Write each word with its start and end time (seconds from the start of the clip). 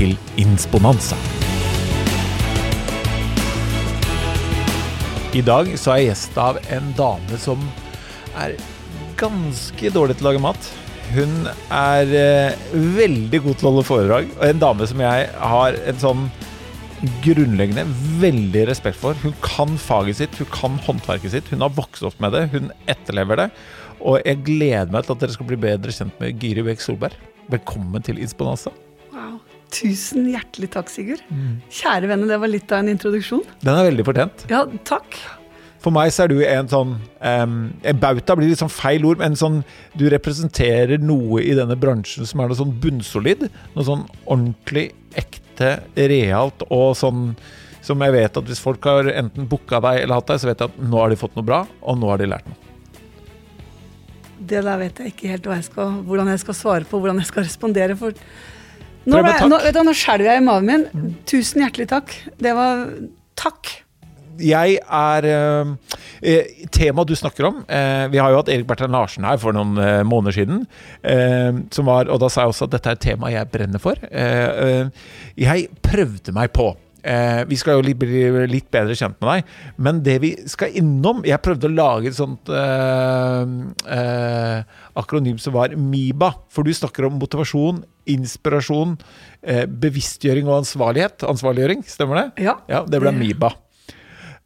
til 0.00 0.16
Insponanza. 0.40 1.18
I 5.36 5.42
dag 5.44 5.68
så 5.78 5.92
er 5.92 6.00
jeg 6.00 6.08
gjest 6.10 6.38
av 6.40 6.58
en 6.72 6.92
dame 6.98 7.38
som 7.38 7.60
er 8.40 8.56
ganske 9.20 9.92
dårlig 9.92 10.16
til 10.16 10.26
å 10.26 10.30
lage 10.30 10.42
mat. 10.42 10.70
Hun 11.12 11.50
er 11.74 12.14
eh, 12.16 12.64
veldig 12.96 13.42
god 13.44 13.60
til 13.60 13.68
å 13.68 13.74
holde 13.74 13.86
foredrag, 13.86 14.32
og 14.38 14.44
en 14.46 14.62
dame 14.62 14.88
som 14.88 15.04
jeg 15.04 15.30
har 15.52 15.78
en 15.92 16.02
sånn 16.02 16.26
grunnleggende 17.24 17.84
veldig 18.22 18.66
respekt 18.70 19.00
for. 19.00 19.18
Hun 19.20 19.36
kan 19.44 19.76
faget 19.80 20.22
sitt, 20.22 20.40
hun 20.40 20.50
kan 20.54 20.80
håndverket 20.86 21.34
sitt. 21.36 21.52
Hun 21.52 21.64
har 21.66 21.76
vokst 21.76 22.06
opp 22.08 22.16
med 22.22 22.36
det, 22.36 22.46
hun 22.54 22.72
etterlever 22.88 23.44
det. 23.44 23.50
Og 24.00 24.22
jeg 24.24 24.46
gleder 24.48 24.92
meg 24.94 25.04
til 25.04 25.16
at 25.16 25.26
dere 25.26 25.36
skal 25.36 25.50
bli 25.50 25.60
bedre 25.60 25.92
kjent 25.92 26.22
med 26.22 26.40
Giri 26.40 26.64
Bech 26.64 26.86
Solberg. 26.86 27.18
Velkommen 27.52 28.06
til 28.06 28.22
Insponanza. 28.22 28.72
Tusen 29.70 30.26
hjertelig 30.32 30.70
takk, 30.74 30.88
Sigurd. 30.92 31.22
Kjære 31.70 32.08
venner, 32.10 32.30
det 32.30 32.40
var 32.42 32.50
litt 32.50 32.72
av 32.74 32.82
en 32.82 32.90
introduksjon. 32.92 33.44
Den 33.62 33.76
er 33.76 33.86
veldig 33.90 34.06
fortjent. 34.08 34.46
Ja, 34.50 34.64
takk. 34.88 35.18
For 35.80 35.94
meg 35.94 36.10
så 36.12 36.26
er 36.26 36.32
du 36.32 36.40
en 36.44 36.68
sånn 36.68 36.90
um, 37.24 37.54
En 37.88 38.00
bauta 38.02 38.34
blir 38.36 38.50
litt 38.50 38.60
sånn 38.60 38.72
feil 38.72 39.06
ord, 39.08 39.16
men 39.22 39.32
sånn 39.38 39.62
Du 39.96 40.02
representerer 40.12 41.00
noe 41.00 41.40
i 41.40 41.54
denne 41.56 41.78
bransjen 41.80 42.28
som 42.28 42.42
er 42.42 42.50
noe 42.50 42.58
sånn 42.58 42.74
bunnsolid. 42.82 43.46
Noe 43.76 43.86
sånn 43.86 44.04
ordentlig, 44.26 44.90
ekte, 45.16 45.78
realt 45.96 46.66
og 46.68 46.92
sånn 47.00 47.30
som 47.84 48.02
jeg 48.04 48.12
vet 48.12 48.36
at 48.36 48.48
hvis 48.48 48.60
folk 48.60 48.84
har 48.84 49.08
enten 49.08 49.46
booka 49.48 49.80
deg 49.80 50.02
eller 50.02 50.20
hatt 50.20 50.28
deg, 50.28 50.40
så 50.42 50.50
vet 50.50 50.60
jeg 50.60 50.68
at 50.68 50.82
nå 50.84 50.98
har 51.00 51.08
de 51.08 51.16
fått 51.16 51.36
noe 51.38 51.46
bra, 51.48 51.62
og 51.80 51.96
nå 51.96 52.10
har 52.12 52.20
de 52.20 52.28
lært 52.28 52.50
noe. 52.50 52.58
Det 54.50 54.60
der 54.66 54.80
vet 54.80 55.00
jeg 55.00 55.14
ikke 55.14 55.30
helt 55.32 55.48
hva 55.48 55.56
jeg 55.56 55.66
skal, 55.70 55.94
hvordan 56.04 56.28
jeg 56.28 56.42
skal 56.44 56.56
svare 56.58 56.88
på, 56.88 57.00
hvordan 57.00 57.20
jeg 57.22 57.30
skal 57.30 57.46
respondere. 57.46 57.96
For 57.96 58.16
nå, 59.06 59.20
ble, 59.24 59.36
nå, 59.48 59.60
vet 59.64 59.76
du, 59.76 59.82
nå 59.86 59.94
skjelver 59.96 60.32
jeg 60.32 60.42
i 60.42 60.44
magen 60.44 60.68
min. 60.68 61.14
Tusen 61.28 61.64
hjertelig 61.64 61.88
takk. 61.92 62.12
Det 62.40 62.56
var 62.56 62.84
Takk. 63.40 63.70
Jeg 64.40 64.78
er 64.80 65.26
eh, 65.28 65.70
eh, 66.24 66.60
Temaet 66.72 67.10
du 67.10 67.16
snakker 67.18 67.44
om 67.48 67.58
eh, 67.68 68.06
Vi 68.12 68.20
har 68.20 68.32
jo 68.32 68.38
hatt 68.40 68.48
Erik 68.52 68.64
Bertrand 68.68 68.94
Larsen 68.96 69.26
her 69.28 69.40
for 69.40 69.56
noen 69.56 69.76
eh, 69.80 70.00
måneder 70.06 70.36
siden. 70.38 70.62
Eh, 71.04 71.60
som 71.74 71.88
var, 71.90 72.08
og 72.08 72.22
da 72.22 72.30
sa 72.32 72.44
jeg 72.46 72.54
også 72.54 72.68
at 72.68 72.76
dette 72.76 72.92
er 72.92 72.98
et 72.98 73.04
tema 73.04 73.32
jeg 73.32 73.50
brenner 73.52 73.82
for. 73.82 74.00
Eh, 74.10 74.64
eh, 74.64 75.10
jeg 75.40 75.68
prøvde 75.84 76.36
meg 76.36 76.54
på. 76.56 76.72
Eh, 77.02 77.44
vi 77.48 77.56
skal 77.56 77.78
jo 77.78 77.94
bli 77.96 78.20
litt 78.50 78.66
bedre 78.72 78.96
kjent 78.98 79.16
med 79.22 79.30
deg, 79.30 79.52
men 79.80 80.02
det 80.04 80.16
vi 80.20 80.30
skal 80.50 80.74
innom 80.76 81.22
Jeg 81.24 81.40
prøvde 81.40 81.70
å 81.70 81.72
lage 81.72 82.10
et 82.10 82.18
sånt 82.18 82.50
eh, 82.52 83.54
eh, 83.96 84.76
akronym 85.00 85.38
som 85.40 85.54
var 85.56 85.72
MIBA. 85.76 86.32
For 86.52 86.66
du 86.66 86.72
snakker 86.76 87.08
om 87.08 87.16
motivasjon, 87.20 87.82
inspirasjon, 88.10 88.98
eh, 89.42 89.64
bevisstgjøring 89.64 90.50
og 90.50 90.60
ansvarlighet. 90.60 91.24
Ansvarliggjøring, 91.30 91.86
stemmer 91.88 92.20
det? 92.22 92.44
Ja. 92.48 92.58
Ja, 92.68 92.84
det 92.84 93.00
ble 93.02 93.14
MIBA. 93.16 93.52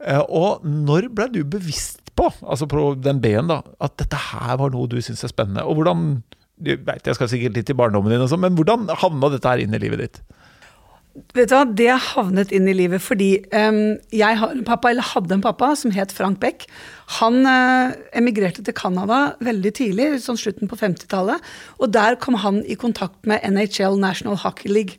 Eh, 0.05 0.22
Og 0.28 0.62
når 0.64 1.10
ble 1.14 1.28
du 1.32 1.42
bevisst 1.44 2.12
på, 2.14 2.28
altså 2.47 2.69
på 2.71 2.94
den 3.03 3.19
B-en, 3.22 3.50
da, 3.50 3.62
at 3.82 3.97
dette 3.98 4.19
her 4.31 4.56
var 4.60 4.71
noe 4.71 4.86
du 4.91 5.00
syns 5.03 5.25
er 5.26 5.32
spennende? 5.32 5.65
Og 5.66 5.81
hvordan 5.81 6.22
du 6.54 6.76
vet, 6.76 7.03
Jeg 7.04 7.16
skal 7.19 7.28
sikkert 7.28 7.56
litt 7.56 7.71
i 7.71 7.75
barndommen 7.75 8.12
din, 8.12 8.22
og 8.22 8.31
sånn, 8.31 8.44
men 8.44 8.54
hvordan 8.54 8.86
havna 9.03 9.32
dette 9.32 9.48
her 9.50 9.59
inn 9.59 9.75
i 9.75 9.81
livet 9.82 9.98
ditt? 9.98 10.21
Vet 11.14 11.50
du 11.50 11.54
hva, 11.54 11.62
Det 11.78 11.92
havnet 12.10 12.50
inn 12.54 12.66
i 12.66 12.75
livet 12.75 13.02
fordi 13.02 13.36
um, 13.54 13.97
jeg 14.14 14.38
har 14.41 14.50
en 14.50 14.64
pappa, 14.66 14.91
eller 14.91 15.06
hadde 15.12 15.36
en 15.36 15.44
pappa 15.44 15.70
som 15.78 15.94
het 15.94 16.10
Frank 16.14 16.41
Beck. 16.42 16.66
Han 17.20 17.44
uh, 17.47 17.94
emigrerte 18.19 18.64
til 18.66 18.75
Canada 18.75 19.36
veldig 19.44 19.74
tidlig, 19.78 20.08
sånn 20.24 20.41
slutten 20.41 20.70
på 20.70 20.78
50-tallet. 20.80 21.42
Og 21.78 21.94
der 21.94 22.19
kom 22.22 22.41
han 22.42 22.64
i 22.66 22.74
kontakt 22.78 23.30
med 23.30 23.47
NHL, 23.47 24.00
National 24.03 24.41
Hockey 24.42 24.72
League. 24.72 24.98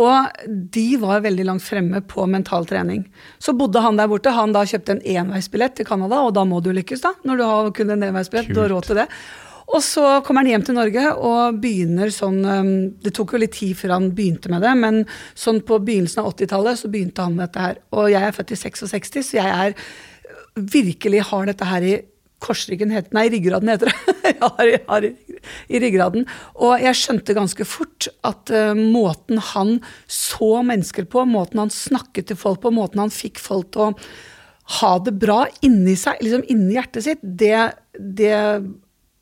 Og 0.00 0.48
de 0.74 0.86
var 0.98 1.22
veldig 1.22 1.44
langt 1.46 1.62
fremme 1.62 2.00
på 2.08 2.24
mental 2.26 2.66
trening. 2.66 3.04
Så 3.38 3.54
bodde 3.54 3.82
han 3.84 4.00
der 4.00 4.08
borte. 4.10 4.32
Han 4.34 4.54
da 4.56 4.64
kjøpte 4.66 4.96
en 4.96 5.04
enveisbillett 5.20 5.76
til 5.78 5.86
Canada, 5.86 6.24
og 6.24 6.34
da 6.34 6.42
må 6.48 6.58
du 6.64 6.72
lykkes, 6.74 7.04
da. 7.04 7.14
Når 7.22 7.38
du 7.38 7.44
har 7.46 7.70
kun 7.76 7.94
en 7.94 8.08
enveisbillett. 8.08 8.50
Du 8.50 8.64
har 8.64 8.72
råd 8.72 8.88
til 8.88 9.04
det. 9.04 9.10
Og 9.72 9.80
så 9.84 10.04
kommer 10.24 10.44
han 10.44 10.52
hjem 10.52 10.64
til 10.66 10.76
Norge 10.76 11.04
og 11.16 11.60
begynner 11.62 12.12
sånn 12.12 12.40
um, 12.44 12.72
Det 13.00 13.14
tok 13.16 13.34
jo 13.34 13.40
litt 13.40 13.54
tid 13.56 13.76
før 13.78 13.96
han 13.96 14.10
begynte 14.16 14.52
med 14.52 14.64
det, 14.64 14.74
men 14.80 15.04
sånn 15.38 15.62
på 15.66 15.80
begynnelsen 15.82 16.22
av 16.22 16.32
80-tallet 16.34 16.80
så 16.80 16.90
begynte 16.92 17.24
han 17.24 17.36
med 17.36 17.48
dette 17.48 17.62
her. 17.64 17.78
Og 17.96 18.10
jeg 18.12 18.28
er 18.28 18.36
født 18.36 18.52
i 18.54 18.60
66, 18.60 19.22
så 19.30 19.38
jeg 19.40 19.54
er 19.54 19.78
virkelig 20.54 21.24
har 21.30 21.48
dette 21.48 21.66
her 21.68 21.86
i 21.86 21.94
korsryggen 22.44 22.92
het, 22.92 23.08
Nei, 23.16 23.28
ryggraden 23.32 23.70
heter 23.72 23.90
det. 23.90 24.14
jeg 24.28 24.36
har, 24.42 24.68
jeg 24.68 24.82
har 24.88 25.06
i, 25.08 25.12
i 25.72 25.80
ryggraden. 25.80 26.28
Og 26.60 26.84
jeg 26.84 27.00
skjønte 27.00 27.36
ganske 27.36 27.66
fort 27.68 28.10
at 28.26 28.52
uh, 28.52 28.76
måten 28.76 29.40
han 29.54 29.78
så 30.10 30.58
mennesker 30.66 31.08
på, 31.10 31.24
måten 31.30 31.64
han 31.64 31.72
snakket 31.72 32.30
til 32.30 32.40
folk 32.40 32.62
på, 32.64 32.74
måten 32.74 33.04
han 33.06 33.14
fikk 33.14 33.40
folk 33.42 33.72
til 33.74 33.88
å 33.88 33.90
ha 34.78 34.94
det 35.04 35.12
bra 35.20 35.42
inni 35.64 35.96
seg, 36.00 36.20
liksom 36.24 36.44
inni 36.52 36.78
hjertet 36.78 37.04
sitt, 37.04 37.24
det, 37.24 37.58
det, 37.92 38.36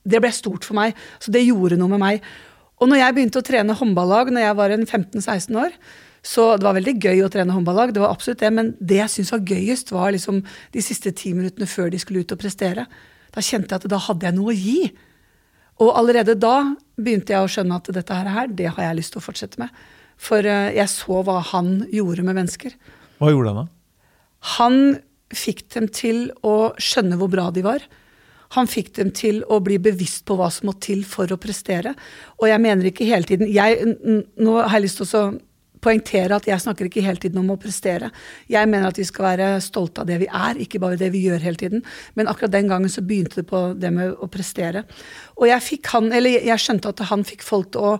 det 0.04 0.20
ble 0.22 0.30
stort 0.34 0.66
for 0.66 0.78
meg. 0.78 0.96
Så 1.22 1.34
det 1.34 1.44
gjorde 1.46 1.78
noe 1.80 1.92
med 1.92 2.02
meg. 2.02 2.24
Og 2.82 2.90
når 2.90 3.02
jeg 3.02 3.16
begynte 3.16 3.42
å 3.42 3.46
trene 3.46 3.76
håndballag 3.78 4.32
når 4.32 4.46
jeg 4.46 4.58
var 4.58 4.74
15-16 4.74 5.60
år, 5.62 5.76
så 6.22 6.52
det 6.54 6.66
var 6.66 6.76
veldig 6.76 6.94
gøy 7.02 7.24
å 7.24 7.30
trene 7.34 7.54
håndballag, 7.54 7.90
det 7.94 8.02
var 8.02 8.12
absolutt 8.14 8.42
det, 8.44 8.50
men 8.54 8.68
det 8.78 9.00
jeg 9.00 9.10
syntes 9.10 9.32
var 9.34 9.46
gøyest, 9.46 9.90
var 9.90 10.12
liksom 10.14 10.38
de 10.74 10.82
siste 10.84 11.10
ti 11.18 11.32
minuttene 11.34 11.66
før 11.66 11.90
de 11.90 11.98
skulle 11.98 12.22
ut 12.22 12.34
og 12.34 12.38
prestere. 12.42 12.86
Da 13.34 13.42
kjente 13.42 13.74
jeg 13.74 13.82
at 13.82 13.90
da 13.90 13.98
hadde 14.06 14.28
jeg 14.28 14.36
noe 14.36 14.52
å 14.52 14.56
gi. 14.56 14.92
Og 15.82 15.90
allerede 15.98 16.36
da 16.38 16.56
begynte 16.94 17.34
jeg 17.34 17.42
å 17.42 17.50
skjønne 17.50 17.78
at 17.80 17.90
dette 17.96 18.18
her, 18.22 18.50
det 18.54 18.70
har 18.70 18.86
jeg 18.86 18.98
lyst 19.00 19.16
til 19.16 19.22
å 19.22 19.24
fortsette 19.24 19.62
med. 19.62 19.72
For 20.22 20.46
eh, 20.46 20.74
jeg 20.76 20.90
så 20.92 21.22
hva 21.26 21.40
han 21.52 21.80
gjorde 21.90 22.26
med 22.26 22.38
mennesker. 22.38 22.76
Hva 23.18 23.32
gjorde 23.32 23.54
han 23.54 23.64
da? 23.64 23.66
Han 24.58 24.78
fikk 25.32 25.64
dem 25.74 25.88
til 25.90 26.28
å 26.46 26.72
skjønne 26.82 27.18
hvor 27.18 27.30
bra 27.32 27.48
de 27.54 27.64
var. 27.66 27.82
Han 28.56 28.68
fikk 28.68 28.92
dem 28.98 29.12
til 29.16 29.40
å 29.48 29.60
bli 29.64 29.78
bevisst 29.82 30.26
på 30.28 30.36
hva 30.38 30.50
som 30.52 30.68
må 30.68 30.76
til 30.82 31.06
for 31.08 31.30
å 31.32 31.40
prestere. 31.40 31.94
Og 32.40 32.50
jeg 32.50 32.60
mener 32.62 32.90
ikke 32.90 33.08
hele 33.08 33.28
tiden 33.28 33.48
jeg, 33.48 33.96
Nå 34.36 34.58
har 34.60 34.76
jeg 34.76 34.86
lyst 34.86 35.00
til 35.00 35.08
å 35.18 35.24
poengtere 35.82 36.36
at 36.36 36.46
jeg 36.46 36.62
snakker 36.62 36.86
ikke 36.86 37.02
hele 37.02 37.20
tiden 37.22 37.40
om 37.42 37.52
å 37.54 37.58
prestere. 37.60 38.12
Jeg 38.50 38.68
mener 38.70 38.92
at 38.92 38.98
vi 39.00 39.06
skal 39.08 39.32
være 39.32 39.48
stolte 39.64 40.04
av 40.04 40.10
det 40.10 40.20
vi 40.22 40.28
er, 40.28 40.60
ikke 40.62 40.80
bare 40.82 41.00
det 41.00 41.10
vi 41.14 41.24
gjør 41.26 41.42
hele 41.42 41.58
tiden. 41.58 41.82
Men 42.18 42.30
akkurat 42.30 42.54
den 42.54 42.70
gangen 42.70 42.92
så 42.92 43.02
begynte 43.04 43.40
det 43.40 43.48
på 43.50 43.64
det 43.78 43.90
med 43.94 44.14
å 44.14 44.30
prestere. 44.30 44.84
Og 45.40 45.48
jeg, 45.50 45.66
fikk 45.72 45.90
han, 45.94 46.12
eller 46.14 46.46
jeg 46.46 46.62
skjønte 46.62 46.92
at 46.92 47.06
han 47.10 47.26
fikk 47.26 47.42
folk 47.46 47.72
til 47.74 47.88
å 47.92 47.94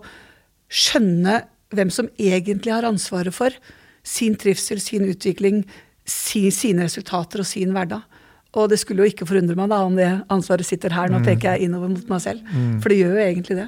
skjønne 0.73 1.41
hvem 1.73 1.91
som 1.91 2.09
egentlig 2.21 2.73
har 2.73 2.87
ansvaret 2.87 3.35
for 3.35 3.55
sin 4.03 4.37
trivsel, 4.39 4.79
sin 4.83 5.07
utvikling, 5.09 5.63
si, 6.07 6.47
sine 6.55 6.87
resultater 6.87 7.43
og 7.43 7.49
sin 7.49 7.75
hverdag. 7.75 8.03
Og 8.53 8.69
det 8.69 8.77
skulle 8.81 9.01
jo 9.01 9.09
ikke 9.09 9.25
forundre 9.25 9.57
meg 9.57 9.71
da 9.71 9.81
om 9.81 9.95
det 9.97 10.11
ansvaret 10.33 10.67
sitter 10.67 10.93
her. 10.93 11.09
Nå 11.09 11.23
peker 11.25 11.55
jeg 11.55 11.67
innover 11.67 11.89
mot 11.95 12.09
meg 12.11 12.21
selv, 12.21 12.45
for 12.83 12.93
det 12.93 12.99
gjør 12.99 13.15
jo 13.17 13.27
egentlig 13.27 13.59
det. 13.63 13.67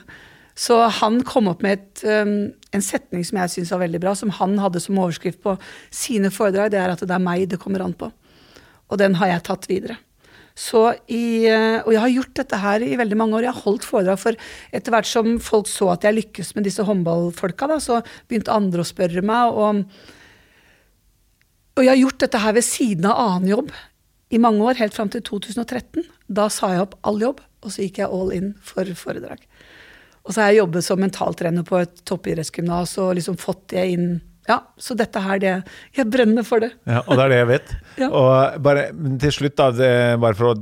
Så 0.56 0.78
han 1.02 1.20
kom 1.28 1.50
opp 1.52 1.66
med 1.66 1.82
et, 1.82 2.04
um, 2.08 2.36
en 2.72 2.84
setning 2.84 3.26
som 3.28 3.42
jeg 3.42 3.52
syns 3.52 3.74
var 3.74 3.82
veldig 3.84 4.00
bra, 4.06 4.14
som 4.16 4.32
han 4.38 4.56
hadde 4.62 4.80
som 4.80 5.00
overskrift 5.02 5.42
på 5.44 5.58
sine 5.92 6.32
foredrag. 6.32 6.72
Det 6.72 6.80
er 6.80 6.94
at 6.94 7.04
det 7.04 7.12
er 7.12 7.24
meg 7.24 7.50
det 7.52 7.60
kommer 7.60 7.84
an 7.84 7.96
på. 7.98 8.08
Og 8.88 9.02
den 9.02 9.18
har 9.20 9.34
jeg 9.34 9.44
tatt 9.50 9.68
videre. 9.68 9.98
Så 10.56 10.86
i, 11.12 11.44
eh, 11.52 11.82
og 11.84 11.92
jeg 11.92 12.00
har 12.00 12.14
gjort 12.14 12.38
dette 12.40 12.60
her 12.62 12.86
i 12.86 12.96
veldig 12.96 13.18
mange 13.20 13.36
år. 13.36 13.50
Jeg 13.50 13.56
har 13.58 13.66
holdt 13.66 13.88
foredrag 13.90 14.22
for 14.22 14.38
etter 14.72 14.96
hvert 14.96 15.10
som 15.10 15.34
folk 15.44 15.68
så 15.68 15.90
at 15.92 16.08
jeg 16.08 16.16
lykkes 16.22 16.54
med 16.56 16.64
disse 16.70 16.86
håndballfolka, 16.88 17.68
da, 17.74 17.82
så 17.84 18.00
begynte 18.30 18.56
andre 18.56 18.86
å 18.86 18.88
spørre 18.88 19.26
meg. 19.26 19.52
Og, 19.52 19.84
og 21.76 21.84
jeg 21.84 21.92
har 21.92 22.00
gjort 22.00 22.24
dette 22.24 22.44
her 22.46 22.56
ved 22.56 22.68
siden 22.70 23.12
av 23.12 23.20
annen 23.26 23.52
jobb 23.52 23.76
i 24.36 24.42
mange 24.42 24.64
år, 24.68 24.80
helt 24.82 24.96
fram 24.96 25.10
til 25.14 25.24
2013. 25.24 26.04
Da 26.28 26.50
sa 26.52 26.74
jeg 26.74 26.84
opp 26.84 26.96
all 27.08 27.22
jobb, 27.24 27.42
og 27.64 27.72
så 27.72 27.86
gikk 27.86 28.02
jeg 28.04 28.12
all 28.12 28.34
in 28.36 28.54
for 28.66 28.90
foredrag. 29.00 29.44
Og 30.26 30.34
så 30.34 30.42
har 30.42 30.52
jeg 30.52 30.64
jobbet 30.64 30.86
som 30.86 31.02
mentaltrener 31.02 31.66
på 31.68 31.80
et 31.84 32.02
toppidrettsgymnas 32.10 32.98
og 33.04 33.14
liksom 33.20 33.38
fått 33.40 33.68
det 33.76 33.86
inn. 33.94 34.08
Ja, 34.50 34.60
Så 34.78 34.94
dette 34.98 35.22
her, 35.22 35.40
det 35.42 35.64
Jeg 35.96 36.10
brenner 36.12 36.44
for 36.46 36.60
det. 36.62 36.74
Ja, 36.86 37.02
og 37.08 37.18
det 37.18 37.24
er 37.24 37.30
det 37.30 37.38
jeg 37.40 37.48
vet. 37.50 37.72
Ja. 38.02 38.10
Og 38.12 38.60
bare 38.66 38.90
men 38.96 39.18
til 39.22 39.32
slutt, 39.32 39.56
da, 39.60 39.70
det, 39.72 39.90
bare 40.20 40.36
for 40.36 40.52
å, 40.52 40.56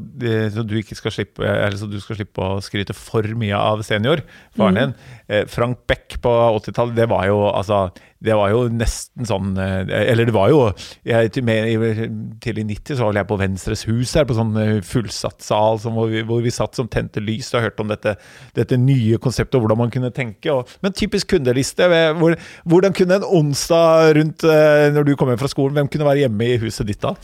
så 0.54 0.64
du 0.68 0.76
ikke 0.80 0.98
skal 1.00 1.16
slippe 1.16 1.44
eller 1.48 1.78
så 1.80 1.88
du 1.90 2.00
skal 2.04 2.20
slippe 2.20 2.44
å 2.46 2.60
skryte 2.62 2.94
for 2.98 3.26
mye 3.40 3.58
av 3.58 3.82
senior, 3.88 4.22
faren 4.58 4.78
din. 4.78 4.96
Eh, 5.28 5.46
Frank 5.50 5.86
Beck 5.90 6.20
på 6.22 6.32
80-tallet, 6.60 6.96
det 6.98 7.08
var 7.10 7.26
jo 7.30 7.46
altså 7.50 7.88
Det 8.24 8.36
var 8.40 8.52
jo 8.52 8.66
nesten 8.72 9.26
sånn 9.28 9.54
eh, 9.60 9.88
Eller 10.12 10.28
det 10.28 10.34
var 10.36 10.50
jo 10.52 10.60
jeg, 11.08 11.32
til, 11.36 11.44
med, 11.48 11.68
i- 11.72 12.64
90 12.64 12.98
så 13.00 13.08
var 13.10 13.18
jeg 13.20 13.28
på 13.28 13.38
Venstres 13.40 13.84
hus 13.88 14.14
her, 14.16 14.28
på 14.28 14.36
sånn 14.38 14.52
eh, 14.60 14.82
fullsatt 14.88 15.42
sal 15.44 15.80
som, 15.84 15.96
hvor, 15.98 16.12
vi, 16.12 16.22
hvor 16.28 16.44
vi 16.44 16.52
satt 16.54 16.76
som 16.78 16.88
tente 16.92 17.24
lys 17.24 17.50
og 17.56 17.64
hørte 17.66 17.84
om 17.84 17.92
dette, 17.92 18.16
dette 18.56 18.78
nye 18.80 19.18
konseptet 19.24 19.58
og 19.60 19.66
hvordan 19.66 19.82
man 19.86 19.92
kunne 19.96 20.12
tenke. 20.16 20.52
Og, 20.54 20.70
men 20.84 20.96
typisk 20.96 21.34
kundeliste. 21.34 21.88
Hvor, 22.20 22.36
hvordan 22.70 22.96
kunne 22.96 23.20
en 23.20 23.28
onsdag 23.42 24.14
rundt 24.20 24.44
når 24.96 25.08
du 25.08 25.16
kom 25.20 25.32
hjem 25.32 25.40
fra 25.42 25.52
skolen, 25.52 25.76
hvem 25.80 25.90
kunne 25.92 26.08
være 26.08 26.26
hjemme 26.26 26.48
i 26.54 26.60
huset 26.64 26.88
ditt 26.90 27.02
da? 27.04 27.16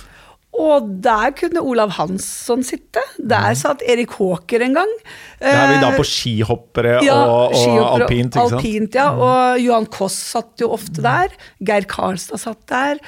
Og 0.59 0.87
der 1.03 1.31
kunne 1.37 1.61
Olav 1.61 1.93
Hansson 1.95 2.63
sitte. 2.65 3.01
Der 3.17 3.53
satt 3.55 3.83
Erik 3.85 4.15
Haaker 4.17 4.65
en 4.65 4.75
gang. 4.79 4.93
Da 5.39 5.51
er 5.53 5.69
vi 5.71 5.77
da 5.83 5.91
Eh, 5.93 5.97
på 5.99 6.05
skihoppere 6.07 6.95
ja, 7.05 7.15
og, 7.15 7.53
og 7.53 7.59
skihoppere, 7.59 8.07
alpint, 8.07 8.33
ikke 8.33 8.47
sant? 8.49 8.57
Alpint, 8.57 8.97
ja. 8.97 9.07
Og 9.13 9.61
Johan 9.63 9.87
Koss 9.93 10.17
satt 10.33 10.63
jo 10.63 10.71
ofte 10.75 11.05
der. 11.05 11.35
Geir 11.63 11.87
Karlstad 11.87 12.41
satt 12.41 12.65
der. 12.71 12.99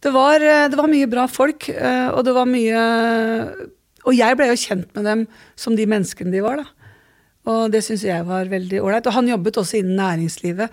Det 0.00 0.12
var, 0.14 0.40
eh, 0.40 0.68
det 0.72 0.78
var 0.78 0.88
mye 0.92 1.10
bra 1.10 1.26
folk, 1.28 1.68
eh, 1.68 2.08
og 2.14 2.24
det 2.24 2.36
var 2.36 2.46
mye 2.48 2.84
Og 4.06 4.14
jeg 4.14 4.36
ble 4.38 4.46
jo 4.46 4.54
kjent 4.54 4.92
med 4.94 5.02
dem 5.04 5.22
som 5.58 5.74
de 5.74 5.82
menneskene 5.90 6.30
de 6.30 6.40
var, 6.44 6.62
da. 6.62 6.66
Og 7.50 7.72
det 7.74 7.80
syns 7.82 8.04
jeg 8.06 8.22
var 8.26 8.46
veldig 8.46 8.78
ålreit. 8.78 9.06
Og 9.10 9.16
han 9.18 9.28
jobbet 9.28 9.58
også 9.58 9.80
innen 9.80 9.98
næringslivet. 9.98 10.70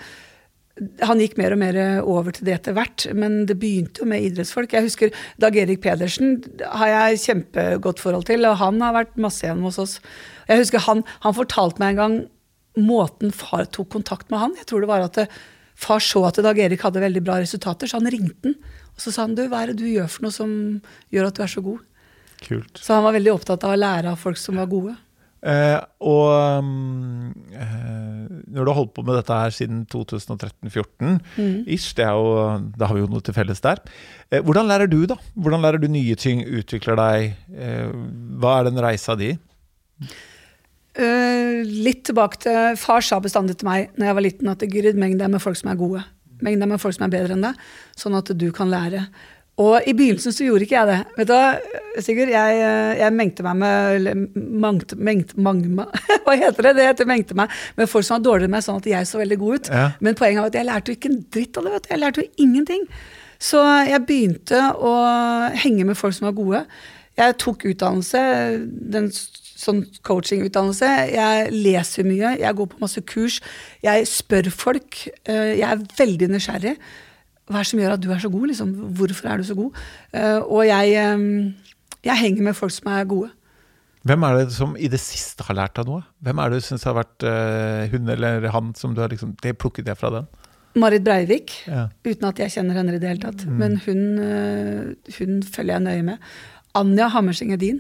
Han 1.06 1.20
gikk 1.22 1.36
mer 1.38 1.54
og 1.54 1.60
mer 1.62 1.78
over 2.02 2.34
til 2.34 2.48
det 2.48 2.56
etter 2.56 2.74
hvert, 2.74 3.06
men 3.14 3.44
det 3.50 3.60
begynte 3.62 4.02
jo 4.02 4.08
med 4.10 4.26
idrettsfolk. 4.26 4.74
Jeg 4.74 4.88
husker 4.88 5.26
Dag 5.42 5.58
Erik 5.62 5.84
Pedersen 5.84 6.40
har 6.66 6.90
jeg 6.90 7.20
kjempegodt 7.28 8.02
forhold 8.02 8.26
til, 8.30 8.48
og 8.50 8.58
han 8.58 8.82
har 8.82 8.96
vært 8.96 9.20
masse 9.22 9.46
igjen 9.46 9.62
hos 9.66 9.78
oss. 9.82 10.00
Jeg 10.50 10.64
husker 10.64 10.82
han, 10.88 11.04
han 11.22 11.38
fortalte 11.38 11.84
meg 11.84 11.94
en 11.94 12.02
gang 12.02 12.18
måten 12.80 13.34
far 13.36 13.68
tok 13.70 13.92
kontakt 13.94 14.32
med 14.34 14.42
han. 14.42 14.56
Jeg 14.58 14.66
tror 14.70 14.82
det 14.82 14.90
var 14.90 15.06
at 15.06 15.20
det, 15.22 15.28
far 15.78 16.02
så 16.02 16.26
at 16.30 16.42
Dag 16.42 16.60
Erik 16.60 16.82
hadde 16.86 17.04
veldig 17.04 17.24
bra 17.26 17.38
resultater, 17.42 17.90
så 17.90 18.02
han 18.02 18.10
ringte 18.10 18.50
han. 18.50 18.58
Og 18.94 19.02
så 19.02 19.14
sa 19.14 19.26
han 19.26 19.38
du, 19.38 19.46
hva 19.50 19.64
er 19.64 19.74
det 19.74 19.82
du 19.82 19.90
gjør 19.90 20.10
for 20.12 20.26
noe 20.26 20.36
som 20.36 20.52
gjør 21.14 21.30
at 21.30 21.38
du 21.38 21.44
er 21.46 21.54
så 21.54 21.64
god? 21.66 21.82
Kult. 22.44 22.82
Så 22.82 22.98
han 22.98 23.06
var 23.06 23.16
veldig 23.16 23.34
opptatt 23.34 23.64
av 23.66 23.74
å 23.74 23.80
lære 23.80 24.12
av 24.14 24.22
folk 24.22 24.38
som 24.38 24.60
var 24.62 24.70
gode. 24.72 24.94
Eh, 25.44 25.80
og 26.08 26.30
eh, 27.52 27.84
når 28.48 28.64
du 28.64 28.70
har 28.70 28.78
holdt 28.78 28.94
på 28.96 29.04
med 29.04 29.18
dette 29.20 29.40
her 29.42 29.56
siden 29.56 29.82
2013-2014, 29.92 31.18
ish, 31.68 31.92
det 31.98 32.08
jo, 32.08 32.30
da 32.78 32.88
har 32.88 32.96
vi 32.96 33.04
jo 33.04 33.10
noe 33.12 33.24
til 33.26 33.36
felles 33.36 33.64
der. 33.64 33.82
Eh, 34.32 34.40
hvordan 34.40 34.70
lærer 34.72 34.88
du, 34.92 35.02
da? 35.10 35.18
Hvordan 35.36 35.66
lærer 35.66 35.84
du 35.84 35.90
nye 35.92 36.16
ting, 36.20 36.46
utvikler 36.48 37.00
deg? 37.00 37.34
Eh, 37.52 37.92
hva 38.40 38.60
er 38.60 38.70
den 38.70 38.80
reisa 38.84 39.18
di? 39.20 39.34
Uh, 40.94 41.66
litt 41.66 42.04
tilbake 42.06 42.38
til 42.44 42.76
Far 42.78 43.02
sa 43.02 43.18
bestandig 43.18 43.56
til 43.58 43.66
meg 43.66 43.96
når 43.98 44.06
jeg 44.06 44.16
var 44.18 44.24
liten 44.28 44.50
at 44.52 44.66
Gyrid, 44.70 45.00
meng 45.02 45.16
deg 45.18 45.32
med 45.34 45.42
folk 45.42 45.58
som 45.58 45.72
er 45.72 45.80
gode. 45.80 46.04
Meng 46.46 46.60
deg 46.62 46.70
med 46.70 46.82
folk 46.82 46.94
som 46.94 47.08
er 47.08 47.16
bedre 47.16 47.34
enn 47.34 47.46
deg, 47.48 47.58
sånn 47.98 48.18
at 48.20 48.30
du 48.38 48.46
kan 48.54 48.70
lære. 48.70 49.08
Og 49.62 49.86
i 49.86 49.94
begynnelsen 49.94 50.34
så 50.34 50.48
gjorde 50.48 50.66
ikke 50.66 50.80
jeg 50.80 50.88
det. 50.90 50.96
Vet 51.20 51.28
du 51.30 51.34
hva, 51.36 51.50
Sigurd? 52.02 52.32
Jeg, 52.34 52.56
eh, 52.66 52.94
jeg 52.98 53.14
mengte 53.14 53.44
meg 53.46 53.60
med 53.62 53.98
eller 54.00 54.24
mengt, 54.98 55.36
mangma, 55.38 55.86
Hva 56.26 56.34
heter 56.42 56.66
det? 56.70 56.72
Det 56.80 56.88
heter 56.88 57.06
mengte 57.10 57.38
meg 57.38 57.54
med 57.78 57.92
folk 57.92 58.08
som 58.08 58.16
var 58.18 58.24
dårligere 58.26 58.50
enn 58.50 58.56
meg, 58.56 58.66
sånn 58.66 58.80
at 58.82 58.90
jeg 58.90 59.10
så 59.12 59.22
veldig 59.22 59.38
god 59.44 59.60
ut. 59.60 59.70
Ja. 59.70 59.84
Men 60.02 60.18
poenget 60.18 60.42
var 60.42 60.50
at 60.50 60.58
jeg 60.58 60.70
lærte 60.72 60.90
jo 60.90 60.98
ikke 60.98 61.12
en 61.14 61.22
dritt 61.38 61.60
av 61.62 61.68
det. 61.68 61.76
vet 61.76 61.86
du. 61.86 61.92
Jeg 61.94 62.02
lærte 62.02 62.24
jo 62.26 62.48
ingenting. 62.48 62.88
Så 63.44 63.62
jeg 63.92 64.06
begynte 64.10 64.64
å 64.90 64.96
henge 65.62 65.86
med 65.86 66.00
folk 66.02 66.18
som 66.18 66.30
var 66.32 66.36
gode. 66.40 66.64
Jeg 67.20 67.38
tok 67.46 67.68
utdannelse, 67.70 68.26
den 68.98 69.12
sånn 69.14 69.84
coachingutdannelse. 70.08 70.90
Jeg 71.14 71.52
leser 71.54 72.08
mye, 72.10 72.34
jeg 72.42 72.58
går 72.58 72.72
på 72.74 72.82
masse 72.82 73.04
kurs. 73.06 73.38
Jeg 73.86 74.08
spør 74.10 74.50
folk. 74.50 75.04
eh, 75.30 75.60
Jeg 75.62 75.70
er 75.70 75.86
veldig 76.00 76.32
nysgjerrig. 76.34 76.78
Hva 77.48 77.60
er 77.60 77.64
det 77.66 77.70
som 77.74 77.80
gjør 77.82 77.96
at 77.98 78.04
du 78.06 78.10
er 78.16 78.20
så 78.24 78.30
god? 78.32 78.48
Liksom? 78.52 78.70
Hvorfor 78.98 79.30
er 79.34 79.38
du 79.38 79.44
så 79.48 79.56
god? 79.58 79.80
Eh, 80.16 80.40
Og 80.48 80.62
jeg, 80.68 80.94
jeg 82.04 82.18
henger 82.22 82.44
med 82.50 82.56
folk 82.56 82.72
som 82.72 82.92
er 82.94 83.04
gode. 83.10 83.32
Hvem 84.04 84.24
er 84.28 84.34
det 84.42 84.52
som 84.52 84.74
i 84.76 84.90
det 84.92 85.00
siste 85.00 85.46
har 85.48 85.56
lært 85.56 85.78
deg 85.80 85.88
noe? 85.88 86.02
Hvem 86.24 86.40
er 86.44 86.50
det 86.52 86.58
du 86.60 86.66
syns 86.66 86.84
har 86.84 86.96
vært 86.98 87.24
uh, 87.24 87.86
hun 87.94 88.10
eller 88.12 88.50
han 88.52 88.74
som 88.76 88.92
du 88.96 89.00
har 89.00 89.08
liksom 89.14 89.38
Det 89.40 89.54
plukket 89.56 89.88
jeg 89.88 89.96
fra 90.00 90.10
den. 90.12 90.26
Marit 90.76 91.04
Breivik, 91.06 91.54
Ja. 91.70 91.86
uten 92.04 92.28
at 92.28 92.40
jeg 92.42 92.52
kjenner 92.52 92.76
henne 92.82 92.96
i 92.96 93.00
det 93.00 93.08
hele 93.14 93.22
tatt. 93.24 93.46
Men 93.48 93.78
hun, 93.86 94.02
uh, 94.20 94.92
hun 95.20 95.40
følger 95.48 95.78
jeg 95.78 95.86
nøye 95.86 96.04
med. 96.10 96.18
Anja 96.76 97.08
Hammerseng 97.14 97.54
Edin. 97.56 97.80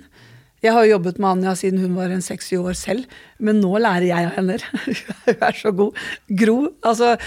Jeg 0.63 0.71
har 0.71 0.85
jo 0.85 0.93
jobbet 0.93 1.19
med 1.19 1.29
Anja 1.33 1.55
siden 1.59 1.81
hun 1.83 1.95
var 1.97 2.07
en 2.13 2.23
seks-syv 2.23 2.69
år 2.71 2.77
selv, 2.79 3.03
men 3.43 3.59
nå 3.59 3.73
lærer 3.83 4.07
jeg 4.07 4.29
av 4.29 4.37
henne. 4.37 4.55
hun 5.25 5.43
er 5.49 5.59
så 5.59 5.73
god. 5.75 5.99
Gro. 6.39 6.57
Altså, 6.87 7.17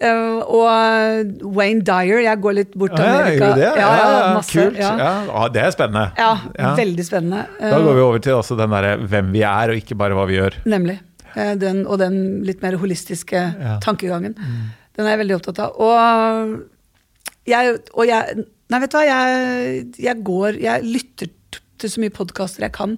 eh, 0.00 0.38
og 0.44 1.52
Wayne 1.56 1.80
Dyer. 1.86 2.20
Jeg 2.24 2.40
går 2.44 2.54
litt 2.58 2.74
bort 2.76 2.94
til 2.96 3.04
Ja, 3.04 3.18
Amerika. 3.22 3.48
du 3.54 3.60
det? 3.60 3.70
Ja, 3.80 3.90
ja, 3.96 4.34
masse, 4.34 4.52
kult. 4.52 4.76
Ja. 4.78 4.90
Ja. 4.98 5.12
Ja, 5.30 5.48
det 5.48 5.62
er 5.62 5.70
spennende. 5.74 6.06
Ja, 6.18 6.30
Ja. 6.58 6.74
veldig 6.76 7.04
spennende. 7.06 7.46
Da 7.60 7.78
går 7.78 7.94
vi 7.94 8.00
over 8.00 8.18
til 8.18 8.32
også 8.34 8.56
den 8.58 8.70
derre 8.70 8.96
hvem 8.98 9.32
vi 9.32 9.42
er, 9.42 9.70
og 9.70 9.76
ikke 9.76 9.96
bare 9.96 10.14
hva 10.14 10.26
vi 10.26 10.36
gjør. 10.40 10.58
Nemlig. 10.66 10.98
Uh, 11.36 11.54
Den, 11.54 11.86
og 11.86 11.98
den 11.98 12.42
litt 12.44 12.62
mer 12.62 12.76
holistiske 12.80 13.36
Ja. 13.60 13.78
tankegangen. 13.80 14.34
Den 14.96 15.04
er 15.06 15.16
jeg 15.16 15.18
veldig 15.26 15.36
opptatt 15.40 15.58
av. 15.58 15.72
Og 15.78 16.62
jeg, 17.46 17.78
og 17.94 18.06
jeg 18.06 18.44
Nei, 18.68 18.80
vet 18.82 18.90
du 18.90 18.96
hva, 18.98 19.04
jeg, 19.06 19.84
jeg 20.02 20.24
går 20.26 20.56
Jeg 20.60 20.82
lytter 20.82 21.28
til 21.78 21.88
så 21.92 22.00
mye 22.02 22.10
podkaster 22.10 22.64
jeg 22.64 22.72
kan. 22.72 22.96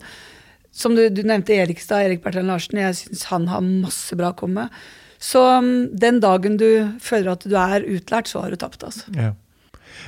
Som 0.73 0.95
du, 0.95 1.09
du 1.11 1.23
nevnte 1.27 1.53
Erikstad, 1.53 2.07
Erik 2.07 2.23
Bertrand 2.23 2.47
Larsen. 2.47 2.79
Jeg 2.79 2.95
syns 2.95 3.25
han 3.33 3.49
har 3.51 3.61
masse 3.61 4.17
bra 4.17 4.31
å 4.33 4.37
komme 4.39 4.55
med. 4.63 4.71
Så 5.19 5.43
mm, 5.63 5.99
den 5.99 6.21
dagen 6.25 6.57
du 6.61 6.69
føler 7.03 7.35
at 7.35 7.47
du 7.47 7.55
er 7.59 7.87
utlært, 7.87 8.31
så 8.31 8.45
har 8.45 8.55
du 8.55 8.61
tapt, 8.61 8.85
altså. 8.87 9.11
Ja. 9.19 9.33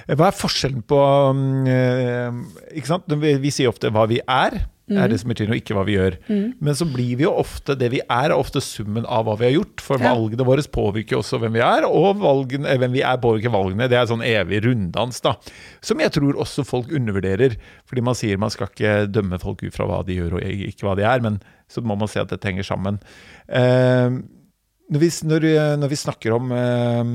Hva 0.07 0.29
er 0.31 0.37
forskjellen 0.37 0.85
på 0.87 0.99
um, 1.35 1.67
eh, 1.69 2.31
Ikke 2.79 2.93
sant? 2.93 3.11
Vi, 3.21 3.33
vi 3.43 3.51
sier 3.53 3.71
ofte 3.73 3.91
hva 3.93 4.05
vi 4.11 4.21
er, 4.23 4.61
er 4.91 5.07
det 5.11 5.21
som 5.21 5.31
betyr 5.31 5.47
noe, 5.51 5.59
ikke 5.61 5.75
hva 5.77 5.85
vi 5.87 5.95
gjør. 5.95 6.17
Men 6.59 6.75
så 6.75 6.87
blir 6.91 7.13
vi 7.21 7.23
jo 7.23 7.31
ofte 7.39 7.77
det 7.79 7.93
vi 7.93 8.01
er, 8.03 8.33
er 8.33 8.35
ofte 8.35 8.59
summen 8.65 9.05
av 9.07 9.29
hva 9.29 9.37
vi 9.39 9.47
har 9.47 9.53
gjort. 9.55 9.83
For 9.87 10.03
Ja. 10.03 10.15
valgene 10.17 10.47
våre 10.47 10.65
påvirker 10.67 11.21
også 11.21 11.39
hvem 11.43 11.55
vi 11.59 11.63
er, 11.63 11.87
og 11.87 12.19
valgene, 12.19 12.67
eh, 12.71 12.79
hvem 12.79 12.97
vi 12.99 13.03
er 13.07 13.21
påvirker 13.23 13.55
valgene. 13.55 13.87
Det 13.91 13.99
er 14.01 14.09
sånn 14.11 14.25
evig 14.27 14.65
runddans, 14.65 15.21
da. 15.23 15.37
Som 15.81 16.03
jeg 16.03 16.11
tror 16.17 16.35
også 16.43 16.67
folk 16.67 16.91
undervurderer. 16.91 17.55
Fordi 17.87 18.03
man 18.03 18.19
sier 18.19 18.39
man 18.39 18.51
skal 18.51 18.67
ikke 18.67 19.07
dømme 19.11 19.39
folk 19.43 19.63
ut 19.63 19.75
fra 19.75 19.87
hva 19.87 20.03
de 20.07 20.19
gjør 20.19 20.39
og 20.39 20.43
ikke 20.43 20.87
hva 20.89 20.97
de 20.99 21.07
er, 21.07 21.21
men 21.23 21.41
så 21.71 21.83
må 21.87 21.97
man 21.99 22.11
se 22.11 22.19
at 22.21 22.29
dette 22.35 22.51
henger 22.51 22.67
sammen. 22.67 22.99
Eh, 23.49 24.11
når, 24.91 25.03
vi, 25.03 25.13
når, 25.31 25.47
når 25.81 25.93
vi 25.93 25.99
snakker 26.01 26.35
om 26.37 26.53
eh, 26.57 27.15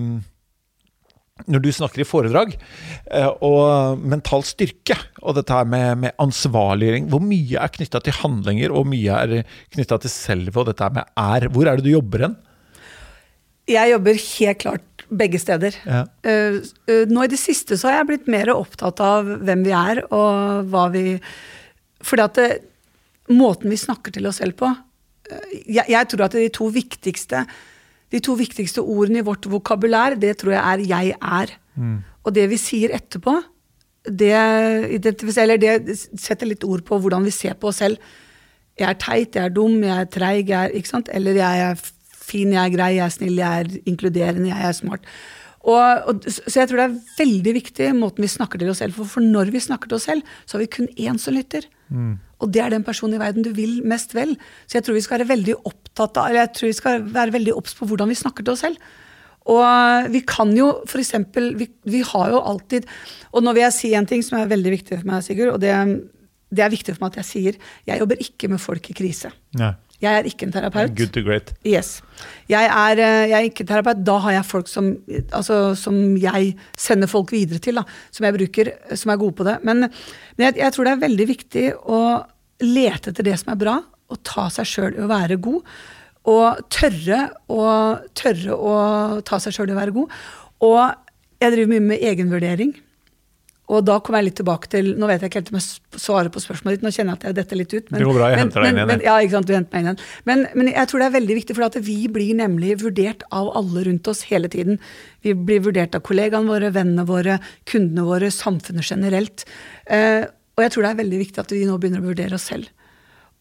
når 1.52 1.62
du 1.66 1.68
snakker 1.76 2.02
i 2.02 2.08
foredrag, 2.08 2.54
eh, 3.12 3.28
og 3.44 4.00
mental 4.00 4.46
styrke, 4.48 4.96
og 5.22 5.36
dette 5.36 5.52
her 5.52 5.68
med, 5.68 6.00
med 6.06 6.16
ansvarliggjøring, 6.24 7.10
hvor 7.12 7.24
mye 7.24 7.60
er 7.60 7.74
knytta 7.76 8.00
til 8.06 8.16
handlinger, 8.22 8.72
og 8.72 8.84
hvor 8.84 8.92
mye 8.94 9.20
er 9.20 9.58
knytta 9.76 10.00
til 10.04 10.14
selve, 10.14 10.56
og 10.62 10.70
dette 10.70 10.86
her 10.88 10.96
med 10.96 11.10
er? 11.20 11.50
Hvor 11.52 11.68
er 11.68 11.78
det 11.78 11.88
du 11.88 11.92
jobber 11.92 12.28
hen? 12.28 12.38
Jeg 13.70 13.92
jobber 13.92 14.22
helt 14.22 14.62
klart 14.62 15.06
begge 15.10 15.42
steder. 15.42 15.76
Ja. 15.86 16.06
Eh, 16.26 16.62
eh, 16.90 17.04
nå 17.12 17.26
i 17.26 17.32
det 17.32 17.42
siste 17.42 17.78
så 17.78 17.92
har 17.92 18.00
jeg 18.00 18.10
blitt 18.14 18.32
mer 18.32 18.54
opptatt 18.56 19.02
av 19.04 19.28
hvem 19.46 19.66
vi 19.66 19.76
er, 19.76 20.06
og 20.14 20.72
hva 20.72 20.88
vi 20.94 21.20
Fordi 22.06 22.22
at 22.22 22.38
det, 22.38 22.50
måten 23.34 23.72
vi 23.74 23.78
snakker 23.82 24.14
til 24.14 24.28
oss 24.30 24.40
selv 24.42 24.58
på 24.60 24.70
eh, 24.70 24.85
jeg, 25.66 25.86
jeg 25.90 26.10
tror 26.12 26.26
at 26.28 26.38
de 26.38 26.50
to 26.50 26.70
de 28.14 28.22
to 28.22 28.36
viktigste 28.38 28.82
ordene 28.82 29.20
i 29.20 29.26
vårt 29.26 29.48
vokabulær, 29.50 30.16
det 30.20 30.38
tror 30.38 30.52
jeg 30.52 30.64
er 30.64 30.80
'jeg 30.86 31.16
er'. 31.22 31.58
Og 32.24 32.36
det 32.36 32.50
vi 32.50 32.58
sier 32.58 32.90
etterpå, 32.96 33.44
det, 34.06 34.32
eller 35.38 35.58
det 35.58 35.98
setter 36.18 36.46
litt 36.46 36.64
ord 36.64 36.84
på 36.86 37.00
hvordan 37.00 37.26
vi 37.26 37.32
ser 37.32 37.54
på 37.54 37.68
oss 37.68 37.82
selv. 37.82 37.98
Jeg 38.78 38.90
er 38.90 39.00
teit, 39.00 39.36
jeg 39.36 39.46
er 39.46 39.50
dum, 39.50 39.82
jeg 39.84 40.02
er 40.02 40.06
treig, 40.06 40.50
jeg 40.50 40.66
er 40.66 40.76
ikke 40.76 40.88
sant? 40.88 41.10
Eller 41.14 41.34
jeg 41.40 41.72
er 41.72 41.76
fin, 42.12 42.52
jeg 42.52 42.60
er 42.60 42.76
grei, 42.76 42.92
jeg 42.96 43.06
er 43.06 43.10
snill, 43.14 43.40
jeg 43.40 43.60
er 43.60 43.80
inkluderende, 43.86 44.52
jeg 44.52 44.68
er 44.68 44.72
smart. 44.72 45.08
Og, 45.66 46.02
og, 46.06 46.22
så 46.28 46.60
jeg 46.60 46.70
tror 46.70 46.78
det 46.78 46.86
er 46.86 47.00
veldig 47.18 47.54
viktig 47.56 47.96
måten 47.98 48.22
vi 48.22 48.30
snakker 48.30 48.62
til 48.62 48.70
oss 48.70 48.84
selv 48.84 48.94
for, 48.94 49.10
for 49.10 49.26
når 49.26 49.50
vi 49.56 49.64
snakker 49.64 49.90
til 49.90 49.98
oss 49.98 50.06
selv, 50.12 50.22
så 50.46 50.58
har 50.58 50.66
vi 50.66 50.74
kun 50.78 50.90
én 50.94 51.18
som 51.18 51.34
lytter. 51.34 51.66
Og 52.44 52.52
det 52.52 52.62
er 52.64 52.74
den 52.74 52.84
personen 52.84 53.16
i 53.18 53.22
verden 53.22 53.46
du 53.46 53.52
vil 53.56 53.80
mest 53.88 54.16
vel. 54.18 54.36
Så 54.68 54.80
jeg 54.80 54.86
tror 54.86 54.98
vi 54.98 55.04
skal 55.06 55.22
være 55.22 55.32
veldig 55.32 55.58
opptatt 55.64 56.20
av, 56.20 56.30
eller 56.30 56.44
jeg 56.46 56.54
tror 56.58 56.72
vi 56.72 56.78
skal 56.82 57.06
være 57.16 57.36
veldig 57.38 57.56
obs 57.56 57.78
på 57.78 57.88
hvordan 57.90 58.12
vi 58.12 58.20
snakker 58.20 58.46
til 58.46 58.56
oss 58.56 58.66
selv. 58.66 58.82
Og 59.46 60.10
vi 60.10 60.24
kan 60.26 60.52
jo 60.58 60.72
f.eks. 60.88 61.14
Vi, 61.60 61.70
vi 61.86 62.02
har 62.02 62.32
jo 62.34 62.40
alltid 62.42 62.88
Og 63.30 63.44
nå 63.46 63.52
vil 63.54 63.62
jeg 63.62 63.76
si 63.76 63.92
en 63.94 64.08
ting 64.10 64.24
som 64.26 64.40
er 64.40 64.50
veldig 64.50 64.72
viktig 64.74 64.98
for 64.98 65.10
meg, 65.12 65.22
Sigurd. 65.22 65.54
Og 65.54 65.60
det, 65.62 65.74
det 66.50 66.66
er 66.66 66.74
viktig 66.74 66.96
for 66.96 67.06
meg 67.06 67.14
at 67.14 67.22
jeg 67.22 67.30
sier. 67.30 67.60
Jeg 67.86 68.02
jobber 68.02 68.24
ikke 68.26 68.50
med 68.52 68.64
folk 68.64 68.90
i 68.90 68.98
krise. 68.98 69.30
Nei. 69.60 69.76
Jeg 70.04 70.12
er 70.12 70.28
ikke 70.28 70.48
en 70.48 70.54
terapeut. 70.54 70.92
Good 70.98 71.14
to 71.16 71.24
great. 71.24 71.54
Yes. 71.66 72.02
Jeg 72.52 72.68
er, 72.68 73.00
eh, 73.00 73.30
jeg 73.30 73.36
er 73.38 73.48
ikke 73.48 73.66
terapeut. 73.68 74.04
Da 74.06 74.18
har 74.26 74.36
jeg 74.36 74.46
folk 74.46 74.68
som, 74.68 74.92
altså, 75.32 75.76
som 75.80 76.18
jeg 76.20 76.56
sender 76.78 77.08
folk 77.08 77.32
videre 77.32 77.60
til, 77.64 77.80
da, 77.80 77.86
som 78.12 78.28
jeg 78.28 78.36
bruker, 78.36 78.72
som 78.96 79.14
er 79.14 79.22
gode 79.22 79.38
på 79.40 79.48
det. 79.48 79.58
Men, 79.64 79.88
men 80.36 80.48
jeg, 80.50 80.58
jeg, 80.60 80.74
tror 80.76 80.88
det 80.88 80.96
er 80.96 81.06
veldig 81.06 81.28
viktig 81.32 81.66
å 81.88 82.02
lete 82.66 83.12
etter 83.12 83.28
det 83.28 83.38
som 83.40 83.54
er 83.56 83.62
bra, 83.64 83.80
og 84.12 84.22
ta 84.28 84.50
seg 84.54 84.68
sjøl 84.70 85.00
i 85.00 85.04
å 85.06 85.12
være 85.12 85.40
god. 85.44 85.76
Og 86.36 86.62
tørre 86.74 87.22
å, 87.54 87.64
tørre 88.18 88.56
å 88.58 88.76
ta 89.26 89.40
seg 89.40 89.56
sjøl 89.56 89.72
i 89.72 89.76
å 89.76 89.80
være 89.80 89.96
god. 89.96 90.20
Og 90.66 90.82
jeg 91.40 91.54
driver 91.54 91.72
mye 91.72 91.88
med 91.94 92.04
egenvurdering. 92.12 92.76
Og 93.74 93.82
da 93.82 93.96
kommer 94.04 94.22
jeg 94.22 94.28
litt 94.28 94.38
tilbake 94.38 94.70
til 94.70 94.92
Nå 95.00 95.08
vet 95.10 95.24
jeg 95.24 95.32
ikke 95.32 95.40
helt 95.42 95.52
om 95.54 95.58
jeg 95.58 96.02
svarer 96.02 96.30
på 96.34 96.42
spørsmålet 96.44 96.78
ditt, 96.78 96.86
nå 96.86 96.92
kjenner 96.94 97.16
jeg 97.16 97.18
at 97.18 97.26
jeg 97.26 97.38
detter 97.40 97.60
litt 97.60 97.74
ut. 97.74 97.88
Men, 97.90 97.98
det 97.98 98.08
går 98.10 98.18
bra, 98.20 98.28
jeg 98.30 98.42
henter 98.44 98.62
deg 98.62 98.72
inn 98.72 98.82
igjen. 98.84 99.04
ja, 99.08 99.16
ikke 99.24 99.36
sant, 99.36 99.50
du 99.50 99.56
henter 99.56 99.74
meg 99.74 99.82
inn 99.82 99.90
igjen. 99.90 100.04
Men, 100.30 100.44
men, 100.54 100.70
jeg 100.76 100.92
tror 100.92 101.02
det 101.02 101.08
er 101.08 101.16
veldig 101.16 101.38
viktig, 101.40 101.58
for 101.58 101.68
at 101.68 101.78
vi 101.88 101.98
blir 102.14 102.38
nemlig 102.38 102.76
vurdert 102.84 103.26
av 103.34 103.50
alle 103.62 103.86
rundt 103.88 104.12
oss 104.12 104.22
hele 104.30 104.52
tiden. 104.54 104.78
Vi 105.26 105.34
blir 105.50 105.66
vurdert 105.66 105.98
av 105.98 106.06
kollegaene 106.06 106.52
våre, 106.52 106.72
vennene 106.76 107.08
våre, 107.10 107.40
kundene 107.72 108.06
våre, 108.06 108.30
samfunnet 108.34 108.86
generelt. 108.86 109.48
Eh, 109.90 110.30
og 110.56 110.64
jeg 110.64 110.76
tror 110.76 110.86
det 110.86 110.94
er 110.94 111.02
veldig 111.02 111.24
viktig 111.26 111.42
at 111.42 111.56
vi 111.56 111.66
nå 111.66 111.80
begynner 111.82 112.06
å 112.06 112.10
vurdere 112.12 112.38
oss 112.38 112.48
selv. 112.52 112.70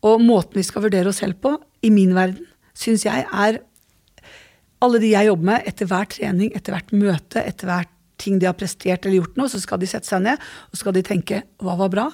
Og 0.05 0.25
måten 0.25 0.57
vi 0.57 0.65
skal 0.67 0.85
vurdere 0.85 1.13
oss 1.13 1.21
selv 1.21 1.37
på, 1.45 1.57
i 1.85 1.93
min 1.93 2.17
verden, 2.17 2.49
syns 2.77 3.05
jeg 3.05 3.29
er 3.29 3.61
alle 4.85 5.01
de 5.01 5.13
jeg 5.13 5.29
jobber 5.29 5.49
med, 5.49 5.67
etter 5.69 5.89
hver 5.89 6.09
trening, 6.13 6.51
etter 6.57 6.75
hvert 6.75 6.93
møte, 6.97 7.41
etter 7.41 7.71
hvert 7.71 7.94
ting 8.25 8.41
de 8.41 8.49
har 8.49 8.57
prestert 8.59 9.05
eller 9.05 9.21
gjort 9.21 9.39
noe, 9.39 9.51
så 9.53 9.61
skal 9.63 9.81
de 9.83 9.89
sette 9.91 10.09
seg 10.09 10.25
ned 10.25 10.41
og 10.71 10.81
skal 10.81 10.97
de 10.97 11.05
tenke 11.07 11.43
hva 11.63 11.77
var 11.81 11.93
bra, 11.93 12.07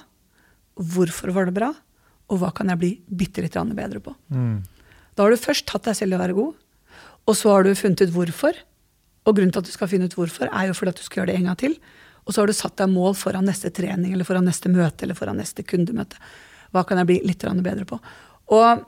hvorfor 0.81 1.33
var 1.37 1.49
det 1.49 1.57
bra, 1.57 1.71
og 2.31 2.43
hva 2.43 2.51
kan 2.55 2.71
jeg 2.73 2.81
bli 2.81 2.91
bitte 3.07 3.43
litt 3.45 3.57
bedre 3.77 4.03
på. 4.03 4.15
Mm. 4.35 4.61
Da 5.15 5.25
har 5.25 5.33
du 5.33 5.41
først 5.41 5.67
tatt 5.69 5.89
deg 5.89 5.99
selv 5.99 6.15
i 6.15 6.19
å 6.19 6.23
være 6.23 6.37
god, 6.39 6.59
og 7.29 7.37
så 7.37 7.55
har 7.55 7.67
du 7.67 7.75
funnet 7.79 8.05
ut 8.07 8.15
hvorfor. 8.15 8.59
Og 9.29 9.37
grunnen 9.37 9.53
til 9.53 9.61
at 9.61 9.69
du 9.69 9.75
skal 9.75 9.91
finne 9.91 10.09
ut 10.09 10.15
hvorfor, 10.17 10.49
er 10.49 10.71
jo 10.71 10.77
fordi 10.77 10.95
at 10.95 11.01
du 11.01 11.05
skal 11.05 11.21
gjøre 11.21 11.33
det 11.33 11.41
en 11.41 11.51
gang 11.51 11.59
til. 11.61 11.75
Og 12.25 12.33
så 12.33 12.41
har 12.41 12.51
du 12.51 12.57
satt 12.57 12.79
deg 12.81 12.93
mål 12.93 13.17
foran 13.19 13.47
neste 13.49 13.73
trening 13.75 14.15
eller 14.15 14.29
foran 14.29 14.47
neste 14.49 14.71
møte 14.73 15.05
eller 15.05 15.19
foran 15.19 15.39
neste 15.41 15.65
kundemøte. 15.67 16.21
Hva 16.73 16.85
kan 16.87 17.01
jeg 17.01 17.09
bli 17.11 17.19
litt 17.27 17.45
bedre 17.45 17.87
på? 17.89 17.99
Og 18.55 18.87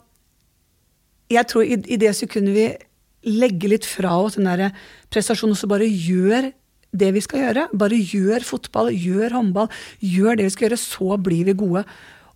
jeg 1.33 1.49
tror 1.51 1.67
i, 1.67 1.79
i 1.91 2.01
det 2.01 2.15
sekundet 2.17 2.57
vi 2.57 2.67
legger 3.43 3.75
litt 3.75 3.87
fra 3.87 4.15
oss 4.19 4.39
den 4.39 4.49
der 4.49 4.73
prestasjonen, 5.13 5.55
og 5.55 5.61
så 5.61 5.69
bare 5.71 5.87
gjør 5.87 6.51
det 6.93 7.13
vi 7.17 7.23
skal 7.25 7.47
gjøre. 7.47 7.69
Bare 7.79 7.99
gjør 7.99 8.45
fotball, 8.47 8.91
gjør 8.93 9.39
håndball, 9.39 9.71
gjør 10.01 10.39
det 10.39 10.49
vi 10.49 10.55
skal 10.55 10.69
gjøre, 10.69 10.81
så 10.81 11.19
blir 11.21 11.49
vi 11.49 11.57
gode. 11.65 11.85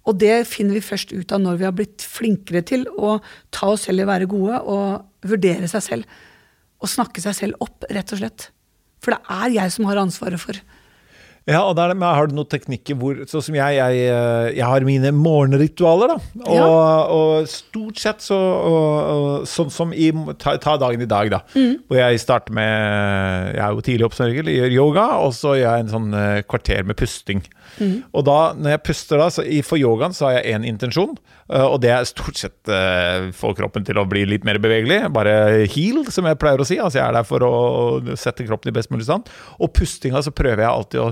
Og 0.06 0.18
det 0.20 0.46
finner 0.46 0.78
vi 0.78 0.84
først 0.86 1.12
ut 1.16 1.32
av 1.34 1.42
når 1.42 1.60
vi 1.60 1.66
har 1.66 1.74
blitt 1.76 2.04
flinkere 2.06 2.62
til 2.66 2.86
å 2.94 3.16
ta 3.54 3.72
oss 3.74 3.88
selv 3.88 4.04
i 4.04 4.06
å 4.06 4.10
være 4.12 4.30
gode 4.30 4.60
og 4.62 5.26
vurdere 5.26 5.68
seg 5.70 5.84
selv. 5.84 6.18
Og 6.78 6.92
snakke 6.92 7.22
seg 7.24 7.34
selv 7.34 7.64
opp, 7.64 7.86
rett 7.90 8.12
og 8.14 8.22
slett. 8.22 8.50
For 9.02 9.14
det 9.14 9.38
er 9.42 9.56
jeg 9.58 9.74
som 9.74 9.88
har 9.90 10.00
ansvaret 10.00 10.40
for 10.40 10.58
ja, 11.46 11.60
og 11.62 11.76
der, 11.78 11.92
Har 11.94 12.26
du 12.26 12.34
noen 12.34 12.48
teknikker 12.50 12.96
hvor 12.98 13.20
Sånn 13.30 13.44
som 13.48 13.56
jeg, 13.56 13.78
jeg, 13.78 14.06
eh, 14.10 14.48
jeg 14.56 14.66
har 14.66 14.86
mine 14.86 15.12
morgenritualer, 15.14 16.16
da. 16.16 16.42
Og, 16.42 16.56
ja. 16.56 16.70
og 17.14 17.50
stort 17.50 18.00
sett 18.02 18.24
så 18.24 18.38
Sånn 19.46 19.70
som 19.70 19.94
i 19.94 20.10
ta, 20.42 20.56
ta, 20.62 20.74
dagen 20.82 21.04
i 21.04 21.08
dag, 21.10 21.30
da. 21.30 21.40
Mm. 21.54 21.86
Hvor 21.86 22.00
jeg 22.00 22.22
starter 22.22 22.56
med 22.56 23.52
Jeg 23.54 23.62
er 23.62 23.76
jo 23.76 23.86
tidlig 23.86 24.08
opp 24.08 24.18
som 24.18 24.26
regel, 24.26 24.50
gjør 24.50 24.74
yoga, 24.74 25.06
og 25.22 25.36
så 25.36 25.54
gjør 25.54 25.68
jeg 25.68 25.84
en 25.84 25.92
sånn 25.92 26.10
uh, 26.16 26.42
kvarter 26.50 26.86
med 26.88 26.98
pusting. 26.98 27.44
Mm. 27.78 27.94
Og 28.10 28.26
da, 28.26 28.38
når 28.58 28.74
jeg 28.74 28.82
puster 28.88 29.22
da, 29.22 29.30
så 29.30 29.44
i, 29.46 29.60
for 29.66 29.78
yogaen 29.78 30.14
så 30.16 30.28
har 30.28 30.38
jeg 30.38 30.56
én 30.56 30.66
intensjon, 30.66 31.14
uh, 31.52 31.66
og 31.68 31.78
det 31.84 31.92
er 31.94 32.08
stort 32.08 32.40
sett 32.40 32.74
få 33.36 33.52
kroppen 33.56 33.86
til 33.86 33.98
å 34.00 34.06
bli 34.08 34.24
litt 34.26 34.46
mer 34.46 34.58
bevegelig. 34.62 35.04
Bare 35.14 35.66
heal, 35.70 36.02
som 36.10 36.26
jeg 36.26 36.38
pleier 36.42 36.62
å 36.62 36.66
si. 36.66 36.80
Altså 36.82 37.00
jeg 37.00 37.06
er 37.06 37.18
der 37.18 37.28
for 37.28 37.46
å 37.46 37.54
sette 38.18 38.46
kroppen 38.48 38.72
i 38.72 38.76
best 38.76 38.90
mulig 38.90 39.06
stand. 39.06 39.30
Og 39.62 39.70
pustinga 39.76 40.22
så 40.24 40.34
prøver 40.34 40.64
jeg 40.64 40.72
alltid 40.72 41.04
å 41.04 41.10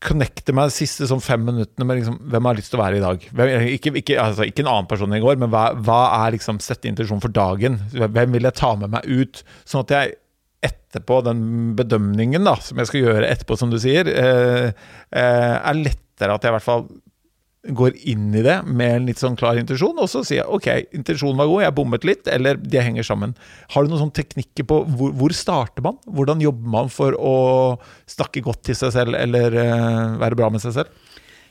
connecte 0.00 0.54
meg 0.56 0.70
de 0.70 0.76
siste 0.78 1.06
sånn 1.10 1.20
fem 1.20 1.42
minuttene 1.44 1.84
med 1.84 2.00
liksom, 2.00 2.16
hvem 2.32 2.48
har 2.48 2.56
lyst 2.56 2.72
til 2.72 2.80
å 2.80 2.82
være 2.82 3.00
i 3.00 3.02
dag. 3.04 3.26
Hvem, 3.36 3.50
ikke, 3.76 3.92
ikke, 4.00 4.16
altså, 4.22 4.46
ikke, 4.48 4.64
en 4.64 4.72
annen 4.72 4.88
person 4.88 5.10
enn 5.10 5.18
i 5.18 5.24
går, 5.24 5.36
men 5.42 5.52
hva, 5.52 5.66
hva 5.76 6.00
er 6.22 6.36
liksom 6.36 6.60
sette 6.64 6.88
intensjon 6.88 7.20
for 7.22 7.32
dagen? 7.36 7.76
Hvem 7.92 8.36
vil 8.36 8.48
jeg 8.48 8.58
ta 8.60 8.72
med 8.80 8.94
meg 8.94 9.04
ut? 9.10 9.42
Sånn 9.68 9.84
at 9.84 9.94
jeg 9.96 10.16
etterpå, 10.70 11.20
den 11.24 11.44
bedømningen 11.76 12.48
da, 12.48 12.56
som 12.64 12.80
jeg 12.80 12.90
skal 12.90 13.04
gjøre 13.04 13.28
etterpå, 13.28 13.56
som 13.60 13.72
du 13.72 13.78
sier, 13.80 14.08
eh, 14.08 14.72
eh, 15.16 15.54
er 15.56 15.78
lettere 15.78 16.36
at 16.36 16.44
jeg 16.44 16.52
i 16.52 16.56
hvert 16.56 16.66
fall 16.66 16.88
går 17.68 17.96
inn 18.08 18.30
i 18.32 18.42
det 18.44 18.56
med 18.64 18.94
en 18.94 19.08
litt 19.10 19.20
sånn 19.20 19.36
klar 19.36 19.58
intensjon, 19.60 19.98
og 20.00 20.08
så 20.08 20.22
sier 20.24 20.40
jeg 20.40 20.48
ok, 20.48 20.94
intensjonen 20.96 21.36
var 21.36 21.50
god, 21.50 21.64
jeg 21.66 21.76
bommet 21.76 22.06
litt, 22.08 22.30
eller 22.32 22.56
de 22.56 22.80
henger 22.80 23.04
sammen. 23.04 23.34
Har 23.74 23.84
du 23.84 23.92
noen 23.92 24.00
sånne 24.06 24.16
teknikker 24.16 24.64
på 24.68 24.80
hvor, 24.96 25.12
hvor 25.16 25.34
starter 25.36 25.84
man? 25.84 25.98
Hvordan 26.08 26.40
jobber 26.44 26.72
man 26.72 26.88
for 26.92 27.16
å 27.20 27.34
snakke 28.08 28.42
godt 28.46 28.64
til 28.70 28.78
seg 28.78 28.94
selv, 28.96 29.18
eller 29.18 29.56
uh, 29.60 30.16
være 30.22 30.40
bra 30.40 30.48
med 30.52 30.64
seg 30.64 30.78
selv? 30.78 31.08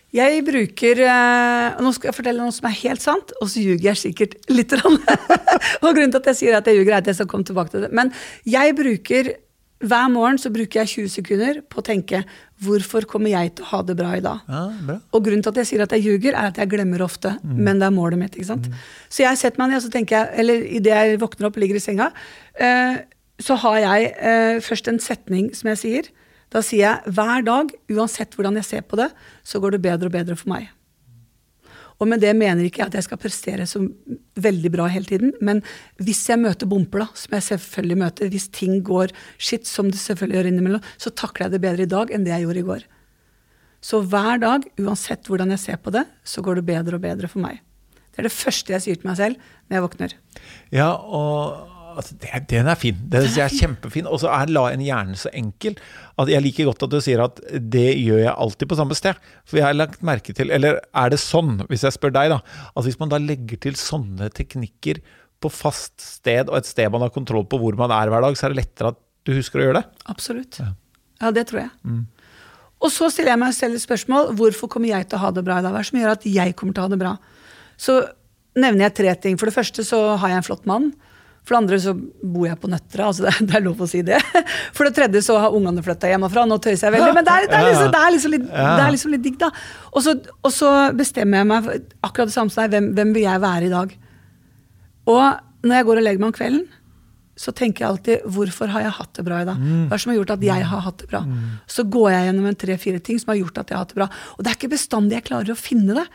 Jeg 0.10 0.42
bruker 0.42 1.04
uh, 1.06 1.78
Nå 1.86 1.92
skal 1.94 2.10
jeg 2.10 2.16
fortelle 2.18 2.42
noe 2.42 2.54
som 2.56 2.66
er 2.66 2.80
helt 2.80 3.04
sant, 3.04 3.36
og 3.38 3.52
så 3.52 3.62
ljuger 3.62 3.92
jeg 3.92 4.02
sikkert 4.08 4.34
litt. 4.50 4.74
og 5.84 5.92
grunnen 5.92 6.10
til 6.10 6.24
at 6.24 6.32
jeg 6.32 6.40
sier 6.42 6.58
at 6.58 6.66
jeg 6.66 6.80
ljuger, 6.80 6.96
er 6.96 7.04
at 7.04 7.12
jeg 7.12 7.20
skal 7.20 7.30
komme 7.30 7.46
tilbake 7.46 7.76
til 7.76 7.86
det. 7.86 7.92
Men 7.94 8.10
jeg 8.50 8.74
bruker 8.80 9.30
hver 9.80 10.10
morgen 10.12 10.40
så 10.42 10.52
bruker 10.52 10.82
jeg 10.82 10.92
20 11.08 11.12
sekunder 11.14 11.60
på 11.72 11.80
å 11.80 11.86
tenke 11.86 12.24
hvorfor 12.64 13.06
kommer 13.08 13.32
jeg 13.32 13.54
til 13.56 13.64
å 13.64 13.70
ha 13.70 13.80
det 13.88 13.96
bra 13.96 14.10
i 14.18 14.24
dag? 14.24 14.42
Ja, 14.52 14.98
og 15.16 15.24
grunnen 15.24 15.44
til 15.46 15.54
at 15.54 15.62
jeg 15.62 15.70
sier 15.70 15.84
at 15.86 15.96
jeg 15.96 16.04
ljuger, 16.04 16.36
er 16.36 16.50
at 16.52 16.60
jeg 16.60 16.72
glemmer 16.74 17.06
ofte. 17.06 17.32
Mm. 17.40 17.62
Men 17.64 17.80
det 17.80 17.88
er 17.88 17.96
målet 17.96 18.20
mitt. 18.20 18.36
ikke 18.36 18.50
sant? 18.50 18.68
Mm. 18.68 18.82
Så 19.08 19.24
jeg 19.24 19.40
setter 19.40 19.62
meg 19.62 19.72
ned, 19.72 19.80
og 19.80 19.86
så 19.86 19.94
tenker 19.94 20.18
jeg, 20.18 20.42
eller 20.44 20.66
idet 20.80 20.98
jeg 20.98 21.22
våkner 21.22 21.48
opp 21.48 21.60
og 21.60 21.64
ligger 21.64 21.80
i 21.80 21.84
senga, 21.84 22.10
eh, 22.60 23.00
så 23.40 23.56
har 23.64 23.78
jeg 23.86 24.10
eh, 24.20 24.58
først 24.66 24.92
en 24.92 25.00
setning 25.00 25.54
som 25.56 25.72
jeg 25.72 25.82
sier. 25.86 26.12
Da 26.52 26.64
sier 26.66 26.84
jeg 26.84 27.16
hver 27.16 27.48
dag, 27.48 27.72
uansett 27.94 28.36
hvordan 28.36 28.60
jeg 28.60 28.68
ser 28.68 28.84
på 28.84 29.00
det, 29.00 29.08
så 29.48 29.64
går 29.64 29.78
det 29.78 29.84
bedre 29.86 30.12
og 30.12 30.18
bedre 30.18 30.36
for 30.36 30.52
meg. 30.52 30.68
Og 32.00 32.08
med 32.08 32.22
det 32.24 32.32
mener 32.38 32.64
ikke 32.64 32.80
jeg 32.84 32.92
at 32.94 32.98
jeg 33.00 33.08
skal 33.10 33.20
prestere 33.20 33.66
så 33.68 33.82
veldig 34.40 34.72
bra 34.72 34.86
hele 34.92 35.08
tiden, 35.08 35.34
men 35.44 35.60
hvis 36.00 36.22
jeg 36.32 36.40
møter 36.40 36.70
bumper, 36.70 37.04
da, 37.04 37.08
som 37.20 37.36
jeg 37.36 37.48
selvfølgelig 37.50 37.98
møter, 38.00 38.32
hvis 38.32 38.48
ting 38.56 38.78
går 38.88 39.12
skitt, 39.36 39.68
som 39.68 39.90
det 39.92 40.00
selvfølgelig 40.00 40.40
gjør 40.40 40.52
innimellom, 40.54 40.86
så 40.96 41.12
takler 41.12 41.48
jeg 41.48 41.58
det 41.58 41.64
bedre 41.66 41.84
i 41.84 41.92
dag 41.92 42.14
enn 42.16 42.24
det 42.24 42.32
jeg 42.32 42.48
gjorde 42.48 42.64
i 42.64 42.70
går. 42.70 42.86
Så 43.84 44.02
hver 44.12 44.40
dag, 44.40 44.64
uansett 44.80 45.28
hvordan 45.28 45.52
jeg 45.56 45.64
ser 45.64 45.82
på 45.84 45.92
det, 45.96 46.06
så 46.28 46.44
går 46.44 46.60
det 46.60 46.70
bedre 46.72 47.00
og 47.00 47.04
bedre 47.04 47.32
for 47.32 47.44
meg. 47.44 47.60
Det 48.10 48.24
er 48.24 48.28
det 48.28 48.36
første 48.36 48.74
jeg 48.76 48.84
sier 48.84 49.00
til 49.00 49.08
meg 49.08 49.20
selv 49.20 49.52
når 49.68 49.78
jeg 49.78 49.86
våkner. 49.86 50.16
Ja, 50.76 50.90
og 50.96 51.79
altså, 52.00 52.16
det, 52.20 52.32
Den 52.50 52.70
er 52.72 52.80
fin. 52.80 52.98
Den 53.12 53.28
er 53.28 53.54
kjempefin. 53.54 54.08
Og 54.10 54.22
så 54.24 54.32
er 54.34 54.52
la 54.52 54.66
en 54.72 54.84
hjerne 54.84 55.18
så 55.20 55.32
enkel 55.36 55.78
at 56.20 56.32
jeg 56.32 56.44
liker 56.44 56.70
godt 56.70 56.86
at 56.88 56.94
du 56.94 57.00
sier 57.04 57.24
at 57.24 57.40
det 57.50 57.88
gjør 58.00 58.24
jeg 58.24 58.34
alltid 58.34 58.72
på 58.72 58.80
samme 58.80 58.98
sted. 58.98 59.20
For 59.48 59.60
jeg 59.60 59.68
har 59.68 59.78
lagt 59.78 60.04
merke 60.06 60.36
til 60.36 60.52
Eller 60.56 60.80
er 60.80 61.14
det 61.14 61.22
sånn, 61.22 61.58
hvis 61.70 61.86
jeg 61.88 61.96
spør 61.96 62.16
deg, 62.16 62.34
da, 62.34 62.42
at 62.74 62.88
hvis 62.88 63.00
man 63.02 63.12
da 63.12 63.22
legger 63.22 63.62
til 63.68 63.78
sånne 63.80 64.32
teknikker 64.36 65.02
på 65.40 65.52
fast 65.54 66.00
sted, 66.04 66.50
og 66.50 66.60
et 66.60 66.68
sted 66.68 66.90
man 66.92 67.06
har 67.06 67.14
kontroll 67.16 67.46
på 67.48 67.60
hvor 67.62 67.78
man 67.80 67.94
er 67.96 68.12
hver 68.12 68.26
dag, 68.26 68.36
så 68.36 68.48
er 68.48 68.54
det 68.56 68.66
lettere 68.66 68.94
at 68.94 69.00
du 69.28 69.36
husker 69.38 69.62
å 69.62 69.68
gjøre 69.70 69.82
det? 69.82 70.06
Absolutt. 70.12 70.60
Ja, 70.60 70.74
ja 71.24 71.32
det 71.36 71.48
tror 71.52 71.64
jeg. 71.64 71.72
Mm. 71.88 72.08
Og 72.80 72.92
så 72.96 73.10
stiller 73.12 73.34
jeg 73.36 73.42
meg 73.42 73.56
selv 73.56 73.76
et 73.76 73.84
spørsmål 73.84 74.34
hvorfor 74.40 74.72
kommer 74.72 74.92
jeg 74.92 75.10
til 75.10 75.20
å 75.20 75.26
ha 75.26 75.34
det 75.36 75.44
bra 75.48 75.60
i 75.60 75.66
dag? 75.66 75.76
Hva 75.76 75.82
er 75.82 75.86
det 75.86 75.92
som 75.92 76.00
gjør 76.00 76.16
at 76.16 76.28
jeg 76.28 76.56
kommer 76.60 76.76
til 76.76 76.84
å 76.84 76.88
ha 76.88 76.94
det 76.94 77.02
bra? 77.02 77.14
Så 77.80 78.00
nevner 78.60 78.88
jeg 78.88 78.96
tre 79.00 79.16
ting. 79.24 79.40
For 79.40 79.50
det 79.50 79.56
første 79.56 79.84
så 79.88 80.00
har 80.20 80.32
jeg 80.32 80.42
en 80.42 80.48
flott 80.48 80.68
mann. 80.70 80.92
For 81.50 81.56
det 81.56 81.62
andre 81.64 81.78
så 81.82 81.92
bor 81.98 82.44
jeg 82.46 82.60
på 82.62 82.70
Nøtterøy, 82.70 83.04
altså 83.08 83.24
det, 83.26 83.32
det, 83.50 83.54
er 83.58 83.64
lov 83.66 83.80
å 83.82 83.88
si 83.90 84.04
det. 84.06 84.20
For 84.78 84.86
det 84.86 84.92
tredje 84.94 85.24
så 85.26 85.40
har 85.42 85.56
ungene 85.58 85.82
flytta 85.82 86.12
hjemmefra, 86.12 86.44
nå 86.46 86.60
tøyser 86.62 86.86
jeg 86.86 86.94
veldig. 87.00 87.16
Men 87.18 87.26
det 87.26 87.34
er, 87.34 87.48
det 87.50 87.58
er, 87.58 87.66
liksom, 87.66 87.90
det 87.96 88.02
er 88.02 88.14
liksom, 88.14 88.34
litt, 88.36 88.46
det 88.54 88.84
er 88.84 88.94
liksom 88.94 89.16
litt 89.16 89.24
digg, 89.24 89.40
da. 89.42 89.50
Og 89.90 90.06
så, 90.06 90.14
og 90.46 90.54
så, 90.54 90.74
bestemmer 91.00 91.42
jeg 91.42 91.50
meg 91.50 91.66
for 91.66 91.88
akkurat 92.06 92.30
det 92.30 92.36
samme 92.36 92.54
som 92.54 92.62
deg. 92.62 92.76
Hvem, 92.76 92.92
hvem 93.00 93.16
vil 93.18 93.26
jeg 93.26 93.44
være 93.48 93.66
i 93.66 93.74
dag? 93.74 93.98
Og 95.10 95.66
når 95.66 95.76
jeg 95.80 95.90
går 95.90 96.04
og 96.04 96.06
legger 96.06 96.22
meg 96.22 96.30
om 96.30 96.38
kvelden, 96.38 96.70
så 97.40 97.56
tenker 97.56 97.82
jeg 97.82 97.90
alltid 97.96 98.32
hvorfor 98.36 98.70
har 98.76 98.86
jeg 98.86 98.96
hatt 99.00 99.14
det 99.18 99.26
bra 99.26 99.42
i 99.42 99.50
dag? 99.50 99.58
Mm. 99.58 99.84
Hva 99.90 99.98
som 100.04 100.14
har 100.14 100.20
gjort 100.20 100.38
at 100.38 100.48
jeg 100.52 100.70
har 100.70 100.86
hatt 100.86 101.02
det 101.02 101.10
bra? 101.10 101.26
Mm. 101.26 101.52
Så 101.72 101.90
går 101.98 102.10
jeg 102.14 102.30
gjennom 102.30 102.50
en 102.52 102.62
tre-fire 102.68 103.02
ting 103.10 103.22
som 103.22 103.34
har 103.34 103.42
gjort 103.42 103.62
at 103.64 103.72
jeg 103.72 103.80
har 103.80 103.88
hatt 103.88 103.94
det 103.96 104.02
bra. 104.04 104.12
Og 104.38 104.46
det 104.46 104.52
er 104.52 104.60
ikke 104.60 104.76
bestandig 104.76 105.18
jeg 105.18 105.32
klarer 105.32 105.56
å 105.56 105.58
finne 105.58 105.98
det. 106.04 106.06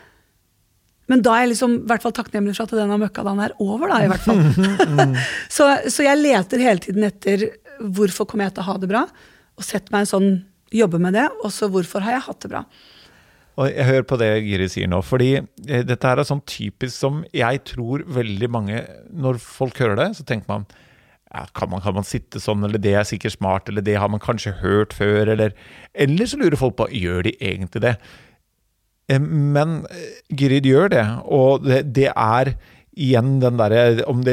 Men 1.11 1.21
da 1.25 1.35
er 1.35 1.45
jeg 1.45 1.53
liksom, 1.53 1.77
i 1.83 1.89
hvert 1.91 2.01
fall 2.05 2.15
takknemlig 2.17 2.55
for 2.57 2.65
at 2.65 2.73
denne 2.79 2.97
møkkadagen 3.01 3.43
er 3.45 3.53
over, 3.61 3.91
da, 3.91 4.01
i 4.01 4.09
hvert 4.09 4.25
fall. 4.25 4.41
så, 5.55 5.69
så, 5.85 6.05
jeg 6.07 6.21
leter 6.21 6.63
hele 6.65 6.81
tiden 6.81 7.05
etter 7.05 7.47
hvorfor 7.93 8.27
kommer 8.29 8.47
jeg 8.47 8.55
til 8.55 8.65
å 8.65 8.69
ha 8.71 8.77
det 8.81 8.89
bra, 8.89 9.05
og 9.55 9.65
setter 9.67 9.93
meg 9.93 10.05
en 10.05 10.11
sånn, 10.11 10.29
jobber 10.75 10.99
med 10.99 11.15
det, 11.15 11.27
og 11.45 11.53
så 11.53 11.69
hvorfor 11.71 12.03
har 12.03 12.17
jeg 12.17 12.25
hatt 12.25 12.41
det 12.43 12.51
bra. 12.55 12.65
Og 13.55 13.69
Jeg 13.71 13.87
hører 13.87 14.07
på 14.07 14.17
det 14.19 14.31
Giri 14.43 14.65
sier 14.71 14.89
nå, 14.91 14.99
fordi 15.05 15.29
eh, 15.37 15.83
dette 15.87 16.09
her 16.09 16.19
er 16.19 16.27
sånn 16.27 16.43
typisk 16.49 16.91
som 16.97 17.21
jeg 17.35 17.61
tror 17.69 18.03
veldig 18.17 18.49
mange 18.51 18.81
Når 19.15 19.39
folk 19.39 19.79
hører 19.79 19.95
det, 20.01 20.09
så 20.17 20.25
tenker 20.27 20.49
man 20.51 20.65
ja, 21.35 21.45
kan, 21.55 21.69
man, 21.71 21.81
kan 21.83 21.95
man 21.97 22.05
sitte 22.07 22.39
sånn, 22.39 22.63
eller 22.63 22.79
det 22.79 22.93
er 22.95 23.07
sikkert 23.07 23.35
smart, 23.35 23.67
eller 23.67 23.83
det 23.83 23.97
har 23.99 24.11
man 24.11 24.21
kanskje 24.23 24.53
hørt 24.61 24.93
før, 24.95 25.31
eller 25.33 25.55
Eller 25.91 26.29
så 26.29 26.39
lurer 26.39 26.59
folk 26.59 26.77
på 26.79 26.87
gjør 26.95 27.25
de 27.27 27.35
egentlig 27.39 27.81
det. 27.83 27.95
Eh, 29.11 29.21
men 29.21 29.83
Girid 30.33 30.67
gjør 30.69 30.89
det, 30.93 31.05
og 31.25 31.65
det, 31.67 31.83
det, 31.95 32.09
er 32.11 32.55
igjen 32.95 33.39
den 33.43 33.57
der, 33.59 33.73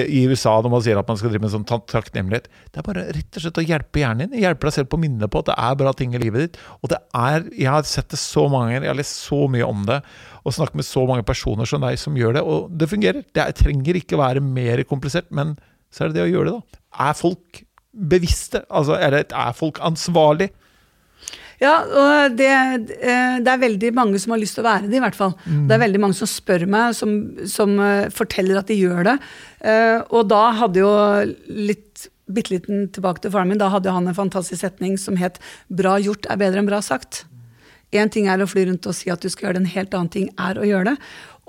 I 0.07 0.21
USA 0.31 0.55
når 0.63 0.71
man 0.71 0.83
sier 0.85 1.01
at 1.01 1.09
man 1.11 1.19
skal 1.19 1.33
drive 1.33 1.43
med 1.43 1.51
sånn 1.51 1.65
takknemlighet 1.67 2.45
Det 2.47 2.79
er 2.79 2.85
bare 2.87 3.09
rett 3.09 3.39
og 3.39 3.43
slett 3.43 3.59
å 3.59 3.65
hjelpe 3.67 3.99
hjernen 4.05 4.31
din. 4.31 4.45
Hjelpe 4.45 4.69
deg 4.69 4.77
selv 4.77 4.93
på 4.93 5.01
å 5.01 5.03
minne 5.03 5.27
på 5.27 5.43
at 5.43 5.51
det 5.51 5.57
er 5.59 5.81
bra 5.81 5.95
ting 5.99 6.15
i 6.15 6.21
livet 6.23 6.45
ditt. 6.45 6.61
Og 6.81 6.93
det 6.93 7.01
er, 7.11 7.49
Jeg 7.59 7.73
har 7.75 7.89
sett 7.91 8.13
det 8.15 8.21
så 8.23 8.47
mange 8.47 8.71
ganger, 8.71 8.87
jeg 8.87 8.95
har 8.95 9.01
lest 9.01 9.19
så 9.27 9.41
mye 9.51 9.67
om 9.67 9.83
det 9.89 9.99
og 10.43 10.55
snakket 10.57 10.79
med 10.81 10.87
så 10.87 11.05
mange 11.07 11.27
personer 11.27 11.69
som 11.71 11.85
deg 11.85 11.99
som 12.01 12.17
gjør 12.19 12.35
det, 12.35 12.41
og 12.43 12.73
det 12.75 12.89
fungerer. 12.91 13.23
Det 13.31 13.43
er, 13.45 13.53
trenger 13.55 13.99
ikke 13.99 14.19
være 14.19 14.43
mer 14.43 14.83
komplisert, 14.91 15.29
men 15.31 15.55
så 15.95 16.05
er 16.05 16.11
det 16.11 16.19
det 16.19 16.25
å 16.25 16.33
gjøre 16.33 16.49
det, 16.49 16.55
da. 16.57 16.81
Er 17.07 17.15
folk 17.15 17.63
bevisste? 17.93 18.65
Altså, 18.67 18.97
er, 18.97 19.15
det, 19.15 19.23
er 19.31 19.55
folk 19.55 19.79
ansvarlig? 19.85 20.51
Ja, 21.63 21.75
og 21.87 22.37
det, 22.39 22.51
eh, 22.51 23.37
det, 23.39 23.51
er 23.53 23.61
veldig 23.63 23.93
mange 23.95 24.19
som 24.19 24.35
har 24.35 24.41
lyst 24.43 24.59
til 24.59 24.65
å 24.65 24.69
være 24.69 24.89
det, 24.89 24.99
i 24.99 25.03
hvert 25.05 25.19
fall. 25.19 25.37
Mm. 25.47 25.67
Det 25.69 25.77
er 25.77 25.85
veldig 25.85 26.01
mange 26.03 26.19
som 26.19 26.31
spør 26.31 26.67
meg, 26.71 26.97
som, 26.99 27.13
som 27.49 27.77
uh, 27.79 28.09
forteller 28.11 28.59
at 28.59 28.71
de 28.73 28.81
gjør 28.81 29.13
det. 29.13 29.19
Uh, 29.63 29.99
og 30.11 30.27
da 30.33 30.43
hadde 30.59 30.83
jo 30.83 30.93
litt 31.47 32.09
bitte 32.33 32.55
liten 32.55 32.87
tilbake 32.95 33.23
til 33.23 33.33
faren 33.35 33.51
min, 33.51 33.61
da 33.61 33.71
hadde 33.73 33.93
han 33.93 34.09
en 34.09 34.17
fantastisk 34.17 34.63
setning 34.63 34.97
som 34.99 35.19
het 35.21 35.39
'Bra 35.69 35.99
gjort 36.01 36.27
er 36.31 36.41
bedre 36.41 36.63
enn 36.63 36.71
bra 36.71 36.81
sagt'. 36.81 37.25
Én 37.93 38.09
ting 38.09 38.27
er 38.27 38.41
å 38.41 38.49
fly 38.49 38.65
rundt 38.67 38.87
og 38.89 38.95
si 38.97 39.11
at 39.13 39.21
du 39.21 39.29
skal 39.29 39.51
gjøre 39.51 39.59
det, 39.59 39.63
en 39.67 39.75
helt 39.75 39.95
annen 39.95 40.09
ting 40.09 40.31
er 40.41 40.57
å 40.57 40.65
gjøre 40.65 40.95
det. 40.95 40.97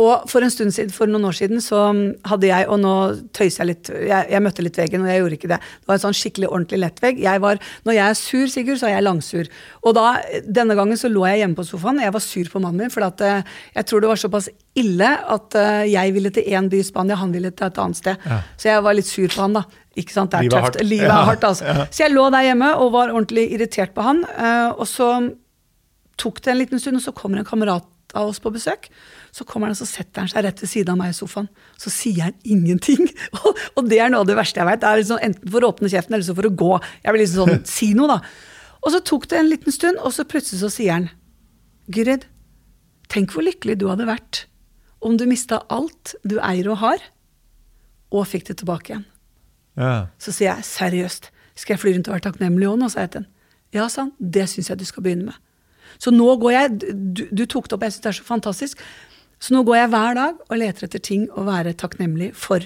Og 0.01 0.23
for 0.25 0.41
en 0.41 0.49
stund 0.49 0.73
siden, 0.73 0.89
for 0.89 1.09
noen 1.09 1.27
år 1.29 1.35
siden 1.37 1.61
så 1.61 1.83
hadde 2.25 2.47
jeg, 2.49 2.65
og 2.65 2.79
nå 2.81 2.93
tøyser 3.35 3.61
jeg 3.61 3.69
litt 3.69 3.91
jeg, 3.93 4.25
jeg, 4.31 4.41
møtte 4.41 4.65
litt 4.65 4.77
veggen, 4.79 5.03
og 5.05 5.11
jeg 5.11 5.21
gjorde 5.21 5.37
ikke 5.37 5.49
det. 5.51 5.59
Det 5.61 5.89
var 5.91 5.99
en 5.99 6.03
sånn 6.07 6.17
skikkelig 6.17 6.49
ordentlig 6.49 6.79
lettvegg. 6.81 7.19
Jeg 7.21 7.43
var, 7.43 7.61
når 7.85 7.97
jeg 7.99 8.05
er 8.07 8.17
sur, 8.17 8.47
Sigurd, 8.49 8.79
så 8.81 8.89
er 8.89 8.95
jeg 8.95 9.05
langsur. 9.05 9.51
Og 9.85 9.93
da, 9.97 10.07
denne 10.49 10.77
gangen 10.79 10.97
så 10.97 11.11
lå 11.13 11.27
jeg 11.29 11.43
hjemme 11.43 11.59
på 11.59 11.67
sofaen. 11.67 12.01
og 12.01 12.07
Jeg 12.07 12.15
var 12.17 12.25
sur 12.25 12.49
på 12.55 12.63
mannen 12.63 12.81
min, 12.81 12.93
for 12.93 13.05
at, 13.05 13.21
eh, 13.21 13.53
jeg 13.77 13.89
tror 13.91 14.01
det 14.01 14.09
var 14.09 14.23
såpass 14.23 14.49
ille 14.81 15.11
at 15.35 15.59
uh, 15.61 15.85
jeg 15.85 16.13
ville 16.15 16.33
til 16.33 16.49
én 16.49 16.71
by 16.73 16.81
i 16.81 16.89
Spania, 16.89 17.19
han 17.21 17.33
ville 17.35 17.53
til 17.53 17.69
et 17.69 17.79
annet 17.85 18.01
sted. 18.01 18.25
Ja. 18.25 18.41
Så 18.57 18.71
jeg 18.71 18.85
var 18.89 18.97
litt 18.97 19.11
sur 19.11 19.29
på 19.29 19.45
han, 19.45 19.59
da. 19.59 19.65
Ikke 19.93 20.15
sant, 20.15 20.33
det 20.33 20.39
er 20.39 20.47
Livet 20.47 20.57
tøft. 20.57 20.65
Hardt. 20.81 20.89
Livet 20.89 21.11
er 21.13 21.27
hardt, 21.29 21.45
altså. 21.45 21.69
Ja. 21.69 21.85
Så 21.93 22.07
jeg 22.07 22.15
lå 22.15 22.25
der 22.33 22.47
hjemme 22.49 22.73
og 22.81 22.95
var 22.97 23.13
ordentlig 23.13 23.45
irritert 23.53 23.93
på 23.93 24.05
han. 24.09 24.25
Uh, 24.33 24.73
og 24.73 24.87
så 24.89 25.13
tok 26.17 26.41
det 26.41 26.55
en 26.55 26.63
liten 26.63 26.81
stund, 26.81 26.97
og 26.97 27.05
så 27.05 27.13
kommer 27.13 27.43
en 27.43 27.45
kamerat 27.45 27.85
av 28.17 28.33
oss 28.33 28.41
på 28.41 28.49
besøk. 28.53 28.89
Så 29.33 29.45
kommer 29.49 29.67
han 29.67 29.73
og 29.73 29.79
så 29.79 29.87
setter 29.89 30.21
han 30.21 30.29
seg 30.29 30.45
rett 30.45 30.61
ved 30.61 30.69
siden 30.69 30.93
av 30.93 30.99
meg 30.99 31.13
i 31.13 31.17
sofaen. 31.17 31.49
Så 31.81 31.89
sier 31.93 32.27
han 32.27 32.35
ingenting. 32.45 33.07
Og, 33.39 33.57
og 33.79 33.87
det 33.89 33.97
er 33.99 34.11
noe 34.13 34.21
av 34.21 34.29
det 34.29 34.35
verste 34.37 34.61
jeg 34.61 34.77
er 34.77 34.99
liksom 34.99 35.21
enten 35.25 35.49
for 35.49 35.65
å 35.65 35.71
åpne 35.73 35.89
kjeften 35.89 36.13
eller 36.13 36.27
så 36.27 36.35
for 36.37 36.47
å 36.47 36.53
gå. 36.53 36.71
Jeg 37.01 37.15
vil 37.15 37.23
liksom 37.23 37.49
sånn, 37.49 37.63
si 37.75 37.89
noe, 37.97 38.13
da. 38.13 38.19
Og 38.83 38.93
så 38.93 39.01
tok 39.09 39.25
det 39.31 39.39
en 39.39 39.49
liten 39.49 39.73
stund, 39.73 39.97
og 40.03 40.13
så 40.13 40.25
plutselig 40.27 40.61
så 40.61 40.69
sier 40.71 40.93
han 40.97 41.09
Gyrid, 41.93 42.27
tenk 43.11 43.33
hvor 43.33 43.43
lykkelig 43.43 43.79
du 43.81 43.87
hadde 43.89 44.07
vært 44.07 44.45
om 45.03 45.17
du 45.19 45.25
mista 45.27 45.63
alt 45.73 46.13
du 46.23 46.37
eier 46.39 46.69
og 46.71 46.79
har, 46.83 47.01
og 48.13 48.27
fikk 48.29 48.47
det 48.51 48.59
tilbake 48.61 48.93
igjen. 48.93 49.07
Ja. 49.79 49.93
Så 50.21 50.31
sier 50.35 50.53
jeg 50.53 50.67
seriøst, 50.67 51.31
skal 51.59 51.75
jeg 51.75 51.81
fly 51.81 51.95
rundt 51.95 52.09
og 52.09 52.15
være 52.15 52.27
takknemlig 52.27 52.69
òg 52.69 52.77
nå, 52.79 52.89
sa 52.93 53.03
jeg 53.03 53.15
til 53.15 53.23
han. 53.23 53.31
Ja, 53.73 53.87
sa 53.89 54.05
han, 54.05 54.13
det 54.19 54.45
syns 54.51 54.69
jeg 54.69 54.79
du 54.79 54.85
skal 54.87 55.05
begynne 55.05 55.31
med. 55.31 55.39
Så 56.01 56.13
nå 56.13 56.25
går 56.41 56.53
jeg 56.53 56.77
Du, 56.79 57.23
du 57.29 57.43
tok 57.49 57.67
det 57.67 57.75
opp, 57.75 57.83
jeg 57.85 57.95
syns 57.95 58.05
det 58.05 58.11
er 58.11 58.19
så 58.19 58.27
fantastisk. 58.27 58.85
Så 59.43 59.51
nå 59.51 59.65
går 59.67 59.81
jeg 59.81 59.91
hver 59.91 60.15
dag 60.15 60.39
og 60.47 60.59
leter 60.59 60.87
etter 60.87 61.03
ting 61.03 61.27
å 61.35 61.43
være 61.47 61.75
takknemlig 61.79 62.31
for. 62.39 62.63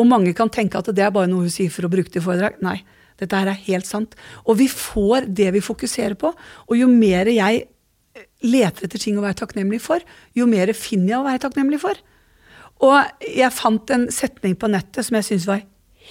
Og 0.00 0.08
mange 0.08 0.32
kan 0.36 0.50
tenke 0.52 0.80
at 0.80 0.88
det 0.96 1.04
er 1.04 1.12
bare 1.14 1.28
noe 1.28 1.44
hun 1.44 1.52
sier 1.52 1.72
for 1.72 1.84
å 1.84 1.92
bruke 1.92 2.08
det 2.08 2.22
i 2.22 2.24
foredrag. 2.24 2.56
Nei, 2.64 2.78
dette 3.20 3.36
her 3.36 3.50
er 3.52 3.60
helt 3.66 3.88
sant. 3.88 4.16
Og 4.48 4.56
vi 4.62 4.70
får 4.72 5.28
det 5.28 5.50
vi 5.54 5.62
fokuserer 5.64 6.16
på. 6.18 6.32
Og 6.68 6.80
jo 6.80 6.88
mer 6.88 7.28
jeg 7.28 7.66
leter 8.44 8.86
etter 8.86 9.00
ting 9.00 9.18
å 9.18 9.24
være 9.24 9.38
takknemlig 9.42 9.82
for, 9.84 10.02
jo 10.36 10.48
mer 10.48 10.72
finner 10.76 11.14
jeg 11.14 11.20
å 11.20 11.28
være 11.28 11.44
takknemlig 11.44 11.80
for. 11.82 12.00
Og 12.84 13.24
jeg 13.28 13.54
fant 13.54 13.94
en 13.94 14.08
setning 14.12 14.56
på 14.58 14.68
nettet 14.72 15.06
som 15.06 15.18
jeg 15.18 15.28
syns 15.28 15.48
var 15.50 15.62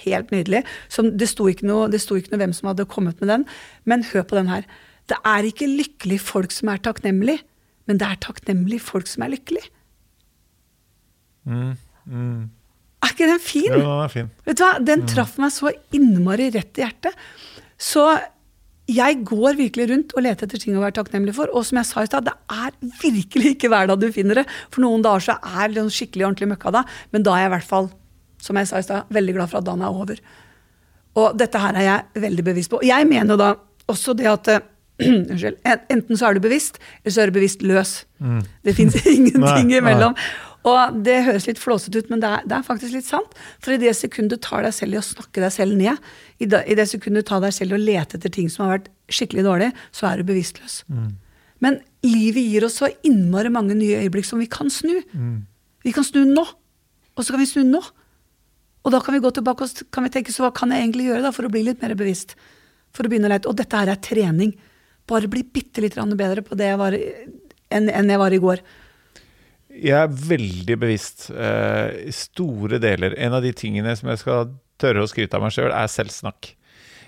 helt 0.04 0.32
nydelig. 0.34 0.64
Som, 0.92 1.12
det 1.18 1.28
sto 1.30 1.50
noe, 1.66 1.90
det 1.90 2.00
sto 2.02 2.18
ikke 2.18 2.34
noe 2.34 2.42
hvem 2.44 2.56
som 2.56 2.70
hadde 2.70 2.88
kommet 2.90 3.20
med 3.22 3.30
den, 3.32 3.46
men 3.88 4.06
hør 4.12 4.26
på 4.30 4.38
den 4.38 4.50
her. 4.52 4.66
Det 5.10 5.18
er 5.26 5.46
ikke 5.46 5.68
lykkelig 5.70 6.20
folk 6.24 6.54
som 6.54 6.70
er 6.72 6.82
takknemlig, 6.82 7.40
men 7.88 8.00
det 8.00 8.08
er 8.08 8.22
takknemlig 8.24 8.80
folk 8.82 9.10
som 9.10 9.26
er 9.26 9.34
lykkelig. 9.36 9.66
Mm, 11.44 11.72
mm. 12.08 12.44
Er 13.04 13.12
ikke 13.12 13.28
den 13.28 13.42
fin? 13.42 13.70
Ja, 13.70 13.80
den 13.80 14.04
er 14.04 14.12
fin. 14.12 14.30
Vet 14.46 14.60
du 14.60 14.64
hva? 14.64 14.76
Den 14.80 15.02
mm. 15.04 15.10
traff 15.12 15.34
meg 15.42 15.52
så 15.52 15.72
innmari 15.94 16.48
rett 16.54 16.80
i 16.80 16.84
hjertet. 16.84 17.26
Så 17.80 18.06
jeg 18.90 19.20
går 19.24 19.56
virkelig 19.56 19.86
rundt 19.88 20.12
og 20.12 20.24
leter 20.26 20.46
etter 20.46 20.60
ting 20.60 20.76
å 20.76 20.82
være 20.82 20.96
takknemlig 20.98 21.34
for. 21.36 21.52
Og 21.56 21.64
som 21.68 21.80
jeg 21.80 21.88
sa 21.88 22.04
i 22.04 22.08
stad, 22.08 22.28
det 22.28 22.34
er 22.52 22.72
virkelig 23.00 23.54
ikke 23.54 23.70
hver 23.72 23.88
dag 23.90 24.00
du 24.00 24.08
finner 24.12 24.42
det. 24.42 24.46
For 24.72 24.84
noen 24.84 25.04
dager 25.04 25.24
så 25.30 25.36
er 25.40 25.72
det 25.72 25.84
skikkelig 25.92 26.28
ordentlig 26.28 26.50
møkka 26.52 26.72
da, 26.74 26.84
men 27.14 27.24
da 27.24 27.36
er 27.36 27.46
jeg 27.46 27.52
i 27.52 27.54
hvert 27.56 27.70
fall, 27.70 27.90
som 28.44 28.60
jeg 28.60 28.68
sa 28.68 28.80
i 28.80 28.86
stad, 28.86 29.12
veldig 29.14 29.36
glad 29.38 29.52
for 29.52 29.60
at 29.60 29.68
dagen 29.68 29.84
er 29.84 30.00
over. 30.04 30.20
Og 31.20 31.36
dette 31.38 31.60
her 31.62 31.78
er 31.78 31.86
jeg 31.86 32.24
veldig 32.26 32.44
bevisst 32.44 32.72
på. 32.72 32.82
Jeg 32.84 33.08
mener 33.08 33.36
jo 33.36 33.40
da 33.40 33.52
også 33.92 34.16
det 34.18 34.30
at 34.30 34.52
eh, 34.52 34.70
Unnskyld. 35.04 35.56
Enten 35.90 36.18
så 36.18 36.28
er 36.28 36.36
du 36.36 36.44
bevisst, 36.44 36.76
eller 37.02 37.14
så 37.14 37.22
er 37.24 37.30
du 37.30 37.34
bevisst 37.34 37.64
løs. 37.66 38.04
Mm. 38.22 38.44
Det 38.62 38.76
fins 38.76 38.94
ingenting 39.16 39.72
imellom. 39.74 40.14
Og 40.64 41.00
det 41.04 41.18
høres 41.26 41.44
litt 41.48 41.60
flåsete 41.60 42.00
ut, 42.00 42.12
men 42.12 42.22
det 42.22 42.28
er, 42.30 42.44
det 42.48 42.56
er, 42.56 42.64
faktisk 42.64 42.96
litt 42.96 43.06
sant. 43.06 43.34
For 43.62 43.74
i 43.74 43.80
det 43.80 43.92
sekundet 43.98 44.38
du 44.38 44.46
tar 44.46 44.64
deg 44.64 44.72
selv 44.72 44.96
i 44.96 45.00
å 45.00 45.04
snakke 45.04 45.42
deg 45.44 45.52
selv 45.52 45.76
ned, 45.76 46.00
i 46.40 46.48
det, 46.48 46.62
i 46.70 46.76
det 46.78 46.86
sekundet 46.88 47.26
du 47.26 47.28
tar 47.28 47.42
deg 47.44 47.52
selv 47.52 47.74
i 47.74 47.76
å 47.76 47.82
lete 47.82 48.16
etter 48.16 48.32
ting 48.32 48.48
som 48.52 48.64
har 48.64 48.78
vært 48.78 48.88
skikkelig 49.12 49.44
dårlig, 49.44 49.70
så 49.92 50.08
er 50.08 50.20
du 50.20 50.30
bevisstløs. 50.30 50.78
Mm. 50.88 51.10
Men 51.64 51.80
livet 52.06 52.48
gir 52.48 52.64
oss 52.66 52.78
så 52.80 52.88
innmari 53.04 53.52
mange 53.52 53.76
nye 53.76 54.00
øyeblikk 54.04 54.28
som 54.28 54.40
vi 54.40 54.48
kan 54.50 54.72
snu. 54.72 54.96
Mm. 55.12 55.36
Vi 55.84 55.92
kan 55.96 56.06
snu 56.06 56.22
nå. 56.28 56.46
Og 57.14 57.22
så 57.24 57.34
kan 57.34 57.44
vi 57.44 57.50
snu 57.50 57.62
nå. 57.68 57.82
Og 58.84 58.92
da 58.92 59.00
kan 59.04 59.16
vi 59.16 59.22
gå 59.24 59.30
tilbake 59.32 59.64
og 59.64 59.84
kan 59.94 60.04
vi 60.04 60.12
tenke 60.12 60.32
så 60.32 60.46
hva 60.46 60.52
kan 60.56 60.72
jeg 60.72 60.82
egentlig 60.82 61.08
gjøre 61.08 61.24
da 61.24 61.32
for 61.32 61.46
å 61.46 61.52
bli 61.52 61.62
litt 61.64 61.84
mer 61.84 61.94
bevisst? 61.96 62.34
For 62.96 63.06
å 63.06 63.12
begynne 63.12 63.30
å 63.30 63.32
lete. 63.32 63.48
Og 63.52 63.56
dette 63.60 63.80
her 63.80 63.92
er 63.92 64.00
trening 64.04 64.52
bare 65.08 65.28
bli 65.28 65.44
bitte 65.44 65.84
litt 65.84 65.96
bedre 65.96 66.44
på 66.44 66.56
det 66.56 66.70
jeg 66.70 66.80
var, 66.80 66.96
enn, 67.68 67.88
jeg 67.92 68.20
var 68.20 68.32
i 68.32 68.40
går. 68.40 68.62
Jeg 69.74 69.96
er 69.98 70.18
veldig 70.28 70.76
bevisst 70.78 71.28
uh, 71.34 71.90
store 72.14 72.78
deler. 72.82 73.16
En 73.18 73.34
av 73.34 73.42
de 73.42 73.50
tingene 73.56 73.94
som 73.98 74.12
jeg 74.12 74.22
skal 74.22 74.52
tørre 74.80 75.02
å 75.02 75.10
skryte 75.10 75.38
av 75.38 75.42
meg 75.44 75.54
sjøl, 75.54 75.72
er 75.74 75.90
selvsnakk. 75.90 76.52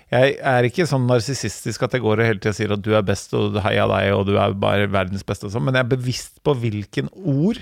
Jeg 0.07 0.37
er 0.39 0.63
ikke 0.63 0.85
sånn 0.87 1.07
narsissistisk 1.07 1.83
at 1.83 1.95
jeg 1.97 2.03
går 2.05 2.21
og 2.21 2.29
hele 2.29 2.39
tida 2.39 2.55
sier 2.55 2.71
at 2.71 2.83
du 2.83 2.93
er 2.95 3.03
best 3.03 3.33
og 3.35 3.57
heia 3.65 3.83
deg 3.91 4.13
og 4.15 4.29
du 4.29 4.37
er 4.39 4.53
bare 4.55 4.87
verdens 4.87 5.25
beste, 5.27 5.49
og 5.49 5.51
sånn, 5.51 5.65
men 5.67 5.75
jeg 5.75 5.83
er 5.83 5.95
bevisst 5.97 6.39
på 6.47 6.53
hvilken 6.61 7.11
ord 7.27 7.59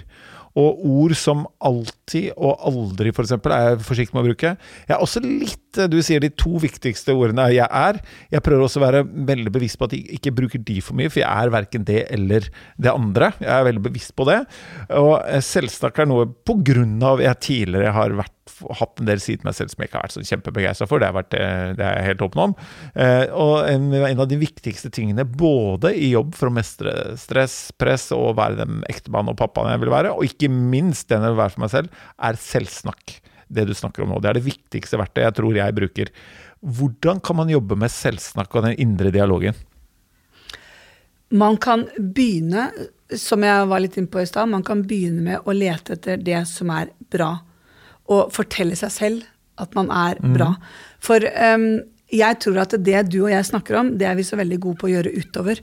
og 0.56 0.86
ord 0.88 1.13
som 1.20 1.44
alltid 1.68 2.32
og 2.36 2.62
aldri, 2.70 3.12
f.eks., 3.12 3.34
er 3.36 3.65
jeg 3.65 3.82
forsiktig 3.84 4.15
med 4.15 4.24
å 4.24 4.28
bruke. 4.30 4.54
Jeg 4.88 4.96
er 4.96 5.04
også 5.04 5.22
litt 5.24 5.80
Du 5.91 5.98
sier 6.06 6.24
de 6.24 6.30
to 6.32 6.56
viktigste 6.63 7.12
ordene 7.12 7.50
jeg 7.52 7.68
er. 7.68 8.00
Jeg 8.32 8.44
prøver 8.46 8.63
også 8.63 8.80
å 8.80 8.86
være 8.86 9.04
veldig 9.04 9.52
bevisst 9.52 9.80
på 9.80 9.89
at 9.89 9.98
jeg 9.98 10.08
ikke 10.15 10.32
bruker 10.38 10.63
de 10.63 10.78
for 10.80 10.96
mye, 10.96 11.12
for 11.12 11.20
jeg 11.20 11.28
er 11.28 11.52
verken 11.52 11.88
det 11.88 12.06
eller 12.15 12.48
det 12.80 12.94
andre. 12.94 13.34
Jeg 13.44 13.52
er 13.52 13.68
veldig 13.68 13.84
bevisst 13.89 14.15
på 14.15 14.30
det. 14.30 14.39
Og 14.96 15.20
selvsnakk 15.44 16.00
er 16.00 16.10
noe 16.12 16.30
på 16.48 16.56
grunn 16.63 16.96
av 17.04 17.24
jeg 17.24 17.41
tidligere 17.50 17.91
har 17.98 18.15
vært 18.15 18.35
hatt 18.80 19.02
en 19.02 19.10
del 19.10 19.22
sider 19.24 19.46
meg 19.48 19.56
selv 19.58 19.72
som 19.72 19.82
jeg 19.82 19.89
ikke 19.89 20.00
har 20.00 20.08
vært 20.08 20.15
så 20.15 20.24
kjempebegeistra 20.30 20.88
for. 20.89 21.02
Det, 21.02 21.10
har 21.10 21.18
vært, 21.18 21.36
eh, 21.38 21.74
det 21.78 21.86
er 21.86 22.00
jeg 22.00 22.08
helt 22.12 22.24
åpen 22.28 22.44
om. 22.46 22.56
Eh, 22.94 23.26
og 23.34 23.70
en, 23.70 23.89
en, 24.00 24.24
av 24.24 24.30
de 24.32 24.39
viktigste 24.41 24.91
tingene 24.96 25.28
både 25.28 25.94
i 25.98 26.12
jobb 26.13 26.34
for 26.38 26.50
å 26.50 26.56
mestre 26.56 26.96
stress, 27.20 27.58
press 27.80 28.10
og 28.15 28.38
være 28.39 28.62
den 28.63 28.82
ektemannen 28.91 29.34
og 29.34 29.39
pappaen 29.41 29.74
jeg 29.74 29.84
vil 29.84 29.94
være, 29.94 30.15
og 30.15 30.28
ikke 30.28 30.52
minst 30.54 31.10
den 31.12 31.26
jeg 31.26 31.36
vil 31.36 31.44
være 31.44 31.56
for 31.56 31.65
meg 31.65 31.76
selv, 31.76 32.02
er 32.30 32.41
selvsnakk. 32.41 33.20
Det 33.46 33.68
du 33.70 33.76
snakker 33.78 34.04
om 34.04 34.10
nå. 34.10 34.20
Det 34.24 34.32
er 34.32 34.39
det 34.39 34.48
viktigste 34.48 34.98
verktøyet 34.98 35.28
jeg 35.28 35.38
tror 35.38 35.58
jeg 35.60 35.78
bruker. 35.78 36.12
Hvordan 36.65 37.20
kan 37.22 37.38
man 37.38 37.52
jobbe 37.52 37.78
med 37.78 37.94
selvsnakk 37.94 38.56
og 38.58 38.65
den 38.65 38.80
indre 38.82 39.12
dialogen? 39.13 39.58
Man 41.36 41.58
kan 41.62 41.88
begynne, 41.98 42.70
som 43.18 43.44
jeg 43.46 43.68
var 43.70 43.82
litt 43.82 43.98
inne 44.00 44.10
på 44.10 44.22
i 44.22 44.30
stad, 44.30 44.50
man 44.50 44.63
kan 44.65 44.82
begynne 44.88 45.22
med 45.26 45.46
å 45.46 45.54
lete 45.54 45.98
etter 45.98 46.22
det 46.22 46.41
som 46.50 46.72
er 46.74 46.94
bra 47.12 47.36
å 48.12 48.26
fortelle 48.34 48.78
seg 48.78 48.94
selv 48.94 49.26
at 49.62 49.76
man 49.78 49.89
er 49.94 50.20
mm. 50.22 50.36
bra. 50.36 50.52
For 51.04 51.24
um, 51.56 51.70
jeg 52.13 52.39
tror 52.44 52.62
at 52.65 52.76
det 52.86 53.08
du 53.10 53.22
og 53.24 53.32
jeg 53.32 53.48
snakker 53.48 53.80
om, 53.80 53.96
det 54.00 54.08
er 54.10 54.18
vi 54.20 54.28
så 54.28 54.38
veldig 54.39 54.60
gode 54.62 54.82
på 54.82 54.89
å 54.89 54.94
gjøre 54.94 55.13
utover. 55.15 55.62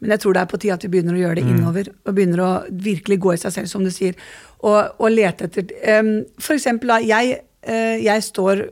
Men 0.00 0.14
jeg 0.14 0.22
tror 0.22 0.36
det 0.36 0.42
er 0.42 0.50
på 0.50 0.60
tide 0.60 0.76
at 0.76 0.84
vi 0.84 0.90
begynner 0.94 1.16
å 1.16 1.20
gjøre 1.20 1.40
det 1.40 1.46
mm. 1.46 1.52
innover. 1.56 1.92
Og 2.06 2.16
begynner 2.16 2.42
å 2.44 2.50
virkelig 2.70 3.20
gå 3.20 3.34
i 3.34 3.40
seg 3.42 3.56
selv, 3.56 3.70
som 3.72 3.84
du 3.84 3.90
sier. 3.92 4.18
Og, 4.60 5.00
og 5.00 5.12
lete 5.12 5.48
etter 5.48 5.72
um, 6.00 6.12
For 6.40 6.56
eksempel, 6.56 6.94
jeg, 7.08 7.40
uh, 7.68 7.96
jeg 8.00 8.28
står 8.28 8.68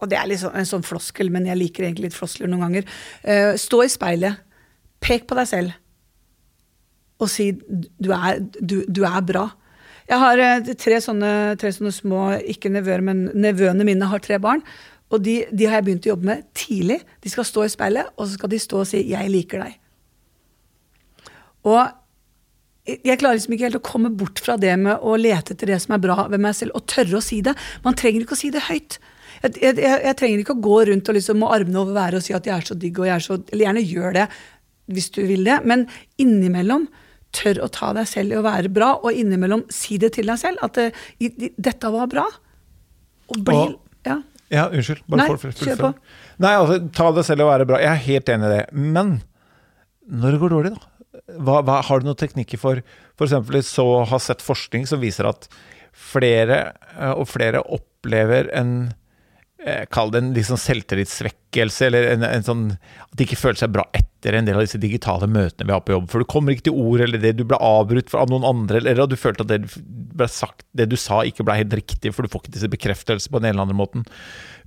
og 0.00 0.08
det 0.08 0.16
er 0.16 0.30
liksom 0.30 0.54
en 0.56 0.68
sånn 0.68 0.84
floskel, 0.86 1.28
men 1.32 1.44
jeg 1.44 1.60
liker 1.60 1.84
egentlig 1.84 2.08
litt 2.08 2.16
floskler 2.16 2.48
noen 2.48 2.62
ganger. 2.64 2.86
Uh, 3.20 3.52
stå 3.60 3.82
i 3.84 3.90
speilet, 3.92 4.38
pek 5.04 5.26
på 5.28 5.36
deg 5.36 5.48
selv, 5.50 5.74
og 7.20 7.28
si 7.28 7.50
du 7.52 8.08
er, 8.16 8.40
du, 8.40 8.78
du 8.88 9.02
er 9.04 9.20
bra. 9.28 9.44
Jeg 10.10 10.18
har 10.18 10.42
eh, 10.42 10.72
tre 10.74 10.98
sånne, 11.02 11.32
tre 11.60 11.70
sånne 11.74 11.92
små, 11.94 12.24
ikke 12.50 12.72
nevøer, 12.72 13.04
men 13.06 13.28
nevøene 13.38 13.86
mine 13.86 14.08
har 14.10 14.22
tre 14.24 14.40
barn. 14.42 14.64
Og 15.10 15.22
de, 15.22 15.40
de, 15.50 15.66
har 15.66 15.78
jeg 15.78 15.86
begynt 15.86 16.08
å 16.08 16.12
jobbe 16.12 16.28
med 16.28 16.42
tidlig. 16.56 17.00
De 17.22 17.30
skal 17.30 17.46
stå 17.46 17.66
i 17.66 17.70
speilet, 17.72 18.10
og 18.16 18.26
så 18.26 18.36
skal 18.36 18.52
de 18.52 18.60
stå 18.62 18.82
og 18.82 18.90
si 18.90 19.02
'jeg 19.06 19.30
liker 19.30 19.62
deg'. 19.62 19.78
Og 21.70 21.80
jeg 22.90 23.18
klarer 23.20 23.36
liksom 23.36 23.54
ikke 23.54 23.68
helt 23.68 23.78
å 23.78 23.86
komme 23.86 24.10
bort 24.10 24.40
fra 24.42 24.56
det 24.56 24.72
med 24.80 25.02
å 25.04 25.16
lete 25.20 25.54
etter 25.54 25.66
det 25.66 25.80
som 25.82 25.94
er 25.94 26.02
bra 26.02 26.26
ved 26.30 26.40
meg 26.40 26.54
selv, 26.56 26.74
og 26.74 26.86
tørre 26.86 27.18
å 27.18 27.24
si 27.24 27.40
det. 27.44 27.54
Man 27.84 27.94
trenger 27.94 28.24
ikke 28.24 28.38
å 28.38 28.40
si 28.40 28.50
det 28.50 28.66
høyt. 28.66 28.98
Jeg, 29.42 29.58
jeg, 29.62 29.76
jeg 29.78 30.16
trenger 30.16 30.42
ikke 30.42 30.56
å 30.56 30.64
gå 30.64 30.78
rundt 30.88 31.08
og 31.08 31.16
liksom 31.16 31.38
med 31.42 31.52
armene 31.54 31.82
over 31.82 31.96
været 31.96 32.18
og 32.18 32.24
si 32.24 32.34
at 32.36 32.46
jeg 32.48 32.56
er 32.56 32.66
så 32.66 32.74
digg, 32.74 32.98
og 32.98 33.06
jeg 33.06 33.14
er 33.14 33.24
så 33.24 33.38
Eller 33.52 33.64
gjerne 33.66 33.84
gjør 33.86 34.16
det 34.18 34.26
hvis 34.90 35.10
du 35.14 35.22
vil 35.22 35.44
det, 35.46 35.60
men 35.64 35.86
innimellom 36.18 36.88
tør 37.32 37.60
å 37.64 37.68
ta 37.70 37.92
deg 37.96 38.08
selv 38.10 38.32
i 38.34 38.38
å 38.40 38.42
være 38.44 38.72
bra, 38.72 38.94
og 39.02 39.12
innimellom 39.12 39.64
si 39.72 39.98
det 39.98 40.12
til 40.16 40.26
deg 40.26 40.38
selv. 40.40 40.58
At 40.62 40.78
i- 40.78 41.52
dette 41.58 41.90
var 41.92 42.06
bra. 42.10 42.26
Og 43.30 43.44
bli 43.44 43.54
Og- 43.56 43.78
Ja. 44.06 44.22
Ja, 44.50 44.68
unnskyld. 44.68 45.02
Bare 45.08 45.16
Nei, 45.28 45.36
for- 45.36 45.50
kjør 45.52 45.76
på. 45.78 45.94
Nei, 46.40 46.54
altså, 46.56 46.92
ta 46.92 47.10
det 47.12 47.24
selv 47.24 47.42
og 47.42 47.50
være 47.52 47.66
bra. 47.66 47.78
Jeg 47.78 47.86
er 47.92 48.06
helt 48.06 48.26
enig 48.26 48.44
i 48.46 48.56
det. 48.56 48.72
Men 48.72 49.22
når 50.10 50.32
det 50.32 50.40
går 50.40 50.50
dårlig, 50.50 50.74
da? 50.74 50.86
Hva, 51.38 51.62
hva, 51.62 51.82
har 51.84 52.00
du 52.00 52.06
noen 52.06 52.16
teknikker 52.16 52.58
for 52.58 52.82
F.eks. 53.18 53.66
så 53.70 54.06
har 54.06 54.18
sett 54.18 54.38
forskning 54.42 54.86
som 54.88 55.00
viser 55.00 55.28
at 55.28 55.46
flere 55.92 56.72
eh, 56.98 57.12
og 57.12 57.26
flere 57.28 57.62
opplever 57.62 58.48
en 58.56 58.92
Kall 59.92 60.08
det 60.12 60.22
en 60.22 60.30
liksom 60.32 60.56
selvtillitssvekkelse, 60.60 61.88
eller 61.90 62.06
en, 62.14 62.22
en 62.24 62.44
sånn 62.46 62.62
At 63.04 63.18
de 63.18 63.26
ikke 63.26 63.36
føler 63.36 63.58
seg 63.60 63.74
bra 63.74 63.84
etter 63.92 64.36
en 64.36 64.46
del 64.46 64.56
av 64.56 64.64
disse 64.64 64.80
digitale 64.80 65.28
møtene 65.28 65.68
vi 65.68 65.74
har 65.74 65.82
på 65.84 65.94
jobb. 65.94 66.06
For 66.12 66.22
du 66.22 66.28
kommer 66.28 66.54
ikke 66.54 66.70
til 66.70 66.76
ord, 66.80 67.02
eller 67.04 67.20
det 67.20 67.34
du 67.38 67.42
ble 67.48 67.58
avbrutt 67.60 68.12
av 68.16 68.32
noen 68.32 68.46
andre, 68.48 68.80
eller 68.80 69.04
at 69.04 69.12
du 69.12 69.18
følte 69.20 69.44
at 69.44 69.52
det, 69.52 69.82
ble 70.16 70.28
sagt, 70.28 70.64
det 70.76 70.90
du 70.90 70.96
sa 71.00 71.22
ikke 71.28 71.44
ble 71.48 71.56
helt 71.60 71.76
riktig, 71.76 72.12
for 72.12 72.24
du 72.24 72.32
får 72.32 72.44
ikke 72.44 72.56
disse 72.56 72.72
bekreftelsene 72.72 73.32
på 73.32 73.40
den 73.40 73.50
ene 73.50 73.56
eller 73.56 73.68
andre 73.68 73.78
måten. 73.78 74.04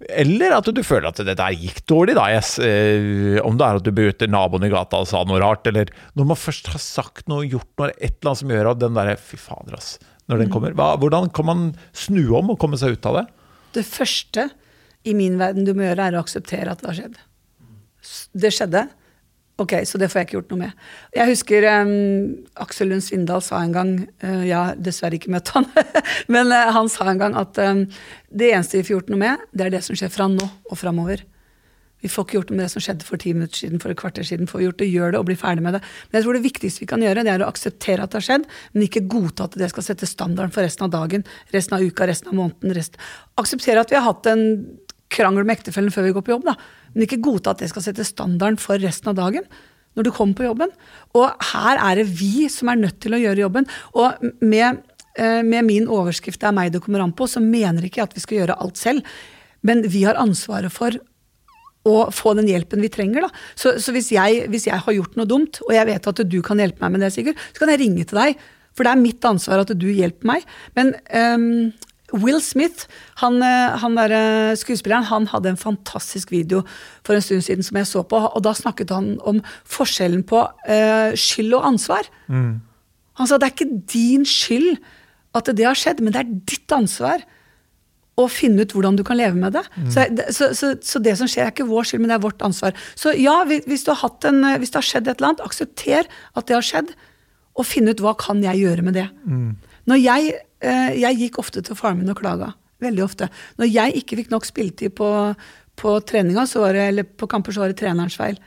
Eller 0.09 0.55
at 0.57 0.69
du 0.69 0.81
føler 0.85 1.11
at 1.11 1.21
det 1.25 1.37
der 1.39 1.57
gikk 1.57 1.83
dårlig, 1.89 2.17
da. 2.17 2.29
Yes. 2.33 2.55
Eh, 2.61 3.37
om 3.45 3.59
det 3.59 3.67
er 3.67 3.81
at 3.81 3.85
du 3.85 3.93
møter 3.93 4.31
naboen 4.31 4.65
i 4.65 4.71
gata 4.73 5.03
og 5.03 5.09
sa 5.09 5.21
noe 5.27 5.41
rart, 5.43 5.69
eller 5.69 5.93
når 6.17 6.33
man 6.33 6.39
først 6.39 6.73
har 6.73 6.81
sagt 6.81 7.29
noe, 7.31 7.45
gjort 7.45 7.69
noe, 7.77 7.93
et 7.97 8.17
eller 8.17 8.33
annet 8.33 8.41
som 8.41 8.57
gjør 8.57 8.73
at 8.73 8.81
den 8.81 8.97
derre 8.97 9.19
Fy 9.21 9.37
fader, 9.39 9.77
ass. 9.77 9.95
Når 10.31 10.39
den 10.39 10.51
kommer. 10.51 10.73
Hva, 10.77 10.93
hvordan 10.99 11.29
kan 11.35 11.47
man 11.47 11.63
snu 11.95 12.25
om 12.37 12.53
og 12.53 12.59
komme 12.61 12.79
seg 12.79 12.97
ut 12.97 13.07
av 13.09 13.21
det? 13.21 13.25
Det 13.75 13.83
første 13.87 14.49
i 15.03 15.13
min 15.17 15.39
verden 15.39 15.67
du 15.67 15.73
må 15.75 15.87
gjøre, 15.87 16.09
er 16.09 16.17
å 16.17 16.23
akseptere 16.23 16.71
at 16.71 16.83
det 16.83 16.89
har 16.89 16.99
skjedd. 16.99 17.17
Det 18.33 18.51
skjedde. 18.53 18.83
Ok, 19.61 19.75
så 19.85 19.99
det 20.01 20.07
får 20.09 20.19
jeg 20.19 20.27
ikke 20.27 20.37
gjort 20.39 20.53
noe 20.53 20.61
med. 20.63 20.85
Jeg 21.13 21.29
husker 21.29 21.67
um, 21.85 21.91
Aksel 22.63 22.89
Lund 22.89 23.03
Svindal 23.05 23.43
sa 23.45 23.59
en 23.61 23.75
gang 23.75 23.91
uh, 24.23 24.41
har 24.49 24.79
dessverre 24.81 25.19
ikke 25.19 25.29
møtt 25.35 25.51
han, 25.53 25.67
men 26.33 26.49
uh, 26.49 26.71
han 26.73 26.89
sa 26.89 27.05
en 27.11 27.21
gang 27.21 27.37
at 27.37 27.59
um, 27.61 27.83
det 28.33 28.49
eneste 28.49 28.79
vi 28.79 28.87
får 28.87 28.95
gjort 28.95 29.13
noe 29.13 29.21
med, 29.21 29.45
det 29.53 29.67
er 29.67 29.75
det 29.75 29.83
som 29.85 29.99
skjer 29.99 30.09
fra 30.13 30.25
nå 30.31 30.41
og 30.41 30.79
framover. 30.79 31.21
Vi 32.03 32.09
får 32.11 32.25
ikke 32.25 32.35
gjort 32.35 32.49
noe 32.51 32.59
med 32.59 32.65
det 32.65 32.73
som 32.73 32.83
skjedde 32.83 33.05
for 33.07 33.21
ti 33.21 33.31
minutter 33.31 33.61
siden, 33.61 33.79
for 33.79 33.93
et 33.93 33.99
kvarter 33.99 34.25
siden. 34.27 34.49
får 34.49 34.59
vi 34.59 34.65
gjort 34.65 34.81
det, 34.81 34.89
Gjør 34.91 35.13
det 35.13 35.19
og 35.21 35.27
bli 35.29 35.37
ferdig 35.39 35.63
med 35.63 35.77
det. 35.77 35.79
Men 36.09 36.17
jeg 36.17 36.25
tror 36.25 36.35
det 36.35 36.43
viktigste 36.43 36.83
vi 36.83 36.87
kan 36.89 37.05
gjøre, 37.05 37.23
det 37.23 37.31
er 37.31 37.43
å 37.45 37.47
akseptere 37.47 38.03
at 38.03 38.11
det 38.11 38.19
har 38.19 38.25
skjedd, 38.27 38.47
men 38.73 38.83
ikke 38.89 39.05
godta 39.13 39.47
at 39.47 39.55
det 39.61 39.69
skal 39.71 39.85
sette 39.87 40.09
standarden 40.09 40.51
for 40.51 40.67
resten 40.67 40.89
av 40.89 40.91
dagen, 40.91 41.23
resten 41.55 41.77
av 41.77 41.85
uka, 41.85 42.09
resten 42.09 42.33
av 42.33 42.35
måneden. 42.41 42.75
Resten. 42.75 42.99
Akseptere 43.39 43.85
at 43.85 43.93
vi 43.93 43.95
har 43.95 44.03
hatt 44.09 44.27
en 44.33 44.43
krangel 45.13 45.45
med 45.45 45.59
ektefellen 45.59 45.93
før 45.93 46.07
vi 46.07 46.15
går 46.15 46.25
på 46.25 46.33
jobb, 46.35 46.47
da. 46.49 46.57
Men 46.93 47.05
ikke 47.05 47.21
godta 47.23 47.53
at 47.53 47.61
det 47.63 47.69
skal 47.71 47.85
sette 47.85 48.05
standarden 48.07 48.59
for 48.61 48.81
resten 48.81 49.13
av 49.13 49.19
dagen 49.19 49.47
når 49.93 50.07
du 50.07 50.11
kommer 50.13 50.37
på 50.37 50.47
jobben. 50.47 50.73
Og 51.17 51.45
her 51.53 51.77
er 51.77 52.01
det 52.01 52.07
vi 52.17 52.47
som 52.51 52.71
er 52.71 52.81
nødt 52.81 52.99
til 53.03 53.15
å 53.15 53.21
gjøre 53.21 53.45
jobben. 53.45 53.69
Og 53.93 54.25
med, 54.41 54.81
eh, 55.17 55.41
med 55.43 55.65
min 55.65 55.87
overskrift 55.87 56.39
'Det 56.39 56.49
er 56.49 56.57
meg 56.57 56.71
det 56.71 56.81
kommer 56.81 57.01
an 57.01 57.13
på', 57.13 57.29
så 57.29 57.39
mener 57.39 57.83
ikke 57.83 58.01
jeg 58.01 58.09
at 58.09 58.15
vi 58.15 58.21
skal 58.21 58.37
gjøre 58.39 58.61
alt 58.61 58.77
selv. 58.77 59.03
Men 59.61 59.83
vi 59.83 60.03
har 60.03 60.15
ansvaret 60.15 60.71
for 60.71 60.91
å 61.85 62.09
få 62.11 62.35
den 62.35 62.47
hjelpen 62.47 62.81
vi 62.81 62.89
trenger. 62.89 63.21
Da. 63.21 63.29
Så, 63.55 63.79
så 63.79 63.91
hvis, 63.91 64.11
jeg, 64.11 64.47
hvis 64.49 64.67
jeg 64.67 64.79
har 64.79 64.93
gjort 64.93 65.15
noe 65.19 65.25
dumt, 65.25 65.59
og 65.67 65.73
jeg 65.75 65.85
vet 65.85 66.07
at 66.07 66.29
du 66.29 66.41
kan 66.41 66.57
hjelpe 66.57 66.79
meg 66.81 66.91
med 66.91 67.01
det, 67.01 67.13
Sigurd, 67.13 67.39
så 67.51 67.59
kan 67.59 67.69
jeg 67.69 67.81
ringe 67.83 68.05
til 68.07 68.19
deg. 68.21 68.37
For 68.73 68.87
det 68.87 68.93
er 68.93 69.01
mitt 69.03 69.27
ansvar 69.27 69.63
at 69.63 69.73
du 69.77 69.87
hjelper 69.91 70.25
meg. 70.25 70.45
Men 70.77 70.93
ehm, 71.13 71.73
Will 72.13 72.39
Smith, 72.45 72.87
han, 73.21 73.41
eh, 73.41 73.75
han 73.81 73.97
der 73.97 74.13
eh, 74.13 74.55
skuespilleren, 74.59 75.07
han 75.09 75.27
hadde 75.31 75.53
en 75.53 75.59
fantastisk 75.59 76.31
video 76.31 76.61
for 77.05 77.17
en 77.17 77.25
stund 77.25 77.45
siden 77.45 77.65
som 77.65 77.79
jeg 77.79 77.89
så 77.89 78.03
på, 78.05 78.19
og 78.21 78.43
da 78.45 78.53
snakket 78.57 78.93
han 78.93 79.15
om 79.25 79.41
forskjellen 79.65 80.21
på 80.29 80.43
uh, 80.45 81.11
skyld 81.17 81.55
og 81.57 81.65
ansvar. 81.73 82.09
Han 82.29 83.29
sa 83.29 83.37
det 83.37 83.49
er 83.49 83.55
ikke 83.55 83.81
din 83.93 84.25
skyld 84.25 84.77
at 85.33 85.49
det 85.57 85.65
har 85.65 85.77
skjedd, 85.77 86.03
men 86.03 86.13
det 86.13 86.21
er 86.21 86.35
ditt 86.53 86.75
ansvar 86.75 87.25
å 88.13 88.27
finne 88.29 88.61
ut 88.61 88.73
hvordan 88.75 88.97
du 88.97 89.01
kan 89.05 89.17
leve 89.17 89.37
med 89.39 89.55
det. 89.57 89.63
Så, 89.89 90.05
så, 90.29 90.51
så, 90.53 90.73
så 90.85 91.01
det 91.01 91.15
som 91.17 91.29
skjer, 91.29 91.47
er 91.47 91.53
ikke 91.55 91.65
vår 91.65 91.89
skyld, 91.89 92.03
men 92.03 92.13
det 92.13 92.19
er 92.19 92.25
vårt 92.25 92.45
ansvar. 92.45 92.77
Så 92.99 93.15
ja, 93.17 93.39
hvis, 93.49 93.65
hvis, 93.65 93.85
du 93.87 93.89
har 93.89 94.03
hatt 94.03 94.29
en, 94.29 94.45
hvis 94.61 94.73
det 94.73 94.79
har 94.79 94.89
skjedd 94.89 95.09
et 95.09 95.17
eller 95.17 95.31
annet, 95.31 95.45
aksepter 95.45 96.09
at 96.37 96.49
det 96.49 96.57
har 96.59 96.67
skjedd, 96.67 96.93
og 97.53 97.69
finne 97.69 97.93
ut 97.93 98.01
hva 98.01 98.15
kan 98.17 98.41
jeg 98.41 98.63
gjøre 98.63 98.85
med 98.85 98.97
det. 98.97 99.07
Når 99.89 99.99
jeg, 100.01 100.37
jeg 100.63 101.19
gikk 101.19 101.39
ofte 101.43 101.63
til 101.65 101.77
faren 101.77 101.99
min 101.99 102.13
og 102.13 102.19
klaga. 102.21 102.53
Veldig 102.83 103.03
ofte. 103.05 103.29
Når 103.59 103.69
jeg 103.71 104.01
ikke 104.01 104.17
fikk 104.21 104.33
nok 104.33 104.47
spilletid 104.47 104.95
på, 104.97 105.07
på 105.79 105.95
treninga, 106.07 106.45
så 106.49 106.63
var 106.63 106.77
det, 106.77 106.89
eller 106.91 107.07
på 107.07 107.29
kamper, 107.31 107.55
så 107.55 107.63
var 107.63 107.71
det 107.71 107.79
trenerens 107.81 108.17
feil. 108.19 108.39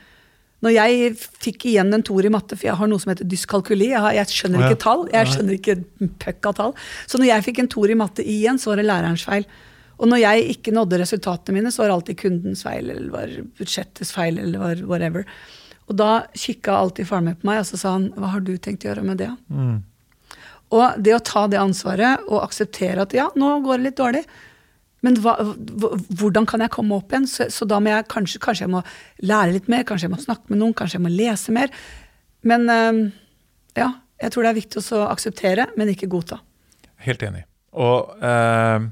Når 0.65 0.73
jeg 0.73 1.09
fikk 1.43 1.67
igjen 1.69 1.93
en 1.93 2.03
toer 2.05 2.25
i 2.25 2.33
matte, 2.33 2.57
for 2.57 2.65
jeg 2.65 2.77
har 2.79 2.89
noe 2.89 3.01
som 3.01 3.11
heter 3.13 3.27
dyskalkuli, 3.29 3.91
jeg, 3.91 4.01
har, 4.01 4.15
jeg 4.17 4.33
skjønner 4.33 4.65
ikke 4.65 4.81
tall, 4.81 5.03
jeg 5.13 5.29
skjønner 5.29 5.57
ikke 5.59 5.75
pøkk 6.23 6.49
av 6.49 6.55
tall. 6.57 6.73
Så 7.05 7.21
når 7.21 7.29
jeg 7.29 7.45
fikk 7.45 7.61
en 7.61 7.69
toer 7.75 7.93
i 7.93 7.97
matte 7.99 8.25
igjen, 8.25 8.57
så 8.61 8.71
var 8.71 8.81
det 8.81 8.87
lærerens 8.87 9.25
feil. 9.27 9.45
Og 9.97 10.09
når 10.09 10.21
jeg 10.23 10.47
ikke 10.55 10.73
nådde 10.73 10.99
resultatene 11.01 11.59
mine, 11.59 11.73
så 11.73 11.83
var 11.83 11.91
det 11.91 11.97
alltid 11.99 12.19
kundens 12.23 12.65
feil, 12.65 12.89
eller 12.89 13.13
var 13.13 13.35
budsjettets 13.59 14.13
feil, 14.13 14.41
eller 14.41 14.63
var 14.63 14.81
whatever. 14.89 15.29
Og 15.87 15.97
da 16.01 16.09
kikka 16.37 16.73
alltid 16.73 17.09
faren 17.09 17.29
min 17.29 17.37
på 17.37 17.49
meg, 17.49 17.61
og 17.61 17.69
så 17.69 17.79
sa 17.81 17.93
han 17.95 18.09
hva 18.17 18.33
har 18.33 18.41
du 18.45 18.55
tenkt 18.57 18.85
å 18.85 18.91
gjøre 18.91 19.05
med 19.05 19.21
det? 19.21 19.29
Og 20.75 20.99
det 20.99 21.15
å 21.15 21.23
ta 21.23 21.45
det 21.47 21.59
ansvaret 21.61 22.25
og 22.27 22.41
akseptere 22.43 23.05
at 23.05 23.15
ja, 23.15 23.29
nå 23.39 23.57
går 23.63 23.79
det 23.79 23.87
litt 23.87 23.99
dårlig, 23.99 24.23
men 25.05 25.15
hva, 25.21 25.35
hvordan 26.17 26.47
kan 26.49 26.63
jeg 26.63 26.73
komme 26.73 26.97
opp 26.97 27.13
igjen? 27.13 27.27
Så, 27.29 27.47
så 27.53 27.67
da 27.69 27.77
må 27.83 27.93
jeg 27.93 28.07
kanskje, 28.11 28.41
kanskje 28.43 28.65
jeg 28.65 28.73
må 28.73 28.81
lære 29.23 29.53
litt 29.53 29.69
mer, 29.71 29.85
kanskje 29.87 30.07
jeg 30.07 30.15
må 30.15 30.19
snakke 30.23 30.51
med 30.51 30.59
noen, 30.59 30.73
kanskje 30.75 30.97
jeg 30.97 31.05
må 31.05 31.13
lese 31.13 31.53
mer. 31.55 31.71
Men 32.47 32.65
eh, 32.73 33.03
ja, 33.77 33.91
jeg 34.19 34.33
tror 34.33 34.43
det 34.43 34.51
er 34.51 34.57
viktig 34.57 34.83
å 34.97 35.03
akseptere, 35.11 35.67
men 35.77 35.93
ikke 35.93 36.09
godta. 36.11 36.41
Helt 37.05 37.23
enig. 37.23 37.45
Og 37.77 38.17
eh, 38.25 38.89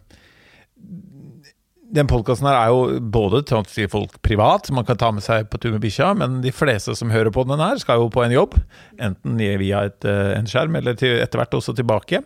den 1.93 2.07
podkasten 2.09 2.47
her 2.49 2.57
er 2.57 2.71
jo 2.73 2.99
både 3.13 3.43
til 3.45 3.87
folk 3.91 4.17
privat, 4.25 4.71
man 4.73 4.85
kan 4.87 4.97
ta 4.97 5.11
med 5.13 5.23
seg 5.25 5.45
på 5.51 5.59
tur 5.61 5.75
med 5.75 5.83
bikkja, 5.83 6.13
men 6.17 6.39
de 6.41 6.51
fleste 6.55 6.95
som 6.97 7.11
hører 7.13 7.31
på 7.35 7.45
den 7.47 7.61
her, 7.61 7.77
skal 7.81 8.01
jo 8.01 8.09
på 8.13 8.23
en 8.25 8.33
jobb. 8.33 8.57
Enten 8.99 9.37
via 9.61 9.85
et, 9.85 10.03
eh, 10.05 10.33
en 10.39 10.45
skjerm, 10.49 10.75
eller 10.79 10.97
til, 10.97 11.19
etter 11.21 11.39
hvert 11.39 11.53
også 11.53 11.75
tilbake. 11.77 12.23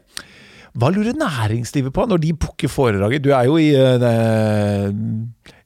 Hva 0.80 0.91
lurer 0.93 1.17
næringslivet 1.17 1.91
på 1.91 2.04
når 2.08 2.22
de 2.22 2.32
booker 2.38 2.69
foredraget? 2.69 3.24
Du 3.26 3.32
er 3.34 3.45
jo 3.50 3.58
i 3.58 3.72
eh, 3.76 3.98
det- 3.98 4.95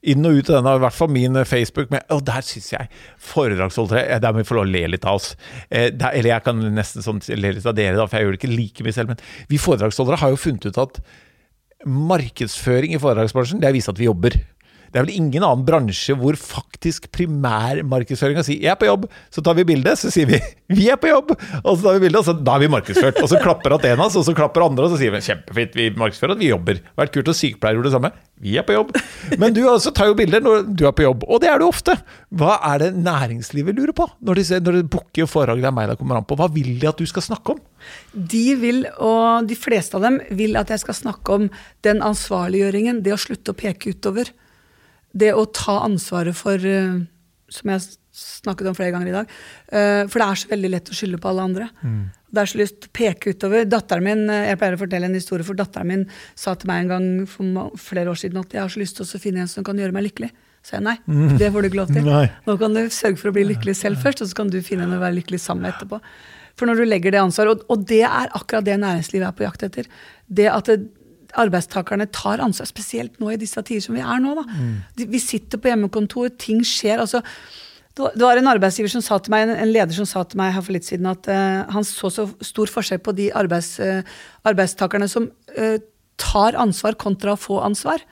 inn 0.04 0.24
og 0.26 0.32
ut 0.36 0.50
av 0.50 0.56
denne, 0.62 0.74
i 0.76 0.82
hvert 0.84 0.92
fall 0.96 1.08
min 1.08 1.34
Facebook, 1.44 1.90
men 1.90 2.00
Å, 2.10 2.18
der 2.24 2.40
syns 2.44 2.70
jeg 2.72 2.88
foredragsholdere 3.18 4.02
eh, 4.10 4.18
Der 4.20 4.32
må 4.32 4.42
vi 4.42 4.48
få 4.48 4.56
lov 4.58 4.66
å 4.66 4.72
le 4.72 4.86
litt 4.88 5.04
av 5.04 5.16
oss. 5.20 5.36
Eh, 5.70 5.90
der, 5.90 6.10
eller 6.16 6.30
jeg 6.34 6.44
kan 6.44 6.60
nesten 6.74 7.04
sånn 7.04 7.20
le 7.36 7.52
litt 7.56 7.66
av 7.68 7.76
dere, 7.76 7.96
da, 7.96 8.06
for 8.06 8.16
jeg 8.18 8.26
gjør 8.26 8.36
det 8.36 8.40
ikke 8.42 8.56
like 8.56 8.84
mye 8.86 8.96
selv. 8.96 9.12
Men 9.14 9.22
vi 9.52 9.60
foredragsholdere 9.60 10.20
har 10.24 10.32
jo 10.34 10.40
funnet 10.40 10.66
ut 10.66 10.78
at 10.82 11.00
markedsføring 11.86 12.94
i 12.94 13.00
foredragsbransjen, 13.00 13.60
det 13.60 13.68
er 13.68 13.74
å 13.74 13.78
vise 13.78 13.92
at 13.92 14.00
vi 14.00 14.08
jobber. 14.08 14.36
Det 14.94 15.00
er 15.00 15.06
vel 15.08 15.16
ingen 15.18 15.42
annen 15.42 15.64
bransje 15.66 16.14
hvor 16.14 16.36
faktisk 16.38 17.08
primærmarkedsføringa 17.10 18.44
sier 18.46 18.60
'jeg 18.62 18.70
er 18.70 18.78
på 18.78 18.86
jobb', 18.86 19.08
så 19.34 19.42
tar 19.42 19.56
vi 19.58 19.64
bilde, 19.66 19.90
så 19.98 20.06
sier 20.06 20.26
vi 20.30 20.38
'vi 20.70 20.86
er 20.88 20.94
på 20.96 21.10
jobb', 21.10 21.34
og 21.64 21.76
så 21.76 21.82
tar 21.82 21.98
vi 21.98 22.04
bilde, 22.06 22.18
og 22.18 22.24
så 22.24 22.34
da 22.38 22.54
er 22.54 22.60
vi 22.62 22.68
markedsført. 22.70 23.18
Og 23.18 23.28
så 23.28 23.42
klapper 23.42 23.74
en 23.74 23.98
av 23.98 24.06
oss, 24.06 24.14
og 24.14 24.24
så 24.24 24.34
klapper 24.34 24.62
andre, 24.62 24.84
og 24.86 24.92
så 24.94 24.98
sier 25.02 25.10
vi 25.10 25.18
'kjempefint, 25.18 25.74
vi 25.74 25.90
markedsfører 25.90 26.38
at 26.38 26.38
vi 26.38 26.52
jobber'. 26.52 26.78
Det 26.78 26.94
vært 26.96 27.12
kult, 27.12 27.28
og 27.28 27.34
sykepleiere 27.34 27.74
gjorde 27.74 27.90
det 27.90 27.96
samme. 27.98 28.12
Vi 28.40 28.56
er 28.56 28.62
på 28.62 28.72
jobb. 28.74 28.94
Men 29.36 29.52
du 29.52 29.62
også 29.66 29.92
tar 29.94 30.06
jo 30.06 30.14
bilder 30.14 30.40
når 30.40 30.62
du 30.76 30.86
er 30.86 30.92
på 30.92 31.02
jobb, 31.02 31.24
og 31.26 31.40
det 31.40 31.50
er 31.50 31.58
du 31.58 31.66
ofte. 31.66 31.98
Hva 32.30 32.60
er 32.62 32.78
det 32.78 32.94
næringslivet 32.94 33.74
lurer 33.74 33.92
på 33.92 34.06
når 34.22 34.34
de, 34.34 34.44
ser- 34.44 34.60
når 34.60 34.78
de 34.78 34.88
booker 34.94 35.26
foredrag 35.26 35.58
det 35.62 35.66
er 35.66 35.74
meg 35.74 35.88
det 35.88 35.98
kommer 35.98 36.16
an 36.16 36.24
på? 36.24 36.36
Hva 36.38 36.46
vil 36.54 36.78
de 36.78 36.86
at 36.88 36.98
du 36.98 37.06
skal 37.06 37.22
snakke 37.22 37.56
om? 37.56 37.58
De 38.14 38.54
vil, 38.54 38.84
og 38.98 39.48
de 39.48 39.56
fleste 39.58 39.98
av 39.98 40.02
dem 40.06 40.20
vil 40.30 40.56
at 40.56 40.70
jeg 40.70 40.78
skal 40.80 40.94
snakke 40.94 41.28
om 41.34 41.50
den 41.82 41.98
ansvarliggjøringen, 42.00 43.02
det 43.02 43.12
å 43.14 43.18
slutte 43.18 43.50
å 43.50 43.58
peke 43.58 43.90
utover. 43.90 44.30
Det 45.14 45.30
å 45.34 45.46
ta 45.54 45.80
ansvaret 45.86 46.36
for, 46.36 46.58
eh, 46.58 47.04
som 47.54 47.70
jeg 47.70 47.86
snakket 48.14 48.68
om 48.70 48.76
flere 48.76 48.94
ganger 48.94 49.10
i 49.10 49.16
dag, 49.16 49.30
eh, 49.72 50.06
for 50.06 50.20
det 50.20 50.26
er 50.26 50.40
så 50.42 50.50
veldig 50.50 50.70
lett 50.70 50.90
å 50.90 50.96
skylde 50.98 51.20
på 51.22 51.30
alle 51.30 51.46
andre. 51.48 51.68
Det 52.34 52.42
er 52.42 52.50
så 52.50 52.58
lyst 52.58 52.80
til 52.80 52.90
å 52.90 52.94
peke 52.98 53.34
utover. 53.34 53.64
Datteren 53.64 54.02
min, 54.02 54.30
eh, 54.30 54.48
Jeg 54.48 54.58
pleier 54.58 54.76
å 54.76 54.82
fortelle 54.82 55.04
en 55.04 55.14
historie, 55.14 55.44
for 55.44 55.54
datteren 55.54 55.86
min 55.86 56.06
sa 56.34 56.54
til 56.54 56.66
meg 56.68 56.82
en 56.82 56.88
gang 56.88 57.26
for 57.26 57.44
flere 57.76 58.10
år 58.10 58.18
siden 58.18 58.38
at 58.38 58.50
jeg 58.50 58.60
har 58.60 58.68
så 58.68 58.80
lyst 58.80 58.96
til 58.96 59.04
å 59.06 59.20
finne 59.20 59.40
en 59.40 59.48
som 59.48 59.64
kan 59.64 59.76
gjøre 59.76 59.92
meg 59.92 60.10
lykkelig. 60.10 60.30
Så 60.64 60.72
jeg 60.78 60.82
nei, 60.82 60.96
det 61.38 61.52
får 61.52 61.62
du 61.62 61.68
ikke 61.68 61.82
lov 61.82 61.92
til. 61.92 62.04
Nei. 62.08 62.30
Nå 62.46 62.58
kan 62.58 62.72
du 62.72 62.88
sørge 62.88 63.18
for 63.18 63.28
å 63.28 63.34
bli 63.34 63.44
lykkelig 63.44 63.76
selv 63.76 63.98
først, 63.98 64.22
og 64.22 64.28
så 64.28 64.34
kan 64.34 64.48
du 64.48 64.62
finne 64.62 64.84
en 64.84 64.96
å 64.96 65.00
være 65.02 65.20
lykkelig 65.20 65.40
sammen 65.40 65.70
etterpå. 65.70 66.00
For 66.56 66.66
når 66.66 66.80
du 66.80 66.84
legger 66.86 67.12
det 67.12 67.20
ansvaret, 67.20 67.50
og, 67.50 67.66
og 67.68 67.86
det 67.86 68.02
er 68.06 68.30
akkurat 68.32 68.64
det 68.64 68.78
næringslivet 68.80 69.28
er 69.28 69.36
på 69.36 69.44
jakt 69.44 69.66
etter. 69.66 69.90
Det 70.26 70.48
at 70.48 70.70
det, 70.70 70.88
arbeidstakerne 71.40 72.06
tar 72.14 72.42
ansvar, 72.44 72.68
spesielt 72.70 73.20
nå 73.22 73.32
i 73.32 73.38
disse 73.40 73.60
tider 73.66 73.84
som 73.84 73.96
vi 73.96 74.02
er 74.04 74.22
nå. 74.22 74.34
De, 74.98 75.06
vi 75.10 75.20
sitter 75.22 75.60
på 75.60 75.70
hjemmekontor, 75.70 76.32
ting 76.40 76.62
skjer. 76.66 77.02
altså 77.02 77.22
Det 77.94 78.22
var, 78.22 78.38
en 78.38 78.50
arbeidsgiver 78.50 78.90
som 78.90 79.04
sa 79.04 79.18
til 79.22 79.34
meg, 79.34 79.48
en, 79.50 79.72
leder 79.72 79.94
som 79.96 80.08
sa 80.08 80.24
til 80.26 80.40
meg 80.40 80.54
her 80.56 80.64
for 80.66 80.76
litt 80.76 80.86
siden 80.86 81.06
at 81.10 81.28
uh, 81.30 81.62
han 81.74 81.86
så 81.86 82.10
så 82.10 82.28
stor 82.42 82.70
forskjell 82.70 83.02
på 83.04 83.14
de 83.18 83.30
arbeids, 83.34 83.76
uh, 83.78 84.02
arbeidstakerne 84.46 85.10
som 85.10 85.30
uh, 85.58 85.78
tar 86.20 86.58
ansvar 86.60 86.98
kontra 86.98 87.34
å 87.34 87.40
få 87.40 87.60
ansvar. 87.66 88.02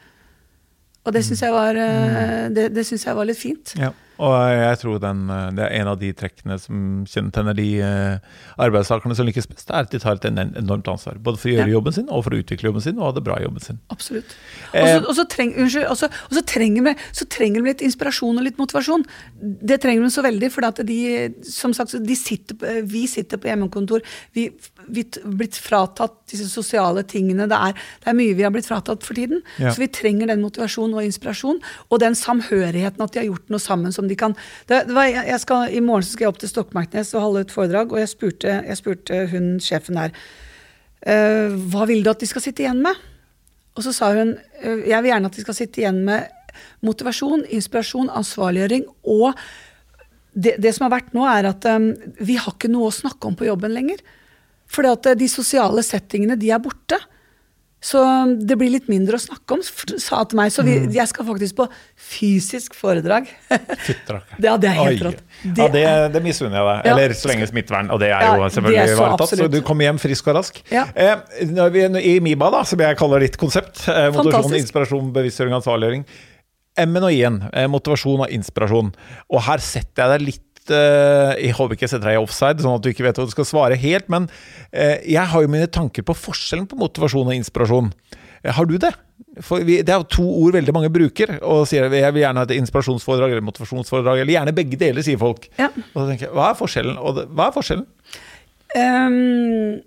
Og 1.03 1.15
det 1.15 1.25
syns 1.27 1.43
jeg, 1.43 1.51
var, 1.51 1.79
eh, 1.79 2.49
det, 2.55 2.69
det 2.77 2.85
synes 2.87 3.05
jeg 3.09 3.17
var 3.19 3.27
litt 3.27 3.39
fint. 3.39 3.75
Ja. 3.79 3.91
Og 4.23 4.35
jeg 4.55 4.79
tror 4.83 5.01
den, 5.03 5.23
eh, 5.35 5.49
det 5.57 5.65
er 5.67 5.81
en 5.81 5.89
av 5.93 5.99
de 5.99 6.13
trekkene 6.15 6.59
som 6.63 6.77
kjennetegner 7.11 7.57
de 7.59 7.67
eh, 7.83 8.19
arbeidstakerne 8.63 9.17
som 9.19 9.27
lykkes 9.27 9.49
best, 9.51 9.71
er 9.73 9.83
at 9.87 9.91
de 9.91 9.99
tar 10.03 10.21
et 10.21 10.29
enormt 10.31 10.87
ansvar. 10.93 11.19
Både 11.19 11.41
for 11.43 11.51
å 11.51 11.55
gjøre 11.57 11.67
Ja. 11.69 11.75
jobben 11.75 11.93
sin, 11.97 12.09
og 12.09 12.23
for 12.25 12.31
å 12.37 12.39
utvikle 12.43 12.71
jobben 12.71 12.85
sin, 12.85 12.99
og 12.99 13.09
ha 13.09 13.13
det 13.19 13.25
bra 13.27 13.39
i 13.41 13.45
jobben 13.47 13.61
sin. 13.65 13.81
Absolutt. 13.91 14.37
Eh, 14.73 14.99
Og 15.03 15.15
så- 15.17 15.27
treng, 15.29 15.53
trenger 16.47 16.83
vi 16.85 16.95
så 17.13 17.25
trenger 17.29 17.63
vi 17.63 17.71
litt 17.73 17.83
inspirasjon 17.83 18.39
og 18.39 18.45
litt 18.45 18.59
motivasjon. 18.59 19.05
Det 19.41 19.81
trenger 19.83 20.03
vi 20.03 20.11
så 20.11 20.23
veldig, 20.23 20.51
for 20.53 20.61
de, 20.85 21.35
som 21.43 21.73
sagt, 21.73 21.93
de 22.05 22.15
sitter, 22.15 22.83
vi 22.87 23.07
sitter 23.07 23.37
på 23.39 23.49
hjemmekontor. 23.51 24.03
Vi 24.35 24.51
vi 24.91 25.05
t- 25.05 25.21
blitt 25.25 25.55
fratatt 25.55 26.27
disse 26.27 26.49
sosiale 26.51 27.05
tingene. 27.05 27.47
Det 27.49 27.57
er, 27.57 27.73
det 27.73 28.09
er 28.11 28.17
mye 28.19 28.35
vi 28.35 28.43
har 28.43 28.51
blitt 28.51 28.67
fratatt 28.67 29.03
for 29.07 29.15
tiden. 29.15 29.41
Ja. 29.59 29.71
Så 29.71 29.79
vi 29.79 29.87
trenger 29.87 30.27
den 30.27 30.43
motivasjonen 30.43 30.95
og 30.99 31.05
inspirasjonen, 31.07 31.61
og 31.91 32.01
den 32.01 32.15
samhørigheten 32.19 33.01
at 33.01 33.13
de 33.13 33.21
har 33.21 33.27
gjort 33.29 33.49
noe 33.49 33.61
sammen 33.63 33.93
som 33.95 34.09
de 34.09 34.12
kan 34.19 34.37
det, 34.69 34.85
det 34.89 34.97
var, 34.97 35.09
jeg 35.11 35.41
skal, 35.43 35.73
I 35.73 35.83
morgen 35.85 36.07
skal 36.07 36.27
jeg 36.27 36.33
opp 36.33 36.41
til 36.43 36.53
Stokmarknes 36.53 37.15
og 37.17 37.27
holde 37.27 37.45
et 37.47 37.55
foredrag, 37.55 37.93
og 37.93 38.03
jeg 38.03 38.13
spurte, 38.13 38.59
jeg 38.67 38.81
spurte 38.81 39.25
hun 39.33 39.57
sjefen 39.63 40.01
der 40.01 40.15
uh, 40.15 41.57
hva 41.73 41.89
vil 41.91 42.05
du 42.05 42.13
at 42.13 42.23
de 42.23 42.31
skal 42.31 42.45
sitte 42.45 42.65
igjen 42.65 42.83
med? 42.85 42.99
Og 43.77 43.87
så 43.87 43.95
sa 43.97 44.13
hun 44.17 44.37
uh, 44.37 44.81
jeg 44.87 44.99
vil 45.03 45.13
gjerne 45.13 45.33
at 45.33 45.39
de 45.39 45.45
skal 45.45 45.59
sitte 45.59 45.83
igjen 45.83 46.03
med 46.09 46.31
motivasjon, 46.85 47.47
inspirasjon, 47.49 48.11
ansvarliggjøring 48.13 48.89
og 49.09 49.31
det, 50.33 50.57
det 50.63 50.73
som 50.75 50.87
har 50.87 50.97
vært 50.97 51.15
nå, 51.17 51.25
er 51.29 51.51
at 51.51 51.67
um, 51.69 51.93
vi 52.25 52.39
har 52.41 52.55
ikke 52.55 52.71
noe 52.73 52.89
å 52.89 52.95
snakke 52.95 53.29
om 53.29 53.37
på 53.37 53.49
jobben 53.49 53.75
lenger. 53.75 54.01
Eh, 54.73 55.15
de 55.17 55.29
sosiale 55.29 55.83
settingene, 55.85 56.39
de 56.41 56.51
er 56.51 56.63
borte. 56.63 56.97
Så 57.83 57.99
det 58.39 58.55
blir 58.61 58.71
litt 58.71 58.87
mindre 58.87 59.19
å 59.19 59.23
snakke 59.23 59.57
om, 59.57 59.63
sa 59.99 60.21
til 60.31 60.39
meg. 60.39 60.53
Så 60.55 60.63
vi, 60.63 60.77
jeg 60.95 61.09
skal 61.11 61.27
faktisk 61.27 61.57
på 61.59 61.67
fysisk 61.99 62.77
foredrag. 62.79 63.27
Ja, 64.43 64.55
det 64.61 64.69
er 64.71 64.77
helt 64.77 65.03
rått. 65.03 65.19
rått. 65.19 65.59
ja, 65.59 65.67
det, 65.73 65.83
det 66.15 66.23
misunner 66.25 66.59
jeg 66.61 66.67
deg. 66.69 66.87
Ja. 66.87 66.93
Eller 66.95 67.15
så 67.19 67.31
lenge 67.31 67.49
smittevern, 67.51 67.91
og 67.95 67.99
det 68.03 68.11
er 68.13 68.23
Ja, 68.23 68.33
jo 68.37 68.45
det 68.45 68.53
selvfølgelig 68.57 68.95
ivaretatt. 68.97 69.33
så. 69.33 69.39
Så 69.43 69.49
du 69.51 69.59
kommer 69.67 69.89
hjem 69.89 69.99
frisk 70.03 70.31
og 70.31 70.39
rask. 70.39 70.61
Eh, 70.71 71.17
vi, 71.75 71.85
I 72.13 72.15
MIBA, 72.23 72.51
da, 72.55 72.63
som 72.69 72.83
jeg 72.87 72.99
kaller 73.01 73.25
ditt 73.27 73.39
konsept, 73.41 73.83
eh, 73.91 74.09
motivasjon, 74.15 74.57
inspirasjon, 74.61 75.11
bevisstgjøring, 75.17 75.59
ansvarliggjøring. 75.59 76.07
M-en 76.87 77.05
og 77.09 77.13
I-en, 77.19 77.41
eh, 77.53 77.67
motivasjon 77.69 78.23
og 78.25 78.31
inspirasjon. 78.39 78.95
Og 79.33 79.43
her 79.49 79.59
setter 79.65 80.07
jeg 80.07 80.15
deg 80.15 80.27
litt 80.31 80.52
Jeg 80.71 81.55
håper 81.59 81.75
ikke 81.77 81.87
jeg 81.89 81.95
setter 81.95 82.11
deg 82.13 82.19
i 82.19 82.23
offside, 82.23 82.63
sånn 82.63 82.77
at 82.77 82.85
du 82.85 82.91
ikke 82.93 83.07
vet 83.07 83.19
hva 83.19 83.27
du 83.27 83.33
skal 83.35 83.49
svare 83.49 83.79
helt, 83.81 84.11
men 84.13 84.29
eh, 84.71 85.01
jeg 85.11 85.25
har 85.33 85.43
jo 85.43 85.51
mine 85.51 85.67
tanker 85.73 86.05
på 86.07 86.15
forskjellen 86.15 86.69
på 86.71 86.79
motivasjon 86.81 87.31
og 87.31 87.35
inspirasjon. 87.35 87.91
Eh, 88.43 88.53
Har 88.53 88.69
du 88.69 88.77
det? 88.79 88.93
For 89.41 89.65
vi, 89.65 89.79
det 89.87 89.93
er 89.95 90.03
jo 90.03 90.09
to 90.13 90.25
ord 90.45 90.57
veldig 90.59 90.75
mange 90.77 90.91
bruker, 90.93 91.39
og 91.47 91.65
sier 91.71 91.87
jeg 91.89 92.15
vil 92.15 92.23
gjerne 92.25 92.43
ha 92.43 92.49
et 92.49 92.57
inspirasjonsforedrag 92.59 93.33
eller 93.33 93.47
motivasjonsforedrag, 93.47 94.21
eller 94.23 94.37
gjerne 94.37 94.55
begge 94.57 94.79
deler, 94.81 95.05
sier 95.07 95.21
folk. 95.21 95.49
Ja. 95.61 95.71
Og 95.93 95.97
så 96.03 96.07
tenker 96.11 96.29
jeg, 96.29 96.35
hva 96.37 96.51
er 96.51 96.59
forskjellen? 96.59 96.99
Og 97.01 97.17
det, 97.17 97.27
hva 97.33 97.49
er 97.49 97.57
forskjellen? 97.57 97.87
Um, 98.77 99.79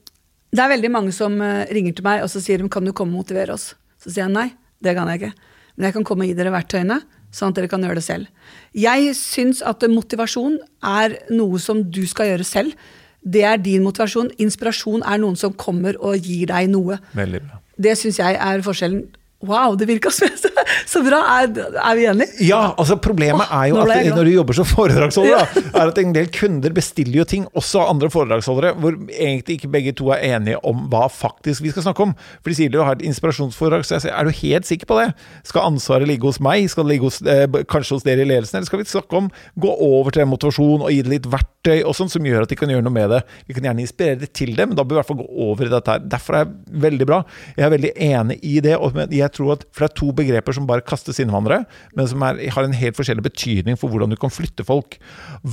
det 0.56 0.64
er 0.64 0.72
veldig 0.72 0.92
mange 0.94 1.14
som 1.16 1.36
eh, 1.44 1.66
ringer 1.74 1.96
til 1.98 2.06
meg 2.06 2.24
og 2.24 2.30
så 2.32 2.42
sier 2.44 2.62
de, 2.62 2.70
kan 2.72 2.86
du 2.86 2.94
komme 2.96 3.16
og 3.16 3.26
motivere 3.26 3.56
oss. 3.58 3.74
Så 4.02 4.12
sier 4.12 4.26
jeg 4.26 4.34
nei, 4.36 4.50
det 4.84 4.96
kan 4.98 5.10
jeg 5.12 5.22
ikke. 5.22 5.34
Men 5.76 5.90
jeg 5.90 5.98
kan 5.98 6.06
komme 6.08 6.26
og 6.26 6.32
gi 6.32 6.38
dere 6.38 6.54
verktøyene, 6.54 7.00
sånn 7.36 7.52
at 7.52 7.60
dere 7.60 7.72
kan 7.72 7.84
gjøre 7.84 8.00
det 8.00 8.06
selv. 8.06 8.52
Jeg 8.76 9.12
syns 9.20 9.62
at 9.66 9.84
motivasjon 9.92 10.58
er 10.86 11.18
noe 11.36 11.60
som 11.62 11.84
du 11.84 12.06
skal 12.08 12.32
gjøre 12.32 12.48
selv. 12.48 12.88
Det 13.26 13.44
er 13.48 13.60
din 13.60 13.84
motivasjon. 13.84 14.32
Inspirasjon 14.42 15.04
er 15.04 15.22
noen 15.22 15.38
som 15.40 15.54
kommer 15.58 15.98
og 16.00 16.22
gir 16.24 16.48
deg 16.52 16.70
noe. 16.72 17.00
Veldig 17.18 17.44
bra. 17.44 17.62
Det 17.76 17.98
syns 18.00 18.22
jeg 18.22 18.38
er 18.40 18.64
forskjellen. 18.64 19.04
Wow, 19.46 19.76
det 19.80 19.88
virka 19.90 20.12
så, 20.14 20.28
så 20.92 21.02
bra! 21.06 21.22
Er, 21.40 21.52
er 21.82 21.98
vi 21.98 22.08
enige? 22.10 22.46
Ja, 22.48 22.62
altså 22.74 22.98
problemet 23.02 23.50
er 23.54 23.70
jo 23.72 23.80
nå 23.80 23.86
at 23.92 24.10
når 24.16 24.30
du 24.30 24.34
jobber 24.34 24.58
som 24.58 24.68
foredragsholder, 24.70 25.46
da, 25.56 25.64
er 25.82 25.92
at 25.92 26.02
en 26.02 26.16
del 26.16 26.30
kunder 26.34 26.76
bestiller 26.76 27.22
jo 27.22 27.28
ting, 27.30 27.48
også 27.58 27.84
av 27.84 27.94
andre 27.94 28.10
foredragsholdere, 28.14 28.74
hvor 28.82 28.98
egentlig 29.14 29.60
ikke 29.60 29.72
begge 29.76 29.96
to 29.98 30.12
er 30.16 30.24
enige 30.36 30.60
om 30.68 30.86
hva 30.92 31.06
faktisk 31.12 31.64
vi 31.66 31.74
skal 31.74 31.88
snakke 31.88 32.08
om. 32.08 32.16
For 32.42 32.52
de 32.52 32.58
sier 32.60 32.74
du 32.74 32.80
har 32.82 32.98
et 32.98 33.06
inspirasjonsforedrag, 33.06 33.86
så 33.88 33.98
jeg 33.98 34.08
sier 34.08 34.16
er 34.16 34.28
du 34.28 34.36
helt 34.42 34.70
sikker 34.70 34.90
på 34.90 35.00
det? 35.02 35.10
Skal 35.48 35.70
ansvaret 35.70 36.10
ligge 36.10 36.28
hos 36.28 36.42
meg? 36.44 36.68
Skal 36.72 36.88
det 36.88 36.96
ligge 36.96 37.10
hos, 37.10 37.22
eh, 37.22 37.46
kanskje 37.72 38.00
hos 38.00 38.08
dere 38.08 38.26
i 38.26 38.30
ledelsen? 38.30 38.60
Eller 38.60 38.70
skal 38.70 38.82
vi 38.82 38.90
snakke 38.90 39.22
om 39.22 39.30
gå 39.62 39.76
over 39.86 40.16
til 40.16 40.28
motivasjon 40.30 40.86
og 40.86 40.92
gi 40.94 41.02
det 41.06 41.14
litt 41.18 41.30
verktøy 41.32 41.84
og 41.84 41.96
sånn 41.98 42.12
som 42.12 42.26
gjør 42.26 42.46
at 42.46 42.54
de 42.54 42.60
kan 42.60 42.72
gjøre 42.72 42.86
noe 42.86 42.96
med 42.96 43.12
det? 43.14 43.22
Vi 43.50 43.58
kan 43.58 43.68
gjerne 43.70 43.84
inspirere 43.86 44.22
det 44.24 44.32
til 44.38 44.56
det, 44.58 44.68
men 44.70 44.78
da 44.78 44.86
bør 44.86 44.96
vi 44.96 45.00
i 45.00 45.02
hvert 45.04 45.12
fall 45.12 45.22
gå 45.22 45.30
over 45.50 45.68
i 45.68 45.74
dette 45.74 45.96
her. 45.96 46.06
Derfor 46.16 46.40
er 46.40 46.46
jeg 46.46 46.82
veldig 46.86 47.10
bra. 47.10 47.22
Jeg 47.56 47.68
er 47.68 47.76
veldig 47.76 47.94
enig 48.10 48.40
i 48.44 48.56
det. 48.64 48.76
Og 48.80 49.00
jeg 49.06 49.35
tror 49.36 49.54
at, 49.56 49.68
For 49.76 49.86
det 49.86 49.92
er 49.92 50.00
to 50.00 50.10
begreper 50.16 50.56
som 50.56 50.68
bare 50.70 50.86
kastes 50.86 51.20
inn 51.22 51.30
i 51.30 51.36
hverandre, 51.36 51.62
men 51.98 52.10
som 52.12 52.24
er, 52.26 52.42
har 52.56 52.68
en 52.68 52.76
helt 52.76 52.98
forskjellig 52.98 53.26
betydning 53.28 53.80
for 53.80 53.92
hvordan 53.92 54.14
du 54.14 54.20
kan 54.20 54.34
flytte 54.34 54.66
folk. 54.68 54.98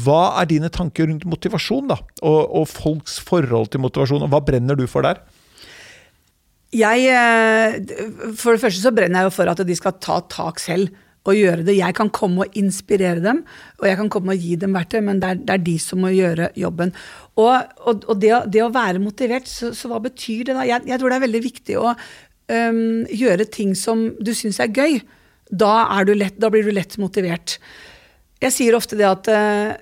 Hva 0.05 0.23
er 0.41 0.51
dine 0.51 0.73
tanker 0.73 1.11
rundt 1.11 1.29
motivasjon, 1.29 1.93
da? 1.93 2.01
Og, 2.23 2.41
og 2.63 2.67
folks 2.71 3.19
forhold 3.23 3.73
til 3.73 3.85
motivasjon, 3.85 4.27
og 4.27 4.33
hva 4.33 4.43
brenner 4.45 4.79
du 4.79 4.87
for 4.91 5.07
der? 5.07 5.23
Jeg, 6.73 7.05
eh, 7.13 8.33
for 8.39 8.55
det 8.55 8.63
første 8.63 8.81
så 8.81 8.95
brenner 8.97 9.21
jeg 9.21 9.29
jo 9.29 9.37
for 9.37 9.51
at 9.53 9.61
de 9.69 9.75
skal 9.77 9.99
ta 10.01 10.23
tak 10.33 10.63
selv 10.63 10.95
og 11.29 11.39
gjøre 11.39 11.67
det. 11.67 11.77
Jeg 11.79 11.95
kan 11.95 12.11
komme 12.11 12.47
og 12.47 12.57
inspirere 12.59 13.23
dem, 13.23 13.43
og 13.79 13.87
jeg 13.87 13.99
kan 14.01 14.11
komme 14.11 14.35
og 14.35 14.43
gi 14.43 14.57
dem 14.59 14.75
verktøy, 14.75 15.01
men 15.07 15.21
det 15.23 15.29
er, 15.29 15.41
det 15.43 15.55
er 15.55 15.65
de 15.69 15.77
som 15.83 16.03
må 16.03 16.11
gjøre 16.15 16.51
jobben. 16.59 16.95
Og, 17.39 17.55
og, 17.87 18.03
og 18.09 18.19
det, 18.23 18.33
det 18.53 18.65
å 18.65 18.73
være 18.75 19.03
motivert, 19.03 19.49
så, 19.51 19.71
så 19.77 19.91
hva 19.91 20.01
betyr 20.03 20.49
det 20.49 20.59
da? 20.59 20.67
Jeg, 20.69 20.87
jeg 20.91 21.01
tror 21.01 21.13
det 21.13 21.19
er 21.19 21.27
veldig 21.29 21.43
viktig 21.45 21.79
å 21.81 21.95
øhm, 22.53 23.07
gjøre 23.11 23.49
ting 23.51 23.73
som 23.79 24.11
du 24.21 24.33
syns 24.37 24.61
er 24.63 24.73
gøy. 24.73 25.01
Da, 25.53 25.73
er 25.99 26.09
du 26.09 26.15
lett, 26.17 26.39
da 26.41 26.51
blir 26.53 26.65
du 26.65 26.73
lett 26.73 26.99
motivert. 27.01 27.59
Jeg 28.43 28.55
sier 28.55 28.77
ofte 28.77 28.99
det 28.99 29.09
at 29.09 29.33
uh, 29.33 29.73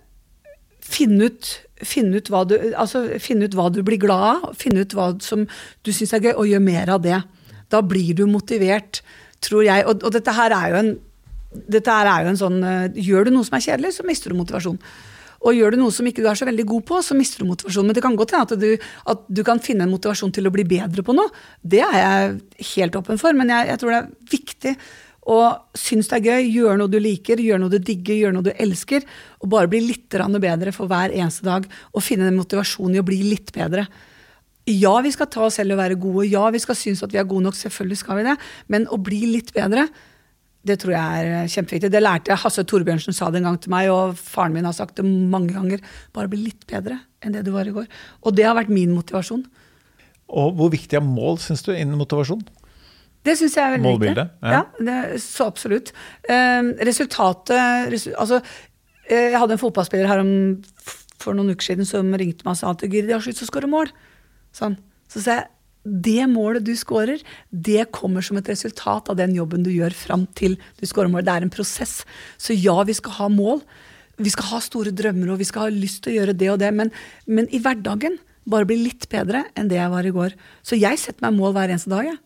Finn 0.90 1.20
ut, 1.22 1.46
finn, 1.86 2.08
ut 2.10 2.26
du, 2.50 2.54
altså, 2.74 3.04
finn 3.22 3.44
ut 3.44 3.52
hva 3.54 3.68
du 3.70 3.78
blir 3.86 4.00
glad 4.02 4.24
av, 4.26 4.56
finn 4.58 4.74
ut 4.80 4.94
hva 4.96 5.12
som 5.22 5.44
du 5.86 5.92
syns 5.94 6.16
er 6.16 6.24
gøy, 6.24 6.32
og 6.32 6.48
gjør 6.50 6.64
mer 6.64 6.90
av 6.96 7.04
det. 7.04 7.20
Da 7.70 7.78
blir 7.86 8.16
du 8.18 8.24
motivert, 8.26 8.98
tror 9.44 9.62
jeg. 9.68 9.84
Og, 9.86 10.02
og 10.02 10.16
dette 10.16 10.34
her 10.34 10.56
er 10.56 10.72
jo 10.72 10.80
en 10.80 10.90
her 11.86 12.06
er 12.06 12.24
jo 12.24 12.30
en 12.30 12.38
sånn 12.38 12.58
uh, 12.62 12.90
Gjør 12.94 13.26
du 13.26 13.32
noe 13.34 13.46
som 13.46 13.56
er 13.58 13.64
kjedelig, 13.64 13.94
så 13.96 14.06
mister 14.06 14.30
du 14.30 14.38
motivasjon. 14.38 14.80
Og 15.40 15.56
gjør 15.56 15.72
du 15.72 15.80
noe 15.80 15.94
som 15.94 16.06
ikke 16.08 16.20
du 16.20 16.28
er 16.28 16.36
så 16.36 16.48
veldig 16.48 16.66
god 16.68 16.86
på, 16.90 17.02
så 17.04 17.16
mister 17.16 17.40
du 17.40 17.48
motivasjonen. 17.48 17.90
Men 17.90 17.96
det 17.96 18.04
kan 18.04 18.16
godt 18.18 18.34
hende 18.36 18.44
at 18.44 18.60
du, 18.60 18.88
at 19.14 19.22
du 19.32 19.44
kan 19.46 19.62
finne 19.64 19.86
en 19.86 19.92
motivasjon 19.92 20.34
til 20.36 20.50
å 20.50 20.52
bli 20.52 20.66
bedre 20.68 21.04
på 21.06 21.16
noe. 21.16 21.32
Det 21.62 21.80
er 21.86 21.96
jeg 21.96 22.66
helt 22.74 22.98
åpen 23.00 23.20
for, 23.20 23.36
men 23.36 23.52
jeg, 23.52 23.70
jeg 23.72 23.80
tror 23.80 23.94
det 23.94 24.00
er 24.02 24.34
viktig 24.34 24.74
å 25.30 25.38
synes 25.76 26.08
det 26.10 26.18
er 26.18 26.28
gøy, 26.28 26.46
gjøre 26.56 26.76
noe 26.80 26.90
du 26.90 26.98
liker, 27.00 27.40
gjøre 27.40 27.62
noe 27.62 27.72
du 27.72 27.78
digger, 27.78 28.16
gjøre 28.16 28.36
noe 28.36 28.46
du 28.48 28.52
elsker. 28.52 29.04
Og 29.40 29.50
bare 29.52 29.70
bli 29.70 29.82
litt 29.84 30.08
bedre 30.10 30.72
for 30.76 30.90
hver 30.90 31.12
eneste 31.12 31.46
dag. 31.46 31.66
Og 31.94 32.04
finne 32.04 32.28
den 32.28 32.38
motivasjonen 32.40 32.96
i 32.96 33.02
å 33.02 33.06
bli 33.06 33.22
litt 33.28 33.52
bedre. 33.56 33.86
Ja, 34.70 34.92
vi 35.00 35.12
skal 35.12 35.28
ta 35.32 35.46
oss 35.46 35.58
selv 35.58 35.74
og 35.74 35.80
være 35.80 35.98
gode. 36.00 36.26
Ja, 36.28 36.48
vi 36.52 36.60
skal 36.62 36.76
synes 36.78 37.02
at 37.02 37.12
vi 37.12 37.20
er 37.20 37.28
gode 37.28 37.48
nok. 37.48 37.58
Selvfølgelig 37.58 38.00
skal 38.02 38.20
vi 38.20 38.26
det. 38.28 38.36
Men 38.68 38.88
å 38.92 39.00
bli 39.00 39.22
litt 39.30 39.54
bedre, 39.56 39.88
det 40.66 40.76
tror 40.82 40.92
jeg 40.92 41.28
er 41.32 41.48
kjempeviktig. 41.48 41.88
Det 41.92 42.02
lærte 42.02 42.32
jeg. 42.32 42.40
Hasse 42.42 42.64
Torbjørnsen 42.68 43.16
sa 43.16 43.30
det 43.32 43.40
en 43.40 43.48
gang 43.48 43.58
til 43.64 43.72
meg, 43.72 43.88
og 43.92 44.16
faren 44.20 44.52
min 44.52 44.66
har 44.68 44.74
sagt 44.76 44.98
det 45.00 45.06
mange 45.08 45.54
ganger. 45.56 45.80
Bare 46.16 46.28
bli 46.28 46.42
litt 46.50 46.66
bedre 46.68 46.98
enn 47.24 47.32
det 47.36 47.46
du 47.46 47.52
var 47.54 47.68
i 47.68 47.72
går. 47.74 47.86
Og 48.24 48.36
det 48.36 48.44
har 48.48 48.56
vært 48.58 48.72
min 48.72 48.92
motivasjon. 48.92 49.46
Og 50.30 50.52
hvor 50.58 50.70
viktig 50.72 50.98
er 50.98 51.04
mål, 51.04 51.38
syns 51.42 51.64
du, 51.66 51.72
innen 51.74 51.98
motivasjon? 52.00 52.42
Det 53.26 53.34
syns 53.36 53.56
jeg 53.56 53.64
er 53.66 53.72
veldig 53.74 53.84
Målbildet, 53.88 54.30
viktig. 54.36 54.52
ja. 54.52 54.60
Ja, 54.60 54.84
det, 55.12 55.20
så 55.24 55.48
absolutt. 55.50 55.90
Eh, 56.28 56.70
resultatet 56.88 57.90
resu, 57.92 58.10
Altså, 58.16 58.38
eh, 59.08 59.30
jeg 59.34 59.40
hadde 59.42 59.56
en 59.58 59.60
fotballspiller 59.64 60.08
her 60.08 60.22
om, 60.22 60.30
for 61.20 61.36
noen 61.36 61.52
uker 61.52 61.66
siden 61.72 61.88
som 61.88 62.12
ringte 62.16 62.46
meg 62.46 62.54
og 62.54 62.60
sa 62.62 62.70
at 62.72 62.84
Guri, 62.86 63.04
de 63.08 63.16
har 63.16 63.20
slutt 63.24 63.40
så 63.40 63.48
skårer 63.48 63.68
mål. 63.68 63.92
Sånn. 64.56 64.78
Så 65.12 65.20
sa 65.24 65.40
jeg 65.40 65.48
det 65.84 66.26
målet 66.28 66.64
du 66.66 66.74
scorer, 66.76 67.22
det 67.50 67.86
kommer 67.96 68.24
som 68.24 68.36
et 68.36 68.48
resultat 68.50 69.08
av 69.08 69.16
den 69.16 69.32
jobben 69.36 69.64
du 69.64 69.70
gjør 69.72 69.94
fram 69.96 70.26
til 70.36 70.58
du 70.80 70.84
scorer 70.88 71.08
målet. 71.12 71.28
Det 71.28 71.36
er 71.36 71.46
en 71.46 71.54
prosess. 71.54 71.94
Så 72.36 72.56
ja, 72.56 72.76
vi 72.84 72.96
skal 72.96 73.16
ha 73.16 73.28
mål. 73.32 73.62
Vi 74.20 74.32
skal 74.32 74.50
ha 74.52 74.60
store 74.60 74.92
drømmer 74.92 75.32
og 75.32 75.40
vi 75.40 75.48
skal 75.48 75.68
ha 75.68 75.72
lyst 75.72 76.02
til 76.04 76.12
å 76.12 76.18
gjøre 76.18 76.36
det 76.36 76.50
og 76.52 76.58
det, 76.60 76.68
men, 76.76 76.90
men 77.24 77.48
i 77.48 77.62
hverdagen 77.62 78.18
bare 78.50 78.68
bli 78.68 78.76
litt 78.82 79.06
bedre 79.12 79.46
enn 79.56 79.70
det 79.70 79.78
jeg 79.78 79.92
var 79.92 80.08
i 80.08 80.12
går. 80.12 80.36
Så 80.66 80.76
jeg 80.76 81.00
setter 81.00 81.24
meg 81.24 81.38
mål 81.38 81.56
hver 81.56 81.72
eneste 81.72 81.92
dag. 81.92 82.10
Jeg. 82.10 82.20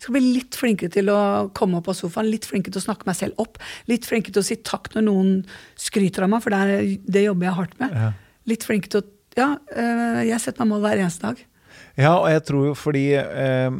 Skal 0.00 0.16
bli 0.16 0.34
litt 0.34 0.56
flinkere 0.58 0.92
til 0.92 1.08
å 1.12 1.20
komme 1.56 1.80
opp 1.80 1.88
av 1.92 1.96
sofaen, 1.96 2.28
litt 2.28 2.48
flinkere 2.48 2.74
til 2.74 2.82
å 2.82 2.86
snakke 2.88 3.08
meg 3.08 3.16
selv 3.16 3.40
opp. 3.40 3.60
Litt 3.90 4.08
flinkere 4.08 4.36
til 4.36 4.44
å 4.44 4.48
si 4.48 4.58
takk 4.64 4.90
når 4.96 5.06
noen 5.06 5.34
skryter 5.80 6.26
av 6.26 6.32
meg, 6.32 6.44
for 6.44 6.52
det, 6.52 6.60
er, 6.60 6.90
det 7.04 7.26
jobber 7.26 7.48
jeg 7.48 7.58
hardt 7.60 7.76
med. 7.80 7.96
Ja. 8.00 8.10
Litt 8.52 8.68
flinkere 8.68 8.96
til 8.96 9.04
å 9.04 9.10
Ja, 9.34 9.48
øh, 9.58 10.20
jeg 10.22 10.38
setter 10.38 10.62
meg 10.62 10.68
mål 10.70 10.84
hver 10.84 11.00
eneste 11.02 11.24
dag. 11.26 11.40
Ja, 11.94 12.16
og 12.16 12.26
jeg 12.32 12.42
tror 12.48 12.66
jo 12.70 12.74
fordi 12.78 13.04
eh, 13.18 13.76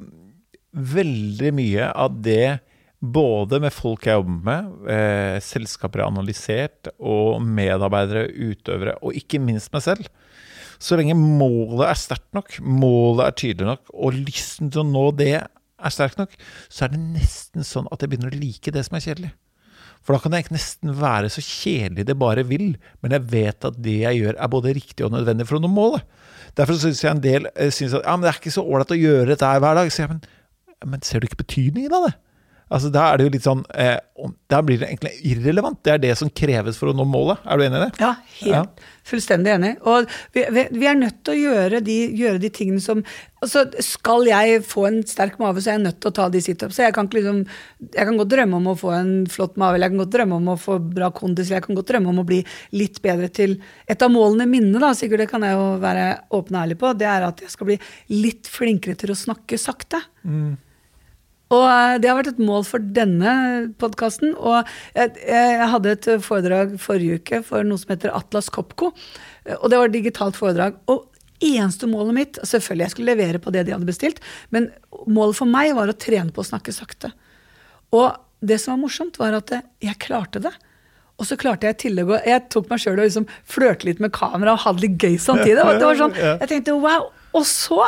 veldig 0.74 1.50
mye 1.56 1.90
av 1.90 2.20
det 2.24 2.60
Både 3.04 3.58
med 3.60 3.74
folk 3.74 4.06
jeg 4.06 4.16
jobber 4.16 4.38
med, 4.46 4.68
eh, 4.88 5.34
selskaper 5.44 6.00
jeg 6.00 6.06
har 6.06 6.12
analysert, 6.14 6.88
og 6.96 7.42
medarbeidere, 7.44 8.30
utøvere, 8.32 8.94
og 9.04 9.18
ikke 9.18 9.42
minst 9.44 9.68
meg 9.74 9.82
selv. 9.84 10.08
Så 10.80 10.96
lenge 10.96 11.12
målet 11.18 11.90
er 11.90 12.00
sterkt 12.00 12.30
nok, 12.32 12.56
målet 12.64 13.26
er 13.26 13.36
tydelig 13.42 13.68
nok, 13.68 13.92
og 13.92 14.16
lysten 14.16 14.72
til 14.72 14.80
å 14.80 14.88
nå 14.88 15.04
det 15.18 15.34
er 15.36 15.92
sterk 15.92 16.16
nok, 16.16 16.32
så 16.72 16.86
er 16.86 16.94
det 16.94 17.02
nesten 17.02 17.66
sånn 17.66 17.90
at 17.92 18.00
jeg 18.00 18.14
begynner 18.14 18.32
å 18.32 18.40
like 18.40 18.72
det 18.72 18.86
som 18.86 18.96
er 18.96 19.04
kjedelig. 19.04 19.32
For 20.04 20.16
da 20.16 20.20
kan 20.20 20.34
det 20.34 20.42
nesten 20.52 20.96
være 20.96 21.30
så 21.32 21.44
kjedelig 21.44 22.04
det 22.08 22.16
bare 22.20 22.44
vil, 22.48 22.74
men 23.04 23.16
jeg 23.16 23.28
vet 23.32 23.68
at 23.68 23.76
det 23.84 23.98
jeg 24.02 24.20
gjør 24.20 24.36
er 24.36 24.52
både 24.52 24.74
riktig 24.76 25.06
og 25.06 25.14
nødvendig 25.14 25.48
for 25.48 25.58
å 25.58 25.64
nå 25.64 25.70
målet. 25.72 26.04
Derfor 26.56 26.78
syns 26.78 27.02
jeg 27.04 27.10
en 27.10 27.22
del 27.22 27.48
eh, 27.56 27.72
synes 27.74 27.96
at 27.98 28.04
ja, 28.04 28.16
men 28.16 28.24
det 28.24 28.30
er 28.30 28.40
ikke 28.40 28.54
så 28.54 28.62
ålreit 28.62 28.94
å 28.94 29.00
gjøre 29.00 29.30
dette 29.32 29.54
hver 29.64 29.80
dag. 29.80 29.90
Så 29.92 30.04
jeg, 30.04 30.12
men, 30.12 30.20
men 30.92 31.02
ser 31.06 31.22
du 31.22 31.28
ikke 31.28 31.42
betydningen 31.42 31.96
av 31.98 32.08
det? 32.08 32.14
Altså, 32.74 32.90
Da 32.92 33.06
er 33.08 33.18
det 33.18 33.26
jo 33.26 33.32
litt 33.34 33.46
sånn 33.46 33.62
eh, 33.70 33.98
Da 34.50 34.60
blir 34.64 34.80
det 34.80 34.88
egentlig 34.88 35.14
irrelevant. 35.30 35.80
Det 35.86 35.94
er 35.94 36.02
det 36.02 36.14
som 36.18 36.30
kreves 36.30 36.78
for 36.80 36.90
å 36.90 36.96
nå 36.96 37.06
målet. 37.08 37.42
Er 37.46 37.58
du 37.58 37.66
enig 37.66 37.78
i 37.78 37.84
det? 37.84 37.92
Ja, 38.02 38.10
helt 38.40 38.54
ja. 38.54 38.90
fullstendig 39.06 39.52
enig. 39.54 39.72
Og 39.90 40.08
vi, 40.34 40.44
vi, 40.54 40.64
vi, 40.72 40.88
er 40.90 40.98
nødt 40.98 41.20
til 41.26 41.34
å 41.34 41.52
gjøre 41.52 41.80
de, 41.84 41.98
gjøre 42.18 42.42
de, 42.42 42.50
tingene 42.54 42.82
som 42.82 43.02
altså 43.44 43.66
Skal 43.84 44.24
jeg 44.30 44.62
få 44.64 44.86
en 44.88 45.00
sterk 45.06 45.36
mage, 45.42 45.62
så 45.62 45.72
er 45.72 45.78
jeg 45.78 45.84
nødt 45.84 46.00
til 46.00 46.10
å 46.10 46.16
ta 46.16 46.28
de 46.32 46.42
situpsa. 46.42 46.86
Jeg, 46.86 46.96
kan 46.96 47.10
liksom, 47.12 47.42
jeg 47.90 48.08
kan 48.08 48.20
godt 48.20 48.32
drømme 48.32 48.60
om 48.60 48.70
å 48.72 48.76
få 48.80 48.92
en 48.96 49.14
flott 49.30 49.58
mage, 49.60 49.76
eller 49.76 49.90
jeg 49.90 49.94
kan 49.94 50.04
godt 50.04 50.14
drømme 50.16 50.38
om 50.40 50.52
å 50.54 50.58
få 50.60 50.78
bra 50.80 51.10
kondis, 51.14 51.50
eller 51.50 51.60
jeg 51.60 51.66
kan 51.68 51.78
godt 51.78 51.90
drømme 51.92 52.14
om 52.14 52.22
å 52.22 52.28
bli 52.28 52.40
litt 52.78 53.02
bedre 53.04 53.28
til 53.34 53.58
Et 53.90 54.00
av 54.00 54.12
målene 54.12 54.46
mine, 54.48 54.78
da, 54.80 54.94
sikkert 54.96 55.26
det 55.26 55.30
kan 55.30 55.44
jeg 55.44 55.58
jo 55.58 55.66
være 55.82 56.06
åpen 56.34 56.56
og 56.56 56.62
ærlig 56.62 56.78
på, 56.80 56.94
det 56.96 57.10
er 57.10 57.26
at 57.26 57.42
jeg 57.44 57.52
skal 57.52 57.68
bli 57.68 57.76
litt 58.14 58.48
flinkere 58.48 58.96
til 58.98 59.12
å 59.12 59.18
snakke 59.18 59.60
sakte. 59.60 60.00
Mm. 60.24 60.54
Og 61.54 61.64
eh, 61.68 61.94
det 62.02 62.10
har 62.10 62.18
vært 62.18 62.34
et 62.34 62.42
mål 62.42 62.66
for 62.68 62.92
denne 62.98 63.32
podkasten. 63.80 64.34
Og 64.34 64.60
jeg, 64.96 65.14
jeg, 65.22 65.70
hadde 65.74 65.94
et 65.94 66.10
foredrag 66.24 66.76
forrige 66.82 67.20
uke 67.20 67.42
for 67.46 67.66
noe 67.66 67.80
som 67.80 67.94
heter 67.94 68.14
Atlas 68.14 68.50
Copco. 68.52 68.92
Og 69.60 69.66
det 69.70 69.80
var 69.80 69.90
et 69.90 69.96
digitalt 69.96 70.38
foredrag. 70.40 70.78
Og 70.90 71.06
eneste 71.44 71.88
målet 71.90 72.16
mitt 72.16 72.38
Selvfølgelig 72.46 72.86
jeg 72.86 72.92
skulle 72.94 73.14
levere 73.16 73.40
på 73.42 73.52
det 73.52 73.66
de 73.66 73.74
hadde 73.74 73.88
bestilt, 73.88 74.20
men 74.54 74.70
målet 75.10 75.36
for 75.36 75.50
meg 75.50 75.74
var 75.76 75.90
å 75.90 75.96
trene 75.98 76.32
på 76.32 76.44
å 76.44 76.46
snakke 76.46 76.72
sakte. 76.72 77.10
Og 77.94 78.14
det 78.44 78.60
som 78.60 78.74
var 78.74 78.84
morsomt, 78.84 79.18
var 79.20 79.36
at 79.36 79.52
jeg 79.82 80.00
klarte 80.02 80.42
det. 80.44 80.52
Og 81.20 81.28
så 81.28 81.36
klarte 81.38 81.68
jeg 81.68 81.76
i 81.76 81.80
tillegg 81.84 82.08
å 82.10 82.16
Jeg 82.26 82.48
tok 82.50 82.70
meg 82.70 82.80
sjøl 82.82 82.98
og 82.98 83.06
liksom 83.06 83.28
flørte 83.46 83.86
litt 83.86 84.00
med 84.02 84.12
kamera 84.16 84.56
og 84.56 84.64
hadde 84.64 84.82
litt 84.82 84.96
gøy 84.98 85.14
samtidig. 85.22 85.60
Det 85.62 85.86
var 85.86 86.00
sånn, 86.00 86.16
jeg 86.18 86.50
tenkte 86.50 86.74
wow. 86.82 87.12
Og 87.34 87.46
så 87.46 87.80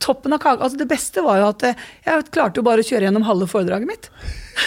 toppen 0.00 0.32
av 0.32 0.40
kaka 0.42 0.64
altså 0.64 0.78
Det 0.80 0.86
beste 0.88 1.22
var 1.24 1.40
jo 1.40 1.50
at 1.50 1.64
eh, 1.68 1.84
jeg 2.06 2.26
klarte 2.34 2.60
jo 2.60 2.66
bare 2.66 2.84
å 2.84 2.86
kjøre 2.86 3.08
gjennom 3.08 3.26
halve 3.26 3.48
foredraget 3.50 3.90
mitt. 3.90 4.08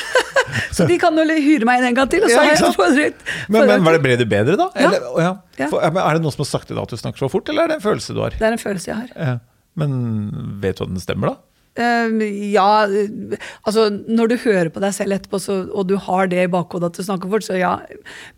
så 0.75 0.87
de 0.89 0.97
kan 1.01 1.17
jo 1.17 1.25
hyre 1.25 1.67
meg 1.67 1.81
inn 1.81 1.89
en 1.91 1.97
gang 1.97 2.11
til. 2.11 2.25
Og 2.27 2.31
så 2.33 2.43
ja, 2.45 2.71
foredrag. 2.75 3.17
Men, 3.49 3.71
men 3.71 3.89
det, 3.97 4.01
ble 4.03 4.17
det 4.19 4.29
bedre, 4.29 4.57
da? 4.59 4.69
Ja. 4.75 4.91
Eller, 4.91 5.09
ja. 5.23 5.33
Er 5.67 6.17
det 6.17 6.23
noen 6.23 6.35
som 6.35 6.45
har 6.45 6.51
sagt 6.51 6.69
til 6.69 6.77
deg 6.77 6.85
at 6.85 6.93
du 6.93 7.01
snakker 7.01 7.25
så 7.25 7.31
fort, 7.31 7.49
eller 7.51 7.65
er 7.65 7.73
det 7.73 7.79
en 7.79 7.85
følelse 7.87 8.15
du 8.17 8.23
har? 8.23 8.37
Det 8.37 8.47
er 8.47 8.57
en 8.57 8.61
følelse 8.61 8.91
jeg 8.91 9.11
har. 9.17 9.43
Men 9.77 9.99
vet 10.63 10.79
du 10.79 10.87
at 10.87 10.93
den 10.93 11.03
stemmer, 11.03 11.33
da? 11.33 11.43
Uh, 11.77 12.23
ja, 12.49 12.87
altså 13.69 13.83
når 13.91 14.31
du 14.31 14.35
hører 14.47 14.71
på 14.73 14.81
deg 14.81 14.95
selv 14.97 15.13
etterpå, 15.13 15.37
så, 15.41 15.59
og 15.69 15.85
du 15.89 15.93
har 16.07 16.29
det 16.31 16.47
i 16.47 16.49
bakhodet 16.49 16.89
at 16.89 16.97
du 16.97 17.05
snakker 17.05 17.29
fort, 17.29 17.45
så 17.45 17.57
ja. 17.59 17.75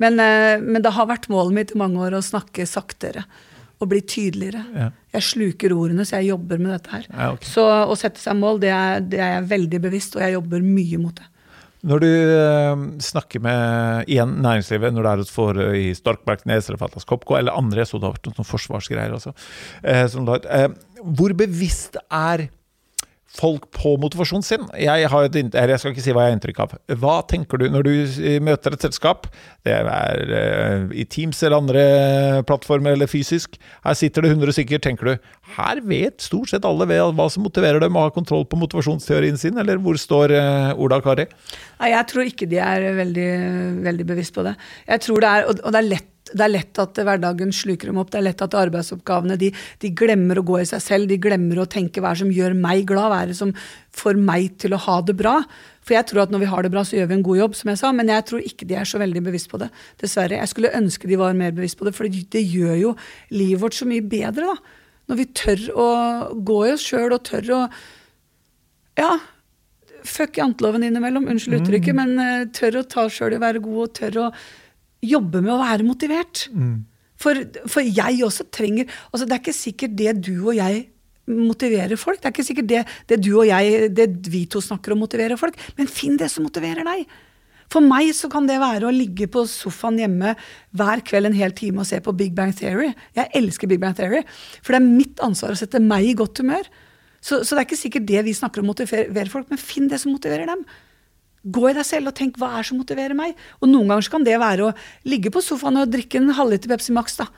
Men, 0.02 0.20
uh, 0.20 0.60
men 0.60 0.84
det 0.84 0.92
har 0.98 1.08
vært 1.08 1.30
målet 1.32 1.56
mitt 1.56 1.72
i 1.72 1.80
mange 1.80 2.02
år 2.04 2.18
å 2.18 2.26
snakke 2.26 2.68
saktere 2.68 3.24
og 3.80 3.90
bli 3.92 4.02
tydeligere. 4.04 4.62
Ja. 4.76 4.88
Jeg 5.16 5.26
sluker 5.30 5.74
ordene, 5.76 6.06
så 6.06 6.20
jeg 6.20 6.34
jobber 6.34 6.62
med 6.62 6.74
dette 6.76 6.94
her. 6.94 7.10
Ja, 7.10 7.32
okay. 7.34 7.48
Så 7.48 7.64
å 7.66 7.98
sette 8.00 8.22
seg 8.22 8.38
mål, 8.40 8.60
det 8.64 8.72
er, 8.76 9.04
det 9.04 9.22
er, 9.22 9.38
jeg 9.38 9.52
veldig 9.54 9.82
bevisst, 9.88 10.18
og 10.18 10.26
jeg 10.26 10.36
jobber 10.36 10.66
mye 10.66 11.00
mot 11.02 11.16
det. 11.20 11.28
Når 11.90 12.02
du 12.04 12.10
uh, 12.12 12.82
snakker 13.00 13.40
med 13.40 14.10
igjen 14.12 14.34
næringslivet, 14.44 14.92
når 14.92 15.06
det 15.06 15.12
er 15.12 15.22
et 15.24 15.32
for 15.32 15.60
i 15.80 15.86
Storkbergnes 15.96 16.68
eller 16.68 16.82
Fatlas 16.82 17.08
Kopko 17.08 17.38
eller 17.40 17.56
andre, 17.56 17.80
jeg 17.80 17.92
så 17.94 18.02
det 18.02 18.10
har 18.10 18.18
vært 18.18 18.28
noen 18.28 18.50
forsvarsgreier 18.50 19.16
også, 19.16 19.32
uh, 19.32 20.34
eh, 20.60 20.66
hvor 21.16 21.36
bevisst 21.40 21.96
er 22.04 22.50
folk 23.38 23.68
på 23.76 23.94
motivasjonen 24.02 24.46
sin. 24.46 24.66
Jeg, 24.80 25.10
har 25.12 25.28
et, 25.28 25.38
jeg 25.38 25.80
skal 25.82 25.94
ikke 25.94 26.04
si 26.04 26.14
hva 26.16 26.26
jeg 26.26 26.34
har 26.34 26.38
inntrykk 26.38 26.62
av. 26.64 26.76
Hva 27.02 27.20
tenker 27.30 27.62
du 27.62 27.68
når 27.72 27.86
du 27.86 27.94
møter 28.44 28.76
et 28.76 28.86
selskap, 28.88 29.30
det 29.68 29.76
er 29.76 30.34
uh, 30.34 30.90
i 30.92 31.06
Teams 31.10 31.42
eller 31.44 31.60
andre 31.62 31.84
plattformer 32.50 32.98
eller 32.98 33.10
fysisk, 33.12 33.60
her 33.86 33.98
sitter 33.98 34.26
det 34.26 34.34
100 34.34 34.58
stykker, 34.58 34.82
tenker 34.84 35.12
du 35.12 35.32
her 35.56 35.82
vet 35.88 36.22
stort 36.22 36.52
sett 36.52 36.68
alle 36.68 36.88
hva 36.90 37.28
som 37.32 37.46
motiverer 37.46 37.82
dem 37.84 37.98
å 37.98 38.06
ha 38.06 38.14
kontroll 38.14 38.46
på 38.50 38.60
motivasjonsteorien 38.60 39.40
sin, 39.40 39.58
eller 39.62 39.82
hvor 39.82 39.98
står 40.00 40.36
uh, 40.36 40.82
Ola 40.82 41.02
Kari? 41.04 41.30
Jeg 41.80 42.06
tror 42.12 42.28
ikke 42.28 42.50
de 42.50 42.60
er 42.64 42.90
veldig, 42.98 43.32
veldig 43.86 44.08
bevisst 44.10 44.36
på 44.36 44.46
det. 44.48 44.58
Jeg 44.90 45.06
tror 45.06 45.24
det 45.24 45.30
er, 45.32 45.50
og 45.50 45.74
det 45.74 45.80
er 45.80 45.92
lett 45.94 46.09
det 46.34 46.46
er 46.46 46.52
lett 46.52 46.80
at 46.82 47.00
hverdagen 47.06 47.52
sluker 47.56 47.90
dem 47.90 48.00
opp. 48.02 48.12
Det 48.14 48.20
er 48.20 48.28
lett 48.28 48.44
at 48.46 48.58
arbeidsoppgavene 48.58 49.38
de, 49.40 49.50
de, 49.82 49.92
glemmer 49.98 50.40
å 50.40 50.46
gå 50.46 50.60
i 50.62 50.68
seg 50.70 50.84
selv. 50.84 51.10
De 51.10 51.18
glemmer 51.22 51.62
å 51.62 51.68
tenke 51.70 52.04
hva 52.04 52.12
er 52.12 52.20
det 52.20 52.24
som 52.24 52.34
gjør 52.36 52.58
meg 52.58 52.86
glad, 52.90 53.10
hva 53.12 53.22
er 53.24 53.32
det 53.32 53.38
som 53.40 53.54
får 54.00 54.20
meg 54.22 54.58
til 54.62 54.76
å 54.76 54.82
ha 54.86 55.00
det 55.06 55.16
bra. 55.20 55.40
For 55.86 55.96
jeg 55.98 56.10
tror 56.12 56.24
at 56.26 56.34
når 56.34 56.44
vi 56.44 56.52
har 56.52 56.66
det 56.66 56.74
bra, 56.74 56.84
så 56.86 57.00
gjør 57.00 57.10
vi 57.10 57.18
en 57.18 57.26
god 57.26 57.42
jobb, 57.42 57.56
som 57.58 57.72
jeg 57.72 57.82
sa. 57.82 57.94
Men 57.96 58.12
jeg 58.14 58.28
tror 58.30 58.46
ikke 58.46 58.68
de 58.70 58.78
er 58.78 58.90
så 58.90 59.02
veldig 59.02 59.24
bevisst 59.26 59.50
på 59.52 59.62
det. 59.62 59.72
Dessverre. 60.02 60.38
Jeg 60.38 60.52
skulle 60.52 60.76
ønske 60.78 61.10
de 61.10 61.18
var 61.22 61.38
mer 61.38 61.56
bevisst 61.58 61.80
på 61.80 61.88
det, 61.88 61.96
for 61.98 62.06
det 62.10 62.44
gjør 62.46 62.78
jo 62.78 62.94
livet 63.34 63.64
vårt 63.64 63.80
så 63.80 63.90
mye 63.90 64.06
bedre, 64.06 64.54
da. 64.54 64.78
Når 65.10 65.18
vi 65.18 65.26
tør 65.34 65.66
å 65.74 65.90
gå 66.46 66.60
i 66.68 66.72
oss 66.76 66.86
sjøl 66.86 67.16
og 67.16 67.26
tør 67.26 67.54
å 67.56 67.60
Ja, 69.00 69.14
fuck 70.06 70.38
janteloven 70.38 70.84
innimellom, 70.86 71.30
unnskyld 71.32 71.62
uttrykket, 71.62 71.96
mm. 71.96 72.00
men 72.02 72.20
uh, 72.20 72.50
tør 72.54 72.82
å 72.82 72.88
ta 72.90 73.06
sjøl 73.10 73.34
i 73.34 73.40
å 73.40 73.44
være 73.44 73.62
god 73.64 73.80
og 73.86 73.94
tør 73.96 74.20
å 74.26 74.26
jobbe 75.06 75.42
med 75.44 75.54
å 75.54 75.62
være 75.62 75.88
motivert. 75.88 76.48
Mm. 76.54 76.80
For, 77.20 77.40
for, 77.68 77.84
jeg 77.84 78.22
også 78.24 78.46
trenger 78.48 78.88
altså 79.12 79.26
Det 79.28 79.36
er 79.36 79.42
ikke 79.42 79.56
sikkert 79.58 79.96
det 80.00 80.14
du 80.24 80.36
og 80.38 80.54
jeg 80.56 80.86
motiverer 81.30 82.00
folk. 82.00 82.22
Det 82.22 82.30
er 82.30 82.34
ikke 82.34 82.48
sikkert 82.48 82.70
det, 82.70 82.84
det 83.12 83.20
du 83.22 83.34
og 83.36 83.48
jeg, 83.48 83.90
det 83.94 84.08
vi 84.32 84.46
to 84.50 84.62
snakker 84.64 84.96
om, 84.96 85.04
motiverer 85.04 85.38
folk. 85.38 85.58
Men 85.78 85.90
finn 85.92 86.18
det 86.18 86.32
som 86.34 86.48
motiverer 86.48 86.88
deg. 86.88 87.04
For 87.70 87.86
meg 87.86 88.10
så 88.18 88.32
kan 88.34 88.48
det 88.50 88.58
være 88.62 88.88
å 88.90 88.94
ligge 88.94 89.28
på 89.30 89.44
sofaen 89.46 90.00
hjemme 90.02 90.34
hver 90.78 91.04
kveld 91.06 91.30
en 91.30 91.38
hel 91.38 91.54
time 91.54 91.84
og 91.84 91.90
se 91.90 92.00
på 92.02 92.16
Big 92.18 92.34
Bang 92.38 92.56
Theory. 92.58 92.90
Jeg 93.18 93.30
elsker 93.38 93.70
Big 93.70 93.82
Bang 93.84 93.94
Theory, 93.98 94.24
for 94.64 94.74
det 94.74 94.80
er 94.80 94.88
mitt 94.88 95.22
ansvar 95.22 95.54
å 95.54 95.60
sette 95.60 95.82
meg 95.84 96.08
i 96.08 96.16
godt 96.18 96.42
humør. 96.42 96.66
Så, 97.22 97.44
så 97.44 97.54
det 97.54 97.62
er 97.62 97.68
ikke 97.68 97.84
sikkert 97.84 98.08
det 98.10 98.24
vi 98.26 98.34
snakker 98.34 98.64
om 98.64 98.72
motiverer 98.72 99.30
folk, 99.30 99.52
men 99.52 99.62
finn 99.62 99.90
det 99.92 100.00
som 100.02 100.16
motiverer 100.16 100.50
dem. 100.50 100.64
Gå 101.44 101.70
i 101.70 101.76
deg 101.78 101.88
selv 101.88 102.12
og 102.12 102.18
tenk 102.18 102.40
hva 102.40 102.52
er 102.60 102.68
som 102.68 102.80
motiverer 102.82 103.16
meg. 103.18 103.38
Og 103.62 103.72
noen 103.72 103.92
ganger 103.92 104.12
kan 104.12 104.26
det 104.28 104.40
være 104.42 104.70
å 104.70 104.74
ligge 105.08 105.32
på 105.34 105.44
sofaen 105.44 105.80
og 105.80 105.94
drikke 105.94 106.20
en 106.20 106.34
halvliter 106.36 106.72
Pepsi 106.72 106.96
Max. 106.96 107.20
da. 107.20 107.30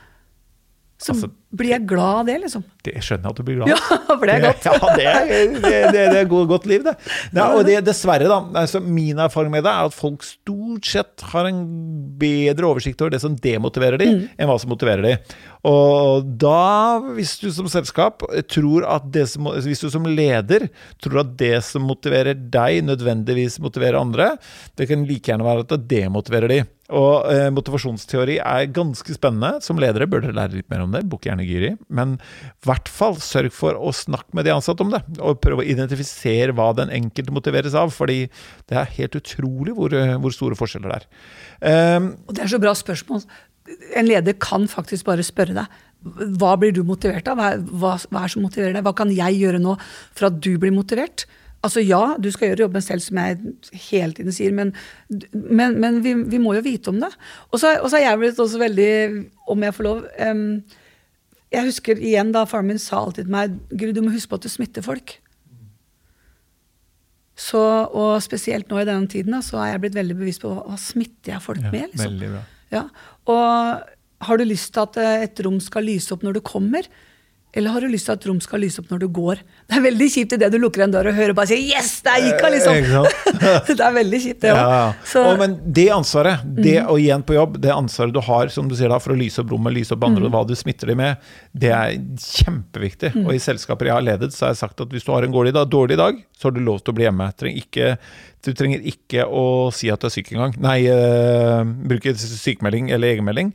Så 1.01 1.15
altså, 1.15 1.31
blir 1.57 1.71
jeg 1.73 1.85
glad 1.89 2.19
av 2.19 2.27
det, 2.29 2.35
liksom. 2.43 2.63
Det 2.85 2.91
skjønner 3.01 3.25
jeg 3.25 3.33
at 3.33 3.39
du 3.39 3.45
blir 3.47 3.55
glad 3.57 3.71
av. 3.71 3.71
Ja, 3.73 3.97
for 4.19 4.29
det 4.29 4.33
er 4.35 4.43
godt. 4.43 4.67
ja, 4.67 4.89
det 4.99 5.13
det, 5.31 5.71
det, 5.95 6.03
det 6.13 6.19
er 6.19 6.27
godt, 6.29 6.67
liv, 6.69 6.83
det. 6.85 6.93
Ja, 7.39 7.47
og 7.55 7.63
det, 7.65 7.79
dessverre, 7.87 8.27
da. 8.29 8.37
Altså, 8.61 8.83
min 8.85 9.17
erfaring 9.23 9.49
med 9.53 9.65
det 9.65 9.71
er 9.73 9.89
at 9.89 9.97
folk 9.97 10.21
stort 10.27 10.85
sett 10.85 11.25
har 11.31 11.49
en 11.49 11.63
bedre 12.21 12.69
oversikt 12.69 13.01
over 13.01 13.15
det 13.15 13.23
som 13.23 13.33
demotiverer 13.33 13.97
dem, 14.01 14.13
mm. 14.19 14.27
enn 14.37 14.51
hva 14.51 14.59
som 14.61 14.69
motiverer 14.75 15.07
dem. 15.07 15.33
Og 15.67 16.25
da, 16.41 16.97
hvis 17.13 17.35
du 17.37 17.51
som 17.53 17.67
selskap 17.69 18.23
tror 18.49 18.85
at 18.89 19.05
det 19.13 19.27
som, 19.29 19.45
Hvis 19.61 19.83
du 19.83 19.91
som 19.93 20.07
leder 20.09 20.67
tror 21.01 21.21
at 21.21 21.35
det 21.37 21.59
som 21.67 21.85
motiverer 21.85 22.33
deg, 22.33 22.81
nødvendigvis 22.87 23.59
motiverer 23.61 23.99
andre, 23.99 24.33
det 24.75 24.89
kan 24.89 25.05
like 25.05 25.29
gjerne 25.29 25.45
være 25.45 25.65
at 25.65 25.75
det 25.75 25.89
demotiverer 25.91 26.49
dem. 26.49 26.69
Og 26.91 27.27
eh, 27.31 27.47
motivasjonsteori 27.53 28.37
er 28.43 28.71
ganske 28.75 29.15
spennende. 29.15 29.61
Som 29.63 29.79
ledere 29.79 30.09
bør 30.11 30.25
dere 30.25 30.35
lære 30.35 30.57
litt 30.57 30.71
mer 30.71 30.83
om 30.83 30.91
det. 30.91 31.05
Bukk 31.07 31.27
gjerne 31.29 31.45
Gyri. 31.47 31.71
Men 31.87 32.17
i 32.17 32.67
hvert 32.67 32.91
fall 32.91 33.15
sørg 33.23 33.53
for 33.55 33.77
å 33.79 33.93
snakke 33.95 34.35
med 34.35 34.47
de 34.47 34.55
ansatte 34.55 34.83
om 34.83 34.91
det. 34.91 34.99
Og 35.23 35.39
prøve 35.43 35.63
å 35.63 35.69
identifisere 35.71 36.55
hva 36.57 36.71
den 36.77 36.91
enkelte 36.91 37.35
motiveres 37.35 37.77
av. 37.77 37.93
Fordi 37.95 38.25
det 38.71 38.81
er 38.81 38.91
helt 38.97 39.15
utrolig 39.21 39.77
hvor, 39.77 39.95
eh, 39.95 40.17
hvor 40.19 40.35
store 40.35 40.59
forskjeller 40.59 40.91
det 40.91 40.99
er. 40.99 41.07
Um, 41.61 42.11
og 42.25 42.35
det 42.35 42.43
er 42.43 42.49
så 42.49 42.57
bra 42.57 42.73
spørsmål 42.73 43.21
en 43.95 44.07
leder 44.07 44.37
kan 44.41 44.67
faktisk 44.71 45.07
bare 45.09 45.25
spørre 45.25 45.57
deg 45.57 45.79
hva 46.01 46.55
blir 46.57 46.73
du 46.73 46.81
motivert 46.85 47.27
av? 47.29 47.37
Hva, 47.37 47.51
hva, 47.61 47.93
hva, 48.09 48.23
er 48.23 48.33
som 48.33 48.41
motiverer 48.41 48.73
deg? 48.73 48.85
Hva 48.87 48.95
kan 48.97 49.11
jeg 49.13 49.37
gjøre 49.37 49.61
nå 49.61 49.75
for 50.17 50.31
at 50.31 50.39
du 50.41 50.55
blir 50.61 50.73
motivert? 50.73 51.27
Altså 51.61 51.83
Ja, 51.85 52.15
du 52.17 52.31
skal 52.33 52.49
gjøre 52.49 52.65
jobben 52.65 52.81
selv, 52.81 53.03
som 53.05 53.19
jeg 53.21 53.37
hele 53.91 54.15
tiden 54.17 54.33
sier, 54.33 54.53
men, 54.57 54.71
men, 55.29 55.75
men 55.77 55.99
vi, 56.01 56.15
vi, 56.25 56.39
må 56.41 56.55
jo 56.57 56.63
vite 56.65 56.89
om 56.89 56.97
det. 57.03 57.11
Og 57.51 57.61
så 57.61 57.75
har 57.77 58.01
jeg 58.01 58.21
blitt 58.21 58.41
også 58.41 58.61
veldig, 58.63 58.93
om 59.53 59.67
jeg 59.67 59.75
får 59.77 59.85
lov 59.85 59.99
um, 60.25 60.47
Jeg 61.53 61.67
husker 61.67 62.01
igjen 62.01 62.31
da 62.33 62.47
faren 62.49 62.71
min 62.71 62.81
sa 62.81 63.03
alltid 63.03 63.27
til 63.27 63.35
meg 63.35 63.59
Gud, 63.69 63.93
du 63.93 64.01
må 64.01 64.15
huske 64.15 64.31
på 64.31 64.41
at 64.41 64.47
du 64.47 64.49
smitter 64.49 64.85
folk. 64.85 65.19
Så, 67.37 67.61
og 67.61 68.17
spesielt 68.25 68.69
nå 68.69 68.81
i 68.81 68.87
denne 68.89 69.09
tiden 69.09 69.37
da, 69.37 69.43
så 69.45 69.61
er 69.61 69.75
jeg 69.75 69.85
blitt 69.85 69.99
veldig 69.99 70.17
bevisst 70.17 70.41
på 70.41 70.49
hva, 70.49 70.65
hva 70.65 70.81
smitter 70.81 71.35
jeg 71.35 71.45
folk 71.45 71.61
ja, 71.61 71.69
med. 71.73 71.93
liksom. 71.93 72.09
Veldig 72.09 72.33
bra. 72.33 72.41
Ja. 72.71 72.85
Og 73.31 74.27
har 74.27 74.37
du 74.37 74.45
lyst 74.45 74.73
til 74.75 74.83
at 74.83 74.99
eh, 75.01 75.25
et 75.27 75.41
rom 75.45 75.59
skal 75.63 75.87
lyse 75.87 76.11
opp 76.13 76.25
når 76.25 76.37
du 76.37 76.43
kommer? 76.45 76.87
Eller 77.53 77.73
har 77.73 77.83
du 77.83 77.89
lyst 77.91 78.07
til 78.07 78.15
at 78.15 78.25
rom 78.29 78.37
skal 78.43 78.61
lyse 78.63 78.79
opp 78.79 78.91
når 78.93 79.01
du 79.03 79.07
går? 79.11 79.41
Det 79.67 79.75
er 79.75 79.83
veldig 79.83 80.07
kjipt 80.13 80.35
idet 80.37 80.47
du 80.53 80.57
lukker 80.61 80.85
en 80.85 80.93
dør 80.93 81.09
og 81.11 81.17
hører 81.17 81.35
bare 81.35 81.49
si 81.51 81.57
'yes, 81.67 81.89
der 82.05 82.21
gikk 82.23 82.39
hun', 82.45 82.53
liksom. 82.55 82.77
Eh, 83.41 83.71
det 83.77 83.83
er 83.87 83.95
veldig 83.97 84.21
kjipt, 84.23 84.41
det 84.45 84.53
òg. 84.53 84.61
Ja, 84.61 84.93
ja. 85.19 85.33
men 85.41 85.57
det 85.65 85.87
ansvaret, 85.91 86.45
det 86.45 86.77
å 86.85 86.95
igjen 86.95 87.25
på 87.27 87.35
jobb, 87.35 87.59
det 87.59 87.73
ansvaret 87.75 88.15
du 88.15 88.21
har 88.23 88.47
som 88.55 88.69
du 88.71 88.75
sier 88.79 88.91
da, 88.93 89.01
for 89.03 89.11
å 89.11 89.19
lyse 89.19 89.43
opp 89.43 89.51
rommet, 89.51 89.75
lyse 89.75 89.91
opp 89.95 90.07
andre, 90.07 90.29
og 90.29 90.31
hva 90.31 90.45
du 90.47 90.55
smitter 90.55 90.93
dem 90.93 91.01
med, 91.03 91.31
det 91.51 91.73
er 91.75 91.99
kjempeviktig. 92.15 93.13
Og 93.25 93.35
i 93.35 93.43
selskaper 93.43 93.91
jeg 93.91 93.97
har 93.99 94.07
ledet, 94.07 94.31
så 94.31 94.47
har 94.47 94.55
jeg 94.55 94.63
sagt 94.63 94.85
at 94.85 94.95
hvis 94.95 95.03
du 95.03 95.11
har 95.11 95.27
en 95.27 95.35
dårlig 95.35 95.53
dag, 95.57 95.67
dårlig 95.67 95.99
dag 95.99 96.23
så 96.39 96.47
har 96.47 96.55
du 96.55 96.63
lov 96.63 96.79
til 96.81 96.95
å 96.95 96.97
bli 96.97 97.05
hjemme. 97.09 97.27
Trenger 97.37 97.61
ikke, 97.65 97.93
du 98.47 98.53
trenger 98.55 98.87
ikke 98.95 99.27
å 99.27 99.45
si 99.75 99.91
at 99.91 100.01
du 100.01 100.07
er 100.07 100.15
syk 100.15 100.31
engang. 100.33 100.55
Nei, 100.61 100.79
uh, 100.87 101.67
bruke 101.67 102.15
sykemelding 102.15 102.89
eller 102.95 103.11
egenmelding. 103.11 103.51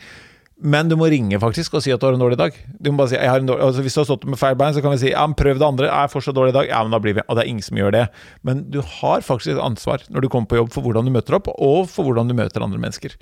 Men 0.57 0.89
du 0.89 0.95
må 0.97 1.11
ringe 1.13 1.37
faktisk 1.37 1.75
og 1.77 1.83
si 1.85 1.93
at 1.93 2.01
du 2.01 2.07
har 2.07 2.15
en 2.17 2.23
dårlig 2.23 2.39
dag. 2.41 2.55
Du 2.81 2.89
må 2.89 3.03
bare 3.03 3.11
si, 3.13 3.19
dårlig, 3.21 3.61
altså 3.61 3.83
Hvis 3.85 3.97
du 3.97 4.01
har 4.01 4.07
stått 4.09 4.23
med 4.25 4.41
feil 4.41 4.55
bein, 4.57 4.73
så 4.73 4.81
kan 4.81 4.95
vi 4.95 5.03
si 5.03 5.11
ja, 5.11 5.27
men 5.29 5.37
prøv 5.37 5.59
det 5.61 5.67
andre. 5.67 5.91
Jeg 5.91 6.09
er 6.09 6.13
fortsatt 6.13 6.37
dårlig 6.39 6.55
dag. 6.57 6.71
Ja, 6.71 6.81
men 6.85 6.95
da 6.97 7.01
blir 7.03 7.19
vi 7.19 7.25
Og 7.27 7.37
det 7.37 7.45
er 7.45 7.51
ingen 7.51 7.67
som 7.67 7.77
gjør 7.77 7.93
det. 7.93 8.07
Men 8.41 8.63
du 8.73 8.81
har 8.81 9.27
faktisk 9.27 9.53
et 9.53 9.61
ansvar 9.61 10.07
når 10.09 10.25
du 10.25 10.31
kommer 10.33 10.49
på 10.49 10.57
jobb 10.57 10.73
for 10.73 10.87
hvordan 10.87 11.05
du 11.05 11.13
møter 11.13 11.37
opp, 11.37 11.51
og 11.53 11.91
for 11.93 12.09
hvordan 12.09 12.33
du 12.33 12.37
møter 12.39 12.65
andre 12.65 12.81
mennesker. 12.81 13.19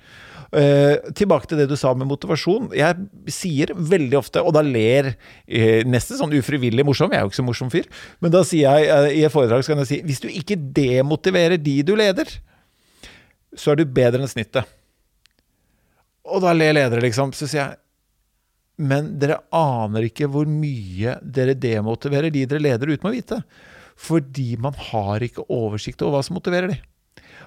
Uh, 0.55 1.11
tilbake 1.19 1.51
til 1.51 1.59
det 1.59 1.67
du 1.73 1.75
sa 1.79 1.91
med 1.99 2.07
motivasjon. 2.07 2.71
Jeg 2.79 3.33
sier 3.35 3.73
veldig 3.75 4.21
ofte, 4.21 4.39
og 4.39 4.55
da 4.55 4.63
ler 4.63 5.11
uh, 5.17 5.83
nesten 5.91 6.21
sånn 6.21 6.37
ufrivillig 6.39 6.87
morsom, 6.87 7.11
jeg 7.11 7.19
er 7.19 7.27
jo 7.27 7.33
ikke 7.33 7.41
så 7.41 7.47
morsom 7.49 7.73
fyr, 7.73 7.89
men 8.23 8.31
da 8.31 8.45
sier 8.47 8.79
jeg 8.79 8.93
uh, 8.93 9.11
i 9.11 9.25
et 9.27 9.35
foredrag 9.35 9.65
så 9.65 9.75
kan 9.75 9.83
jeg 9.83 9.91
si 9.91 10.01
hvis 10.07 10.23
du 10.23 10.29
ikke 10.31 10.61
demotiverer 10.77 11.59
de 11.59 11.81
du 11.83 11.97
leder, 11.99 12.31
så 13.59 13.73
er 13.73 13.83
du 13.83 13.89
bedre 13.99 14.23
enn 14.23 14.31
snittet. 14.31 14.71
Og 16.25 16.41
da 16.45 16.55
ler 16.57 16.77
ledere, 16.77 17.05
liksom. 17.05 17.35
Så 17.37 17.49
sier 17.51 17.63
jeg 17.65 17.81
Men 18.81 19.13
dere 19.23 19.43
aner 19.55 20.09
ikke 20.09 20.27
hvor 20.31 20.49
mye 20.51 21.19
dere 21.23 21.55
demotiverer 21.55 22.33
de 22.35 22.47
dere 22.51 22.65
leder 22.65 22.91
uten 22.91 23.11
å 23.11 23.15
vite. 23.15 23.39
Fordi 23.95 24.57
man 24.59 24.75
har 24.91 25.23
ikke 25.23 25.47
oversikt 25.47 26.03
over 26.03 26.17
hva 26.17 26.25
som 26.27 26.35
motiverer 26.35 26.73
de. 26.73 26.81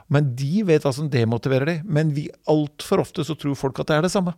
Men 0.08 0.30
de 0.40 0.64
vet 0.64 0.86
hva 0.86 0.94
som 0.96 1.10
demotiverer 1.12 1.68
de. 1.68 1.76
Men 1.84 2.14
vi 2.16 2.30
altfor 2.48 3.04
ofte 3.04 3.26
så 3.28 3.36
tror 3.36 3.60
folk 3.60 3.82
at 3.84 3.92
det 3.92 3.98
er 3.98 4.08
det 4.08 4.14
samme. 4.14 4.38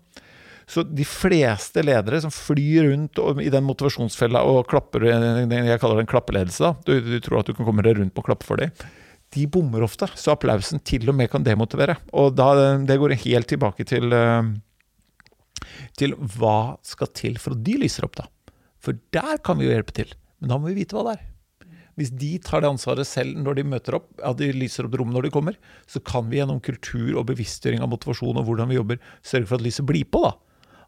Så 0.70 0.82
de 0.86 1.06
fleste 1.06 1.82
ledere 1.86 2.22
som 2.22 2.34
flyr 2.34 2.92
rundt 2.92 3.22
i 3.42 3.50
den 3.54 3.66
motivasjonsfella 3.66 4.42
og 4.46 4.68
klapper 4.70 5.06
Jeg 5.10 5.80
kaller 5.82 5.98
det 5.98 6.04
en 6.06 6.10
klappeledelse. 6.10 6.62
da, 6.62 6.74
du, 6.86 7.00
du 7.06 7.22
tror 7.26 7.42
at 7.42 7.50
du 7.50 7.56
kan 7.58 7.70
komme 7.70 7.86
deg 7.86 7.98
rundt 7.98 8.14
på 8.14 8.22
å 8.22 8.28
klappe 8.32 8.46
for 8.50 8.62
dem 8.62 8.74
de 9.36 9.46
bommer 9.52 9.84
ofte, 9.86 10.10
så 10.18 10.34
applausen 10.34 10.82
til 10.86 11.10
og 11.10 11.18
med 11.18 11.30
kan 11.32 11.46
demotivere. 11.46 12.00
Og 12.18 12.34
da, 12.38 12.50
det 12.82 12.98
går 13.02 13.18
helt 13.26 13.50
tilbake 13.52 13.86
til, 13.88 14.14
eh, 14.16 14.54
til 16.00 16.16
hva 16.38 16.78
skal 16.86 17.12
til 17.14 17.38
for 17.42 17.54
at 17.54 17.64
de 17.66 17.78
lyser 17.84 18.08
opp, 18.08 18.18
da. 18.22 18.30
For 18.80 18.98
der 19.14 19.38
kan 19.44 19.60
vi 19.60 19.68
jo 19.68 19.76
hjelpe 19.76 19.94
til, 19.96 20.16
men 20.40 20.54
da 20.54 20.58
må 20.58 20.72
vi 20.72 20.82
vite 20.82 20.98
hva 20.98 21.10
det 21.10 21.20
er. 21.20 21.26
Hvis 22.00 22.14
de 22.16 22.38
tar 22.40 22.64
det 22.64 22.70
ansvaret 22.72 23.08
selv 23.08 23.36
når 23.44 23.58
de 23.58 23.64
møter 23.68 23.98
opp, 23.98 24.08
at 24.24 24.38
de 24.40 24.54
lyser 24.56 24.88
opp 24.88 24.96
rommet 24.96 25.18
når 25.18 25.28
de 25.28 25.34
kommer, 25.36 25.58
så 25.84 26.00
kan 26.00 26.30
vi 26.32 26.40
gjennom 26.40 26.62
kultur 26.64 27.18
og 27.20 27.26
bevisstgjøring 27.28 27.84
av 27.84 27.92
motivasjon 27.92 28.40
og 28.40 28.46
hvordan 28.48 28.72
vi 28.72 28.78
jobber, 28.78 29.02
sørge 29.20 29.50
for 29.50 29.60
at 29.60 29.66
lyset 29.66 29.88
blir 29.90 30.08
på. 30.08 30.24
da. 30.24 30.32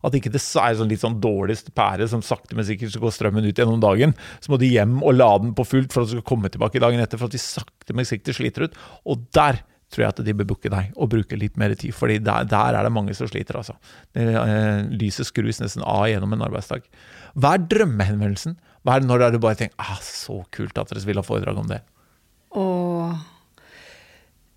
At 0.06 0.16
ikke 0.18 0.32
det 0.34 0.42
er 0.42 0.78
sånn 0.78 0.92
litt 0.92 1.04
sånn 1.04 1.20
dårlig 1.24 1.60
pære 1.78 2.08
som 2.12 2.24
sakte, 2.26 2.58
men 2.58 2.68
sikkert 2.68 2.94
så 2.96 3.02
går 3.04 3.16
strømmen 3.16 3.48
ut 3.48 3.58
gjennom 3.58 3.82
dagen. 3.84 4.16
Så 4.42 4.54
må 4.54 4.60
de 4.62 4.72
hjem 4.72 5.00
og 5.02 5.18
lade 5.18 5.46
den 5.48 5.58
på 5.58 5.68
fullt 5.68 5.94
for 5.94 6.04
at 6.04 6.12
du 6.12 6.18
skal 6.18 6.30
komme 6.34 6.52
tilbake 6.52 6.82
dagen 6.82 7.04
etter, 7.04 7.22
for 7.22 7.30
at 7.30 7.36
de 7.36 7.42
sakte, 7.42 7.96
men 7.98 8.08
sikkert 8.08 8.40
sliter 8.40 8.68
ut. 8.68 8.80
Og 9.06 9.28
der 9.36 9.62
tror 9.92 10.06
jeg 10.06 10.14
at 10.14 10.22
de 10.24 10.36
bør 10.40 10.50
booke 10.54 10.72
deg 10.72 10.92
og 10.96 11.12
bruke 11.12 11.38
litt 11.40 11.58
mer 11.60 11.74
tid. 11.76 11.94
fordi 11.96 12.20
der, 12.24 12.48
der 12.50 12.78
er 12.80 12.88
det 12.88 12.94
mange 12.96 13.16
som 13.18 13.30
sliter, 13.30 13.60
altså. 13.60 13.76
Det, 14.16 14.24
eh, 14.24 14.84
lyset 15.02 15.28
skrus 15.28 15.60
nesten 15.62 15.84
av 15.84 16.08
gjennom 16.10 16.34
en 16.36 16.46
arbeidsdag. 16.48 16.88
Hva 17.36 17.56
er 17.56 17.66
drømmehenvendelsen? 17.74 18.58
Hva 18.82 18.96
er 18.96 19.04
det 19.04 19.12
når 19.12 19.36
du 19.36 19.42
bare 19.44 19.60
tenker 19.60 19.78
ah, 19.84 20.00
så 20.02 20.42
kult 20.56 20.80
at 20.80 20.90
dere 20.90 21.04
vil 21.06 21.20
ha 21.20 21.26
foredrag 21.26 21.60
om 21.60 21.68
det? 21.70 21.82
Åh, 22.52 22.81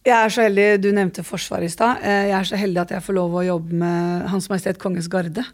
jeg 0.04 0.14
er 0.14 0.32
så 0.32 0.44
heldig, 0.44 0.82
Du 0.82 0.90
nevnte 0.92 1.24
Forsvaret 1.24 1.70
i 1.70 1.72
stad. 1.72 2.02
Eh, 2.04 2.28
jeg 2.28 2.36
er 2.36 2.44
så 2.48 2.60
heldig 2.60 2.82
at 2.82 2.92
jeg 2.92 3.04
får 3.06 3.16
lov 3.16 3.38
å 3.38 3.46
jobbe 3.46 3.80
med 3.80 4.28
Hans 4.28 4.50
Majestet 4.50 4.78
Kongens 4.78 5.08
Garde. 5.08 5.44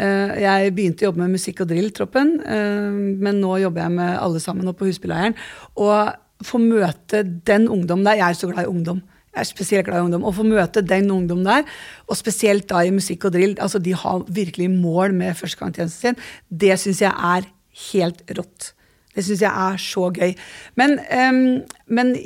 Eh, 0.00 0.40
jeg 0.40 0.72
begynte 0.74 1.04
å 1.04 1.10
jobbe 1.10 1.20
med 1.20 1.36
musikk- 1.36 1.60
og 1.60 1.68
drilltroppen, 1.68 2.40
eh, 2.40 2.90
men 3.20 3.40
nå 3.40 3.60
jobber 3.60 3.82
jeg 3.82 3.92
med 3.98 4.18
alle 4.18 4.40
sammen 4.40 4.68
oppe 4.68 4.84
på 4.84 4.88
Husbyleiren. 4.88 5.36
Og 5.76 6.14
få 6.42 6.58
møte 6.58 7.22
den 7.44 7.68
ungdommen 7.68 8.04
der 8.04 8.16
Jeg 8.16 8.30
er 8.30 8.34
så 8.40 8.48
glad 8.48 8.64
i 8.64 8.72
ungdom. 8.72 9.02
Jeg 9.34 9.40
er 9.40 9.44
spesielt 9.44 9.86
glad 9.86 10.00
i 10.00 10.06
ungdom. 10.08 10.24
Å 10.24 10.34
få 10.34 10.44
møte 10.48 10.82
den 10.82 11.10
ungdommen 11.10 11.44
der, 11.44 11.64
og 12.08 12.16
spesielt 12.16 12.66
da 12.66 12.80
i 12.82 12.90
musikk 12.90 13.26
og 13.26 13.32
drill 13.32 13.54
altså 13.60 13.78
De 13.78 13.92
har 13.92 14.24
virkelig 14.26 14.70
mål 14.70 15.12
med 15.12 15.36
førstegangstjenesten 15.36 16.00
sin. 16.00 16.16
Det 16.50 16.78
syns 16.78 17.00
jeg 17.00 17.12
er 17.12 17.46
helt 17.92 18.24
rått. 18.36 18.72
Det 19.14 19.24
syns 19.24 19.42
jeg 19.42 19.52
er 19.52 19.76
så 19.76 20.10
gøy. 20.10 20.34
Men, 20.76 20.98
um, 21.12 21.62
men 21.86 22.16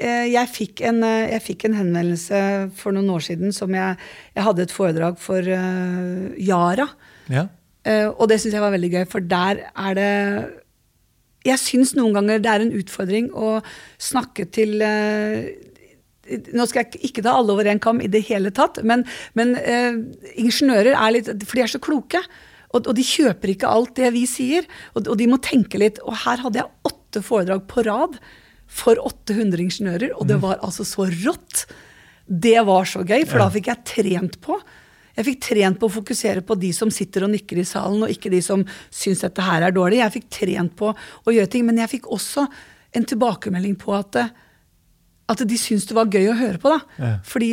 jeg 0.00 0.48
fikk, 0.52 0.82
en, 0.88 1.02
eh, 1.04 1.30
jeg 1.34 1.44
fikk, 1.44 1.66
en, 1.68 1.76
henvendelse 1.76 2.40
for 2.78 2.94
noen 2.96 3.10
år 3.12 3.24
siden 3.26 3.54
som 3.54 3.72
jeg, 3.74 3.96
jeg 4.36 4.46
hadde 4.46 4.64
et 4.64 4.74
foredrag 4.74 5.18
for 5.20 5.44
uh, 5.44 6.30
Yara. 6.40 6.88
Ja. 7.30 7.46
Uh, 7.86 8.08
og 8.16 8.28
det 8.30 8.40
syns 8.40 8.56
jeg 8.56 8.64
var 8.64 8.74
veldig 8.74 8.92
gøy, 8.94 9.04
for 9.08 9.24
der 9.24 9.64
er 9.68 9.96
det 9.96 10.10
Jeg 11.48 11.56
syns 11.56 11.94
noen 11.96 12.12
ganger 12.12 12.42
det 12.44 12.50
er 12.52 12.60
en 12.60 12.74
utfordring 12.76 13.30
å 13.32 13.62
snakke 13.96 14.44
til 14.52 14.82
uh, 14.84 15.48
nå 16.30 16.66
skal 16.68 16.84
jeg 16.84 17.00
ikke 17.08 17.24
ta 17.24 17.32
alle 17.32 17.54
over 17.54 17.66
én 17.66 17.80
kam 17.80 18.02
i 18.04 18.10
det 18.12 18.20
hele 18.28 18.52
tatt, 18.54 18.76
men, 18.86 19.02
men 19.34 19.56
ingeniører 20.38 20.92
er 20.92 21.14
litt 21.16 21.30
For 21.42 21.58
de 21.58 21.64
er 21.64 21.72
så 21.72 21.80
kloke. 21.82 22.20
Og, 22.70 22.84
og, 22.84 22.92
de 22.94 23.02
kjøper 23.02 23.50
ikke 23.50 23.72
alt 23.72 23.96
det 23.98 24.12
vi 24.14 24.22
sier. 24.30 24.68
Og, 24.94 25.08
og 25.10 25.16
de 25.18 25.26
må 25.26 25.40
tenke 25.42 25.80
litt. 25.82 25.98
Og 26.06 26.14
her 26.22 26.44
hadde 26.44 26.60
jeg 26.60 26.86
åtte 26.86 27.24
foredrag 27.26 27.64
på 27.66 27.82
rad 27.88 28.20
for 28.70 29.00
800 29.02 29.64
ingeniører, 29.66 30.12
og 30.16 30.28
det 30.30 30.38
mm. 30.38 30.44
var 30.44 30.60
altså 30.64 30.86
så 30.86 31.08
rått. 31.10 31.64
Det 32.26 32.58
var 32.66 32.86
så 32.86 33.02
gøy, 33.02 33.24
for 33.26 33.42
da 33.42 33.48
fikk 33.50 33.70
jeg 33.72 33.86
trent 33.90 34.38
på. 34.44 34.58
Jeg 35.16 35.26
fikk 35.26 35.40
trent 35.48 35.80
på 35.80 35.88
å 35.88 35.92
fokusere 35.92 36.44
på 36.46 36.56
de 36.60 36.70
som 36.72 36.92
sitter 36.94 37.26
og 37.26 37.32
nikker 37.32 37.58
i 37.60 37.66
salen, 37.66 38.04
og 38.06 38.12
ikke 38.12 38.30
de 38.32 38.42
som 38.44 38.62
syns 38.94 39.24
dette 39.24 39.44
her 39.44 39.66
er 39.66 39.74
dårlig. 39.74 39.98
Jeg 40.00 40.14
fikk 40.20 40.28
trent 40.38 40.76
på 40.78 40.92
å 40.94 41.34
gjøre 41.34 41.50
ting, 41.50 41.66
men 41.66 41.80
jeg 41.82 41.92
fikk 41.96 42.06
også 42.14 42.46
en 42.96 43.06
tilbakemelding 43.06 43.74
på 43.80 43.94
at, 43.98 44.20
at 45.30 45.42
de 45.46 45.58
syntes 45.58 45.88
det 45.90 45.98
var 45.98 46.10
gøy 46.10 46.30
å 46.30 46.38
høre 46.38 46.62
på. 46.62 46.72
da. 46.72 47.02
Ja. 47.02 47.10
For 47.26 47.42
de, 47.42 47.50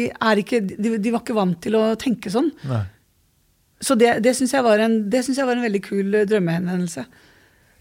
de, 0.77 0.93
de, 0.95 1.13
var 1.13 1.25
ikke 1.25 1.37
vant 1.37 1.59
til 1.65 1.77
å 1.79 1.83
tenke 1.99 2.33
sånn. 2.33 2.53
Nei. 2.69 2.83
Så 3.83 3.97
det, 3.97 4.15
det 4.25 4.33
syns 4.33 4.53
jeg, 4.55 4.63
jeg, 4.63 5.45
var 5.45 5.57
en 5.57 5.65
veldig 5.65 5.83
kul 5.85 6.21
drømmehenvendelse. 6.29 7.03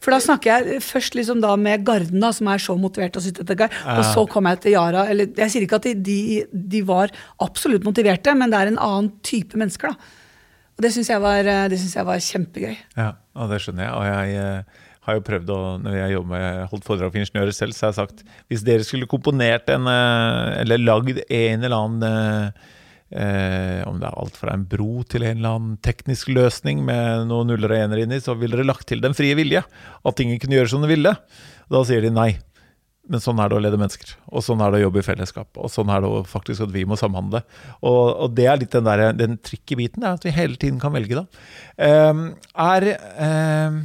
For 0.06 0.14
da 0.14 0.20
snakker 0.22 0.52
jeg 0.68 0.82
først 0.86 1.16
liksom 1.18 1.40
da 1.42 1.56
med 1.58 1.82
Garden, 1.82 2.20
da, 2.22 2.30
som 2.30 2.46
er 2.52 2.62
så 2.62 2.76
motivert 2.78 3.16
og 3.18 3.24
sitt 3.24 3.40
dette, 3.42 3.66
og 3.90 4.04
så 4.06 4.22
kom 4.30 4.46
jeg 4.46 4.60
til 4.62 4.76
Yara. 4.76 5.02
Eller, 5.10 5.32
jeg 5.34 5.50
sier 5.50 5.66
ikke 5.66 5.80
at 5.80 5.88
de, 6.06 6.20
de, 6.54 6.82
var 6.86 7.10
absolutt 7.42 7.82
motiverte, 7.82 8.36
men 8.38 8.54
det 8.54 8.60
er 8.60 8.70
en 8.70 8.78
annen 8.86 9.08
type 9.26 9.58
mennesker. 9.58 9.90
da. 9.90 10.22
Og 10.76 10.84
det 10.84 10.92
syns 10.94 11.10
jeg, 11.10 11.18
jeg, 11.18 12.06
var 12.06 12.22
kjempegøy. 12.22 12.76
Ja, 12.94 13.08
og 13.34 13.50
det 13.50 13.58
skjønner 13.64 13.88
jeg. 13.88 13.96
Og 13.98 14.06
jeg 14.06 14.38
eh, 14.44 14.86
har 15.08 15.18
jo 15.18 15.26
prøvd 15.26 15.52
å, 15.56 15.60
når 15.82 15.98
jeg 15.98 16.14
jobber 16.14 16.34
med 16.36 16.62
holdt 16.70 16.86
foredrag 16.86 17.10
for 17.10 17.24
ingeniører 17.24 17.58
selv, 17.58 17.74
så 17.74 17.88
har 17.88 17.94
jeg 17.96 18.00
sagt 18.04 18.24
hvis 18.46 18.64
dere 18.68 18.86
skulle 18.86 19.10
komponert 19.10 19.74
en, 19.74 19.90
eh, 19.90 20.54
eller 20.62 20.86
lagd 20.86 21.18
en 21.26 21.66
eller 21.66 21.78
annen 21.80 22.62
eh, 23.10 23.66
Eh, 23.76 23.86
om 23.88 24.00
det 24.00 24.08
er 24.08 24.18
alt 24.18 24.38
fra 24.38 24.54
en 24.56 24.64
bro 24.66 25.04
til 25.06 25.24
en 25.26 25.38
eller 25.38 25.56
annen 25.56 25.76
teknisk 25.84 26.30
løsning 26.32 26.82
med 26.86 27.28
noen 27.30 27.52
nuller 27.52 27.72
og 27.72 27.84
ener 27.84 28.02
inni, 28.02 28.18
så 28.22 28.34
ville 28.38 28.58
dere 28.58 28.66
lagt 28.66 28.88
til 28.90 29.02
den 29.04 29.14
frie 29.16 29.36
vilje. 29.38 29.62
At 30.06 30.22
ingen 30.22 30.40
kunne 30.42 30.58
gjøre 30.58 30.72
som 30.74 30.84
de 30.84 30.90
ville. 30.90 31.14
Da 31.70 31.82
sier 31.86 32.02
de 32.04 32.12
nei. 32.14 32.32
Men 33.06 33.22
sånn 33.22 33.38
er 33.38 33.50
det 33.50 33.58
å 33.58 33.62
lede 33.62 33.78
mennesker. 33.78 34.16
Og 34.34 34.42
sånn 34.42 34.62
er 34.64 34.72
det 34.72 34.80
å 34.80 34.86
jobbe 34.88 34.98
i 34.98 35.06
fellesskap. 35.06 35.52
Og 35.62 35.70
sånn 35.70 35.92
er 35.94 36.02
det 36.02 36.10
faktisk 36.26 36.64
at 36.66 36.72
vi 36.74 36.82
må 36.88 36.98
samhandle. 36.98 37.44
Og, 37.78 38.00
og 38.26 38.32
det 38.34 38.48
er 38.50 38.58
litt 38.58 38.74
den, 38.74 38.88
der, 38.88 39.12
den 39.14 39.38
tricky 39.38 39.78
biten, 39.78 40.02
er 40.02 40.18
at 40.18 40.26
vi 40.26 40.34
hele 40.34 40.58
tiden 40.58 40.82
kan 40.82 40.94
velge, 40.96 41.22
da. 41.22 41.44
Eh, 41.86 42.24
er 42.66 42.88
eh, 42.90 43.84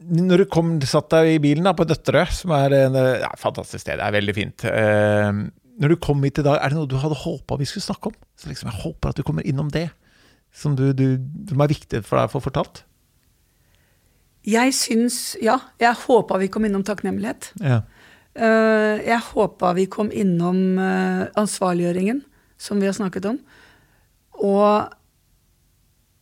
når 0.00 0.44
du 0.44 0.50
kom, 0.50 0.76
satt 0.86 1.10
deg 1.12 1.34
i 1.34 1.40
bilen 1.42 1.66
da, 1.66 1.74
på 1.76 1.84
Døtterøy, 1.90 2.30
som 2.32 2.54
er 2.56 2.78
et 2.78 3.00
ja, 3.20 3.34
fantastisk 3.38 3.82
sted, 3.82 3.98
det 3.98 4.06
er 4.06 4.14
veldig 4.14 4.34
fint. 4.36 4.64
Uh, 4.64 5.42
når 5.80 5.94
du 5.94 6.00
kom 6.02 6.20
hit 6.26 6.38
i 6.38 6.44
dag, 6.44 6.58
er 6.60 6.72
det 6.72 6.76
noe 6.76 6.88
du 6.88 6.98
hadde 7.00 7.16
håpa 7.16 7.56
vi 7.56 7.68
skulle 7.68 7.86
snakke 7.86 8.12
om? 8.12 8.16
Så 8.36 8.50
liksom, 8.50 8.68
Jeg 8.68 8.82
håper 8.82 9.10
at 9.10 9.16
du 9.16 9.24
kommer 9.24 9.46
innom 9.48 9.70
det, 9.72 9.88
som, 10.52 10.74
du, 10.76 10.90
du, 10.92 11.16
som 11.48 11.62
er 11.62 11.72
viktig 11.72 12.02
for 12.04 12.20
deg 12.20 12.28
å 12.28 12.34
få 12.34 12.42
fortalt. 12.44 12.82
Jeg 14.44 14.72
syns 14.76 15.36
Ja, 15.40 15.58
jeg 15.80 15.96
håpa 16.06 16.40
vi 16.40 16.50
kom 16.52 16.66
innom 16.68 16.84
takknemlighet. 16.84 17.52
Ja. 17.64 17.82
Uh, 18.36 19.00
jeg 19.02 19.18
håpa 19.32 19.72
vi 19.76 19.88
kom 19.90 20.12
innom 20.12 20.78
uh, 20.78 21.26
ansvarliggjøringen, 21.40 22.22
som 22.60 22.80
vi 22.80 22.88
har 22.88 22.96
snakket 22.96 23.32
om. 23.32 23.40
Og 24.40 24.92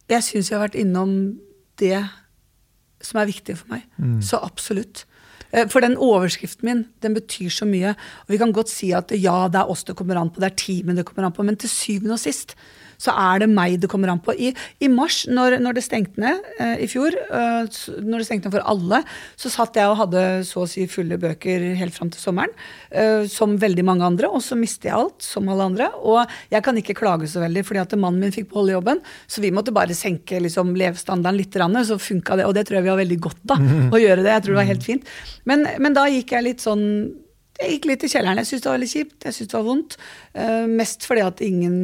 jeg 0.08 0.24
syns 0.24 0.50
vi 0.50 0.56
har 0.56 0.64
vært 0.68 0.78
innom 0.78 1.12
det 1.82 1.98
som 3.04 3.20
er 3.20 3.30
viktig 3.30 3.58
for 3.58 3.74
meg. 3.74 3.86
Mm. 3.98 4.20
Så 4.24 4.38
absolutt. 4.42 5.04
Eh, 5.52 5.68
For 5.68 5.84
den 5.84 5.96
overskriften 5.96 6.68
min, 6.68 6.84
den 7.02 7.14
betyr 7.14 7.50
så 7.52 7.68
mye. 7.68 7.94
Og 8.26 8.34
vi 8.34 8.40
kan 8.40 8.52
godt 8.52 8.72
si 8.72 8.92
at 8.92 9.12
ja, 9.16 9.46
det 9.48 9.60
er 9.62 9.70
oss 9.70 9.84
det 9.84 9.96
kommer 9.96 10.20
an 10.20 10.30
på, 10.30 10.40
det 10.40 10.52
er 10.52 10.60
teamet 10.60 11.00
det 11.00 11.06
kommer 11.08 11.28
an 11.28 11.36
på, 11.36 11.46
men 11.46 11.56
til 11.56 11.72
syvende 11.72 12.16
og 12.18 12.22
sist 12.22 12.56
så 12.98 13.14
er 13.14 13.44
det 13.44 13.50
meg 13.52 13.78
det 13.80 13.90
kommer 13.90 14.10
an 14.12 14.20
på. 14.22 14.34
I, 14.34 14.50
i 14.82 14.90
mars, 14.90 15.22
når, 15.30 15.58
når 15.62 15.78
det 15.78 15.84
stengte 15.86 16.22
ned 16.22 16.44
eh, 16.58 16.84
i 16.84 16.88
fjor, 16.90 17.14
eh, 17.14 17.78
når 18.02 18.22
det 18.22 18.26
stengte 18.26 18.50
ned 18.50 18.56
for 18.56 18.66
alle, 18.72 19.02
så 19.38 19.52
satt 19.52 19.78
jeg 19.78 19.90
og 19.90 20.00
hadde 20.00 20.24
så 20.48 20.64
å 20.64 20.70
si 20.70 20.86
fulle 20.90 21.20
bøker 21.20 21.68
helt 21.78 21.94
fram 21.94 22.10
til 22.14 22.22
sommeren, 22.22 22.54
eh, 22.90 23.24
som 23.30 23.54
veldig 23.60 23.86
mange 23.86 24.06
andre, 24.08 24.30
og 24.30 24.42
så 24.44 24.58
mistet 24.58 24.90
jeg 24.90 24.96
alt, 24.98 25.20
som 25.24 25.46
alle 25.52 25.68
andre. 25.70 25.90
Og 26.02 26.24
jeg 26.52 26.64
kan 26.66 26.80
ikke 26.80 26.98
klage 26.98 27.30
så 27.30 27.44
veldig, 27.44 27.64
fordi 27.68 27.84
at 27.84 27.94
mannen 27.98 28.26
min 28.26 28.34
fikk 28.34 28.50
beholde 28.50 28.74
jobben, 28.74 29.04
så 29.30 29.44
vi 29.44 29.54
måtte 29.54 29.74
bare 29.76 29.96
senke 29.96 30.42
liksom, 30.42 30.74
levestandarden 30.78 31.38
litt, 31.38 31.54
så 31.88 32.00
funka 32.02 32.40
det. 32.40 32.48
Og 32.48 32.56
det 32.56 32.66
tror 32.66 32.80
jeg 32.80 32.88
vi 32.88 32.92
har 32.92 33.00
veldig 33.00 33.22
godt 33.28 33.54
av, 33.54 33.70
å 33.94 34.02
gjøre 34.02 34.26
det. 34.26 34.34
Jeg 34.34 34.44
tror 34.44 34.56
det 34.56 34.60
var 34.62 34.70
helt 34.72 34.90
fint. 34.90 35.16
Men, 35.48 35.66
men 35.78 35.96
da 35.96 36.08
gikk 36.10 36.34
jeg 36.34 36.46
litt 36.50 36.64
sånn 36.64 36.84
jeg 37.58 37.72
gikk 37.74 37.88
litt 37.90 38.04
i 38.06 38.10
kjelleren. 38.12 38.38
Jeg 38.38 38.46
syntes 38.46 38.64
det 38.64 38.70
var 38.70 38.78
litt 38.78 38.92
kjipt. 38.92 39.16
Jeg 39.26 39.34
syntes 39.34 39.50
det 39.50 39.56
var 39.56 39.64
vondt. 39.66 39.96
Uh, 40.30 40.66
mest 40.70 41.06
fordi 41.08 41.24
at 41.26 41.40
ingen 41.42 41.78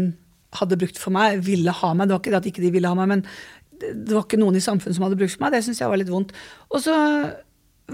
hadde 0.60 0.78
brukt 0.80 1.00
for 1.00 1.14
meg, 1.14 1.40
ville 1.46 1.74
ha 1.74 1.92
meg. 1.94 2.08
Det 2.08 2.16
var 2.16 2.22
ikke 2.22 2.34
det 2.34 2.40
at 2.42 2.50
ikke 2.52 2.64
de 2.64 2.74
ville 2.74 2.90
ha 2.90 2.98
meg, 2.98 3.10
men 3.10 3.24
det 3.80 4.14
var 4.14 4.26
ikke 4.26 4.40
noen 4.40 4.58
i 4.58 4.62
samfunnet 4.64 4.96
som 4.96 5.06
hadde 5.06 5.18
brukt 5.20 5.34
for 5.34 5.44
meg. 5.46 5.56
Det 5.56 5.64
syns 5.66 5.82
jeg 5.82 5.90
var 5.90 6.00
litt 6.00 6.12
vondt. 6.12 6.34
Og 6.70 6.84
så 6.84 6.94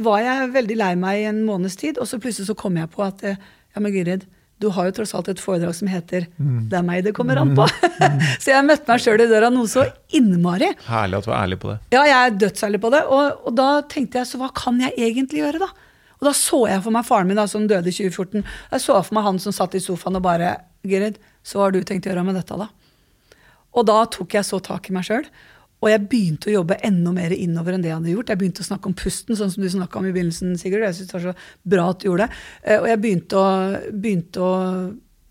var 0.00 0.20
jeg 0.22 0.52
veldig 0.54 0.76
lei 0.78 0.92
meg 0.98 1.22
i 1.22 1.30
en 1.30 1.40
måneds 1.46 1.78
tid, 1.80 1.98
og 1.98 2.06
så 2.08 2.20
plutselig 2.22 2.50
så 2.50 2.58
kom 2.58 2.76
jeg 2.78 2.90
på 2.92 3.02
at 3.06 3.24
eh, 3.26 3.40
ja, 3.74 3.82
men 3.82 3.94
Gyrid, 3.94 4.26
du 4.60 4.68
har 4.76 4.90
jo 4.90 4.94
tross 4.98 5.14
alt 5.16 5.30
et 5.32 5.40
foredrag 5.40 5.72
som 5.74 5.88
heter 5.88 6.26
'Det 6.36 6.76
er 6.76 6.82
meg 6.84 7.04
det 7.04 7.14
kommer 7.16 7.38
an 7.40 7.54
på'. 7.56 7.66
så 8.42 8.52
jeg 8.52 8.66
møtte 8.66 8.92
meg 8.92 9.00
sjøl 9.00 9.22
i 9.24 9.26
døra 9.30 9.48
noe 9.48 9.66
så 9.66 9.86
innmari. 10.12 10.68
Herlig 10.84 11.16
at 11.16 11.24
du 11.24 11.30
er 11.30 11.38
ærlig 11.38 11.58
på 11.62 11.70
det. 11.72 11.78
Ja, 11.96 12.02
jeg 12.04 12.18
er 12.26 12.36
dødsærlig 12.42 12.80
på 12.80 12.90
det. 12.92 13.00
Og, 13.08 13.46
og 13.46 13.56
da 13.56 13.80
tenkte 13.88 14.20
jeg, 14.20 14.28
så 14.28 14.36
hva 14.36 14.50
kan 14.52 14.80
jeg 14.84 14.92
egentlig 14.98 15.40
gjøre, 15.40 15.64
da? 15.64 15.70
Og 16.20 16.28
da 16.28 16.32
så 16.36 16.66
jeg 16.68 16.82
for 16.84 16.92
meg 16.92 17.08
faren 17.08 17.30
min, 17.30 17.40
da, 17.40 17.46
som 17.48 17.64
døde 17.64 17.88
i 17.88 17.96
2014. 17.96 18.44
Jeg 18.44 18.84
så 18.84 19.00
for 19.00 19.16
meg 19.16 19.24
han 19.24 19.40
som 19.40 19.56
satt 19.56 19.74
i 19.74 19.80
sofaen 19.80 20.20
og 20.20 20.26
bare 20.28 20.58
Gyrid, 20.84 21.16
så 21.50 21.58
hva 21.58 21.66
har 21.66 21.74
du 21.74 21.80
tenkt 21.82 22.06
å 22.06 22.12
gjøre 22.12 22.26
med 22.28 22.38
dette, 22.38 22.58
da? 22.58 22.68
Og 23.74 23.86
da 23.86 24.04
tok 24.10 24.36
jeg 24.38 24.46
så 24.46 24.60
tak 24.62 24.86
i 24.90 24.94
meg 24.94 25.06
sjøl. 25.06 25.26
Og 25.80 25.88
jeg 25.88 26.02
begynte 26.12 26.50
å 26.50 26.56
jobbe 26.58 26.76
enda 26.84 27.12
mer 27.16 27.32
innover 27.32 27.74
enn 27.74 27.84
det 27.84 27.88
jeg 27.88 27.96
hadde 27.96 28.12
gjort. 28.12 28.30
Jeg 28.32 28.40
begynte 28.42 28.64
å 28.64 28.68
snakke 28.68 28.90
om 28.90 28.96
pusten, 29.00 29.36
sånn 29.38 29.52
som 29.52 29.64
du 29.64 29.68
snakka 29.72 30.00
om 30.00 30.08
i 30.10 30.12
begynnelsen, 30.12 30.52
Sigurd. 30.60 30.84
Jeg 30.84 30.98
synes 30.98 31.08
det 31.10 31.16
var 31.16 31.24
så 31.30 31.70
bra 31.74 31.86
at 31.90 32.02
du 32.02 32.08
gjorde 32.10 32.26
det. 32.26 32.40
Eh, 32.64 32.80
Og 32.82 32.88
jeg 32.90 33.00
begynte 33.00 33.40
å, 33.40 33.46
begynte 34.04 34.42
å 34.44 34.52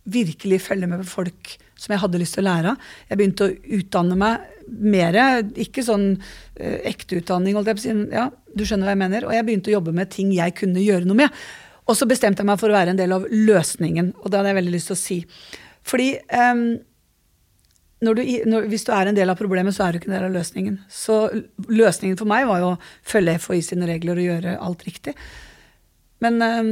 virkelig 0.09 0.61
følge 0.65 0.89
med 0.89 1.03
på 1.03 1.11
folk 1.11 1.53
som 1.79 1.93
jeg 1.93 2.01
hadde 2.01 2.19
lyst 2.23 2.35
til 2.35 2.43
å 2.43 2.49
lære 2.49 2.73
av. 2.73 2.89
Jeg 3.11 3.21
begynte 3.21 3.45
å 3.45 3.53
utdanne 3.77 4.17
meg 4.19 4.65
mer. 4.89 5.19
Ikke 5.61 5.85
sånn 5.85 6.09
eh, 6.17 6.81
ekte 6.89 7.21
utdanning, 7.21 7.55
holdt 7.59 7.69
jeg 7.69 7.77
på 7.77 7.85
å 7.85 7.85
si. 7.85 7.97
Ja, 8.17 8.27
du 8.49 8.65
skjønner 8.65 8.89
hva 8.89 8.97
jeg 8.97 9.03
mener. 9.05 9.29
Og 9.29 9.37
jeg 9.37 9.45
begynte 9.47 9.69
å 9.69 9.77
jobbe 9.77 9.93
med 10.01 10.09
ting 10.17 10.33
jeg 10.33 10.57
kunne 10.57 10.81
gjøre 10.81 11.05
noe 11.05 11.27
med. 11.27 11.41
Og 11.85 11.97
så 11.97 12.09
bestemte 12.09 12.41
jeg 12.41 12.49
meg 12.49 12.57
for 12.61 12.73
å 12.73 12.77
være 12.79 12.95
en 12.95 12.99
del 12.99 13.13
av 13.15 13.29
løsningen, 13.29 14.15
og 14.21 14.29
det 14.29 14.37
hadde 14.37 14.51
jeg 14.51 14.59
veldig 14.59 14.73
lyst 14.75 14.91
til 14.91 14.97
å 14.97 15.03
si. 15.03 15.23
Fordi 15.87 16.13
um, 16.33 16.63
når 18.05 18.15
du, 18.15 18.23
når, 18.47 18.67
hvis 18.71 18.85
du 18.87 18.93
er 18.95 19.09
en 19.09 19.17
del 19.17 19.31
av 19.31 19.39
problemet, 19.39 19.75
så 19.75 19.85
er 19.85 19.91
du 19.91 19.99
ikke 19.99 20.11
en 20.11 20.15
del 20.15 20.29
av 20.29 20.35
løsningen. 20.37 20.79
Så 20.91 21.19
løsningen 21.67 22.19
for 22.19 22.29
meg 22.31 22.47
var 22.47 22.63
jo 22.63 22.73
å 22.73 22.79
følge 23.07 23.37
FHI 23.43 23.61
sine 23.71 23.89
regler 23.89 24.19
og 24.19 24.29
gjøre 24.29 24.55
alt 24.63 24.85
riktig. 24.87 25.15
Men 26.23 26.39
ehm, 26.43 26.71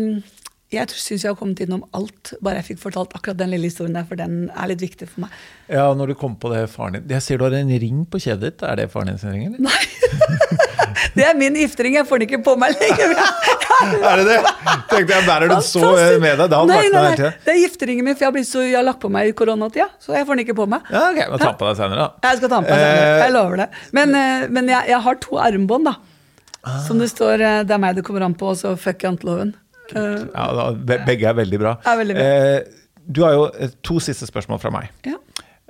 jeg 0.68 0.91
syns 0.91 1.24
jeg 1.24 1.32
har 1.32 1.38
kommet 1.39 1.61
innom 1.63 1.86
alt, 1.95 2.34
bare 2.43 2.59
jeg 2.59 2.74
fikk 2.74 2.82
fortalt 2.82 3.13
akkurat 3.15 3.38
den 3.39 3.53
lille 3.53 3.70
historien 3.70 3.95
der, 3.95 4.03
for 4.07 4.20
den 4.20 4.49
er 4.51 4.68
litt 4.68 4.82
viktig 4.84 5.07
for 5.07 5.24
meg. 5.24 5.36
Ja, 5.72 5.86
når 5.95 6.11
du 6.11 6.15
kom 6.20 6.36
på 6.39 6.51
det 6.51 6.65
faren 6.72 6.97
din 6.97 7.13
Jeg 7.15 7.24
ser 7.24 7.39
du 7.39 7.45
har 7.47 7.55
en 7.55 7.72
ring 7.72 8.01
på 8.07 8.20
kjedet 8.20 8.43
ditt. 8.43 8.65
Er 8.68 8.76
det 8.80 8.89
faren 8.91 9.13
din 9.13 9.22
sin 9.22 9.32
ring, 9.32 9.47
eller? 9.47 9.63
Nei. 9.63 9.82
Det 11.18 11.24
er 11.26 11.38
min 11.38 11.55
giftering, 11.57 11.95
jeg 11.97 12.05
får 12.09 12.20
den 12.20 12.28
ikke 12.28 12.39
på 12.45 12.53
meg 12.59 12.76
lenger. 12.78 13.13
Er 13.78 14.18
det 14.18 14.26
det? 14.26 14.38
Tenkte 14.89 15.13
jeg, 15.13 15.24
bærer 15.28 15.51
den 15.51 15.61
så 15.65 15.82
med 16.22 16.39
deg? 16.39 16.49
Det 16.49 16.59
nei, 16.70 16.78
nei, 16.89 17.01
nei. 17.13 17.30
Det 17.45 17.51
er 17.53 17.59
gifteringen 17.61 18.07
min, 18.07 18.18
for 18.18 18.26
jeg 18.26 18.34
har, 18.34 18.45
så, 18.49 18.63
jeg 18.65 18.78
har 18.80 18.86
lagt 18.88 19.01
på 19.03 19.11
meg 19.13 19.30
i 19.30 19.36
koronatida, 19.38 19.86
så 20.01 20.15
jeg 20.18 20.26
får 20.26 20.38
den 20.39 20.45
ikke 20.47 20.55
på 20.57 20.65
meg. 20.72 20.89
Ja, 20.93 21.03
ok, 21.11 21.20
Men 21.34 21.43
ta 21.43 21.51
på 21.59 21.68
deg 21.70 21.78
senere, 21.78 22.07
da. 22.07 22.26
Jeg 22.32 22.39
skal 22.41 22.51
ta 22.53 22.59
på 22.63 22.72
meg 22.72 22.82
senere. 22.82 23.05
Eh, 23.11 23.22
Jeg 23.22 23.36
lover 23.36 23.61
det. 23.61 23.68
Men, 23.97 24.15
eh, 24.18 24.47
men 24.57 24.72
jeg, 24.74 24.89
jeg 24.93 25.01
har 25.05 25.22
to 25.28 25.38
armbånd, 25.45 25.91
da. 25.91 25.95
Ah. 26.63 26.82
Som 26.88 26.97
det 26.99 27.11
står 27.13 27.43
eh, 27.45 27.61
'Det 27.63 27.78
er 27.78 27.84
meg 27.86 27.95
det 27.95 28.03
kommer 28.07 28.26
an 28.26 28.36
på', 28.36 28.49
og 28.55 28.57
så 28.57 28.74
'fuck 28.76 29.05
janteloven'. 29.05 29.53
Ja, 29.95 30.47
da, 30.57 30.71
be- 30.73 30.99
begge 31.07 31.27
er 31.29 31.38
veldig 31.38 31.59
bra. 31.61 31.75
Er 31.85 31.97
veldig 32.01 32.15
bra. 32.17 32.23
Eh, 32.23 32.83
du 33.07 33.21
har 33.23 33.33
jo 33.38 33.45
eh, 33.55 33.69
to 33.88 33.99
siste 34.03 34.27
spørsmål 34.27 34.59
fra 34.63 34.71
meg. 34.73 34.89
ja. 35.07 35.17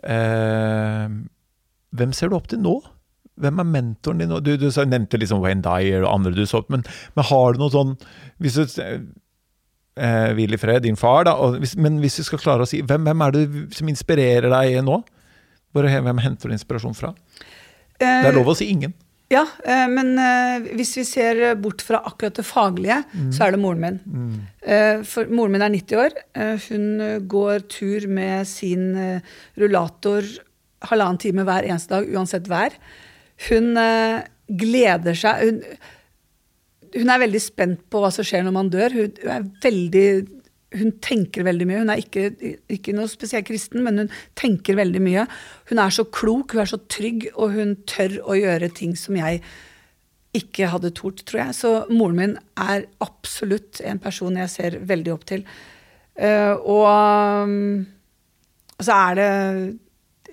Eh, 0.08 1.08
hvem 1.98 2.12
ser 2.14 2.30
du 2.30 2.36
opp 2.38 2.48
til 2.52 2.60
nå? 2.62 2.76
Hvem 3.42 3.60
er 3.62 3.68
mentoren 3.70 4.20
din? 4.22 4.34
Du, 4.46 4.52
du 4.58 4.68
nevnte 4.90 5.18
liksom 5.22 5.42
Wayne 5.44 5.62
Dyer 5.66 6.04
og 6.06 6.12
andre 6.14 6.34
du 6.36 6.44
så 6.50 6.60
opp, 6.62 6.70
men, 6.74 6.84
men 7.18 7.26
har 7.30 7.54
du 7.54 7.62
noe 7.62 7.74
sånn 7.74 7.96
hvis 8.42 8.58
du, 8.58 8.64
eh, 9.98 10.32
Hvil 10.38 10.54
i 10.54 10.60
fred, 10.62 10.84
din 10.86 10.98
far, 11.00 11.24
da. 11.26 11.34
Hvis, 11.58 11.76
men 11.82 11.98
hvis 12.04 12.20
du 12.20 12.24
skal 12.28 12.42
klare 12.44 12.66
å 12.66 12.70
si 12.70 12.82
hvem, 12.86 13.06
hvem 13.08 13.24
er 13.26 13.34
det 13.36 13.46
som 13.78 13.90
inspirerer 13.90 14.50
deg 14.54 14.80
nå? 14.86 15.00
Hvor, 15.74 15.88
hvem 15.90 16.22
henter 16.24 16.50
du 16.52 16.56
inspirasjon 16.58 16.98
fra? 16.98 17.14
Det 17.98 18.06
Eh, 18.06 18.28
er 18.30 18.36
lov 18.38 18.52
å 18.54 18.58
si 18.58 18.68
ingen. 18.70 18.94
Ja, 19.30 19.42
eh, 19.68 19.88
men 19.92 20.14
eh, 20.24 20.68
hvis 20.78 20.94
vi 20.96 21.04
ser 21.04 21.42
bort 21.60 21.82
fra 21.84 22.00
akkurat 22.08 22.38
det 22.40 22.46
faglige, 22.48 23.02
Mm. 23.14 23.32
så 23.36 23.44
er 23.48 23.52
det 23.52 23.60
moren 23.60 23.82
min. 23.84 23.98
Eh, 24.64 25.02
For 25.04 25.26
moren 25.28 25.52
min 25.52 25.62
er 25.66 25.70
90 25.74 25.98
år. 26.00 26.16
Hun 26.70 27.28
går 27.28 27.68
tur 27.68 28.08
med 28.08 28.48
sin 28.48 28.96
rullator 29.58 30.24
halvannen 30.88 31.20
time 31.20 31.44
hver 31.44 31.68
eneste 31.68 31.90
dag, 31.90 32.08
uansett 32.16 32.48
vær. 32.48 32.72
Hun 33.50 33.76
gleder 34.48 35.14
seg 35.18 35.44
hun, 35.44 35.62
hun 36.96 37.10
er 37.12 37.20
veldig 37.20 37.42
spent 37.44 37.82
på 37.92 38.00
hva 38.00 38.10
som 38.16 38.24
skjer 38.24 38.46
når 38.48 38.54
man 38.56 38.70
dør. 38.72 38.94
Hun, 38.96 39.12
hun 39.22 39.32
er 39.34 39.50
veldig 39.62 40.08
hun 40.76 40.92
tenker 41.04 41.46
veldig 41.48 41.68
mye. 41.70 41.80
Hun 41.84 41.94
er 41.94 42.02
ikke, 42.02 42.56
ikke 42.74 42.96
noe 42.96 43.08
spesielt 43.12 43.48
kristen, 43.48 43.86
men 43.86 44.04
hun 44.04 44.12
tenker 44.40 44.76
veldig 44.80 45.02
mye. 45.04 45.24
Hun 45.72 45.80
er 45.80 45.94
så 45.96 46.04
klok, 46.04 46.56
hun 46.56 46.66
er 46.66 46.72
så 46.74 46.82
trygg, 46.92 47.30
og 47.36 47.56
hun 47.56 47.78
tør 47.88 48.20
å 48.28 48.36
gjøre 48.38 48.72
ting 48.76 48.98
som 49.00 49.16
jeg 49.20 49.42
ikke 50.38 50.70
hadde 50.74 50.94
tort, 50.98 51.24
tror 51.28 51.46
jeg. 51.46 51.58
Så 51.58 51.72
moren 51.94 52.20
min 52.20 52.38
er 52.60 52.88
absolutt 53.04 53.82
en 53.88 54.02
person 54.04 54.38
jeg 54.38 54.54
ser 54.54 54.80
veldig 54.90 55.14
opp 55.16 55.26
til. 55.30 55.48
Eh, 56.18 56.54
og 56.54 57.48
um, 57.48 57.86
så 58.82 58.96
er 59.08 59.18
det 59.18 59.32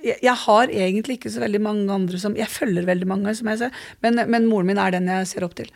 jeg, 0.05 0.37
har 0.37 0.68
egentlig 0.68 1.18
ikke 1.18 1.32
så 1.32 1.41
veldig 1.41 1.61
mange 1.64 1.93
andre 1.93 2.18
som 2.20 2.35
Jeg 2.37 2.53
følger 2.53 2.85
veldig 2.85 3.07
mange, 3.09 3.32
som 3.37 3.49
jeg 3.49 3.62
ser, 3.62 3.82
men, 4.05 4.20
men 4.28 4.49
moren 4.51 4.68
min 4.68 4.80
er 4.80 4.93
den 4.93 5.09
jeg 5.09 5.30
ser 5.30 5.47
opp 5.47 5.57
til. 5.57 5.70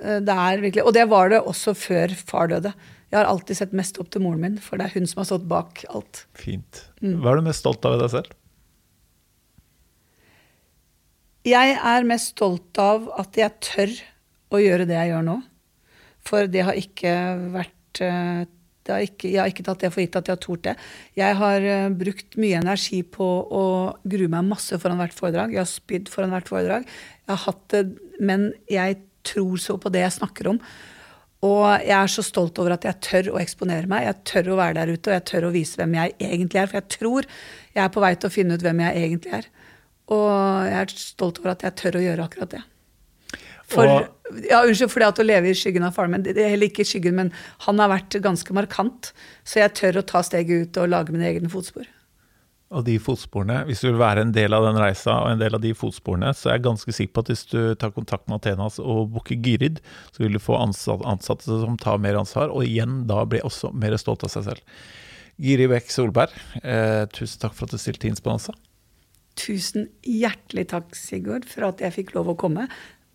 Eh, 0.00 0.20
Det 0.24 0.36
virkelig, 0.62 0.84
Og 0.84 0.94
det 0.94 1.08
var 1.10 1.28
det 1.28 1.42
også 1.42 1.74
før 1.74 2.14
far 2.16 2.48
døde. 2.52 2.72
Jeg 3.12 3.20
har 3.20 3.28
alltid 3.30 3.58
sett 3.60 3.76
mest 3.76 4.00
opp 4.02 4.10
til 4.10 4.24
moren 4.24 4.42
min, 4.42 4.58
for 4.62 4.80
det 4.80 4.88
er 4.88 4.96
hun 4.98 5.06
som 5.06 5.22
har 5.22 5.28
stått 5.28 5.46
bak 5.50 5.84
alt. 5.94 6.24
Fint. 6.34 6.82
Mm. 6.98 7.20
Hva 7.22 7.32
er 7.32 7.40
du 7.40 7.46
mest 7.46 7.62
stolt 7.62 7.86
av 7.86 7.94
ved 7.94 8.02
deg 8.02 8.12
selv? 8.16 8.34
Jeg 11.46 11.76
er 11.78 12.08
mest 12.08 12.32
stolt 12.34 12.80
av 12.82 13.06
at 13.22 13.38
jeg 13.38 13.54
tør 13.62 13.92
å 14.56 14.58
gjøre 14.62 14.88
det 14.88 14.96
jeg 14.98 15.12
gjør 15.12 15.26
nå. 15.28 15.36
For 16.26 16.50
det 16.50 16.64
har 16.66 16.78
ikke 16.78 17.14
vært 17.54 18.02
eh, 18.02 18.42
det 18.86 18.94
har 18.94 19.02
ikke, 19.02 19.30
Jeg 19.30 19.40
har 19.40 19.50
ikke 19.50 19.66
tatt 19.66 19.82
det 19.82 19.90
for 19.90 20.02
gitt 20.02 20.16
at 20.18 20.28
jeg 20.28 20.36
har 20.36 20.42
tort 20.42 20.64
det. 20.66 20.74
Jeg 21.18 21.38
har 21.38 21.64
eh, 21.66 21.88
brukt 22.02 22.36
mye 22.38 22.58
energi 22.60 23.00
på 23.02 23.26
å 23.26 23.64
grue 24.06 24.30
meg 24.30 24.46
masse 24.50 24.78
foran 24.82 25.00
hvert 25.02 25.14
foredrag. 25.16 25.54
Jeg 25.54 25.62
har 25.62 25.70
spydd 25.70 26.10
foran 26.12 26.34
hvert 26.34 26.50
foredrag. 26.50 26.86
Jeg 27.26 27.32
har 27.32 27.42
hatt 27.46 27.64
det, 27.74 27.82
men 28.22 28.52
jeg 28.70 29.00
tror 29.26 29.58
så 29.62 29.78
på 29.82 29.90
det 29.94 30.04
jeg 30.04 30.18
snakker 30.20 30.52
om. 30.54 30.60
Og 31.46 31.64
jeg 31.84 31.96
er 31.96 32.10
så 32.10 32.24
stolt 32.24 32.58
over 32.62 32.74
at 32.76 32.86
jeg 32.88 33.02
tør 33.04 33.32
å 33.34 33.40
eksponere 33.42 33.90
meg. 33.90 34.06
Jeg 34.08 34.22
tør 34.32 34.52
å 34.54 34.60
være 34.60 34.78
der 34.80 34.92
ute, 34.94 35.10
og 35.10 35.16
jeg 35.16 35.26
tør 35.30 35.48
å 35.48 35.54
vise 35.54 35.80
hvem 35.80 35.96
jeg 35.98 36.14
egentlig 36.28 36.62
er. 36.62 36.70
For 36.70 36.80
jeg 36.80 36.96
tror 36.96 37.28
jeg 37.76 37.82
er 37.84 37.92
på 37.92 38.02
vei 38.04 38.12
til 38.16 38.30
å 38.30 38.34
finne 38.34 38.56
ut 38.56 38.64
hvem 38.66 38.82
jeg 38.86 39.02
egentlig 39.02 39.34
er. 39.40 39.50
Og 40.16 40.30
jeg 40.70 40.80
er 40.80 40.96
stolt 41.02 41.42
over 41.42 41.52
at 41.54 41.66
jeg 41.66 41.78
tør 41.82 41.98
å 41.98 42.04
gjøre 42.06 42.26
akkurat 42.26 42.54
det. 42.56 42.62
For, 43.66 43.90
ja, 44.46 44.60
unnskyld, 44.62 44.92
for 44.92 45.02
det 45.02 45.08
at 45.10 45.20
å 45.22 45.26
leve 45.26 45.50
i 45.50 45.58
skyggen 45.58 45.84
av 45.86 45.96
faren 45.96 46.14
min, 46.14 46.22
det 46.22 46.38
er 46.38 46.52
heller 46.52 46.70
ikke 46.70 46.84
i 46.84 46.88
skyggen, 46.88 47.16
men 47.18 47.32
han 47.66 47.82
har 47.82 47.90
vært 47.90 48.14
ganske 48.22 48.54
markant. 48.54 49.10
Så 49.42 49.58
jeg 49.58 49.74
tør 49.78 50.00
å 50.00 50.06
ta 50.06 50.22
steget 50.26 50.68
ut 50.68 50.80
og 50.82 50.92
lage 50.94 51.14
mine 51.14 51.26
egne 51.26 51.50
fotspor. 51.50 51.88
Og 52.74 52.82
de 52.82 52.96
fotsporene, 52.98 53.60
Hvis 53.68 53.80
du 53.80 53.92
vil 53.92 54.00
være 54.00 54.24
en 54.26 54.32
del 54.34 54.54
av 54.56 54.64
den 54.66 54.78
reisa 54.80 55.20
og 55.22 55.30
en 55.30 55.38
del 55.38 55.54
av 55.54 55.62
de 55.62 55.70
fotsporene, 55.76 56.32
så 56.34 56.50
er 56.50 56.56
jeg 56.56 56.66
ganske 56.66 56.92
sikker 56.92 57.12
på 57.14 57.22
at 57.22 57.30
hvis 57.30 57.44
du 57.46 57.74
tar 57.78 57.94
kontakt 57.94 58.26
med 58.26 58.40
Athenas 58.40 58.80
og 58.82 59.12
booker 59.14 59.38
Gyrid, 59.38 59.78
så 60.10 60.24
vil 60.24 60.34
du 60.34 60.42
få 60.42 60.58
ansatte, 60.58 61.06
ansatte 61.06 61.46
som 61.46 61.76
tar 61.78 62.00
mer 62.02 62.18
ansvar, 62.18 62.50
og 62.50 62.66
igjen 62.66 63.04
da 63.06 63.22
blir 63.24 63.46
også 63.46 63.70
mer 63.70 63.94
stolt 64.02 64.26
av 64.26 64.34
seg 64.34 64.48
selv. 64.48 64.64
Giri 65.38 65.68
Bech 65.70 65.92
Solberg, 65.92 66.32
eh, 66.62 67.04
tusen 67.12 67.38
takk 67.38 67.54
for 67.54 67.68
at 67.68 67.76
du 67.76 67.78
stilte 67.78 68.08
inn 68.08 68.16
Insponanza. 68.16 68.56
Tusen 69.36 69.90
hjertelig 70.02 70.66
takk, 70.72 70.96
Sigurd, 70.96 71.44
for 71.44 71.68
at 71.68 71.84
jeg 71.84 71.92
fikk 71.92 72.14
lov 72.16 72.32
å 72.32 72.38
komme. 72.40 72.66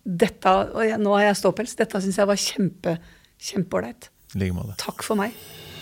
Dette, 0.05 0.47
og 0.47 0.85
jeg, 0.85 1.01
nå 1.01 1.17
har 1.17 1.31
jeg 1.31 1.41
ståpels. 1.41 1.75
Dette 1.75 1.99
syns 2.01 2.21
jeg 2.21 2.29
var 2.29 2.39
kjempe, 2.39 2.95
kjempeålreit. 3.41 4.11
Like. 4.37 4.77
Takk 4.79 5.03
for 5.03 5.19
meg. 5.19 5.35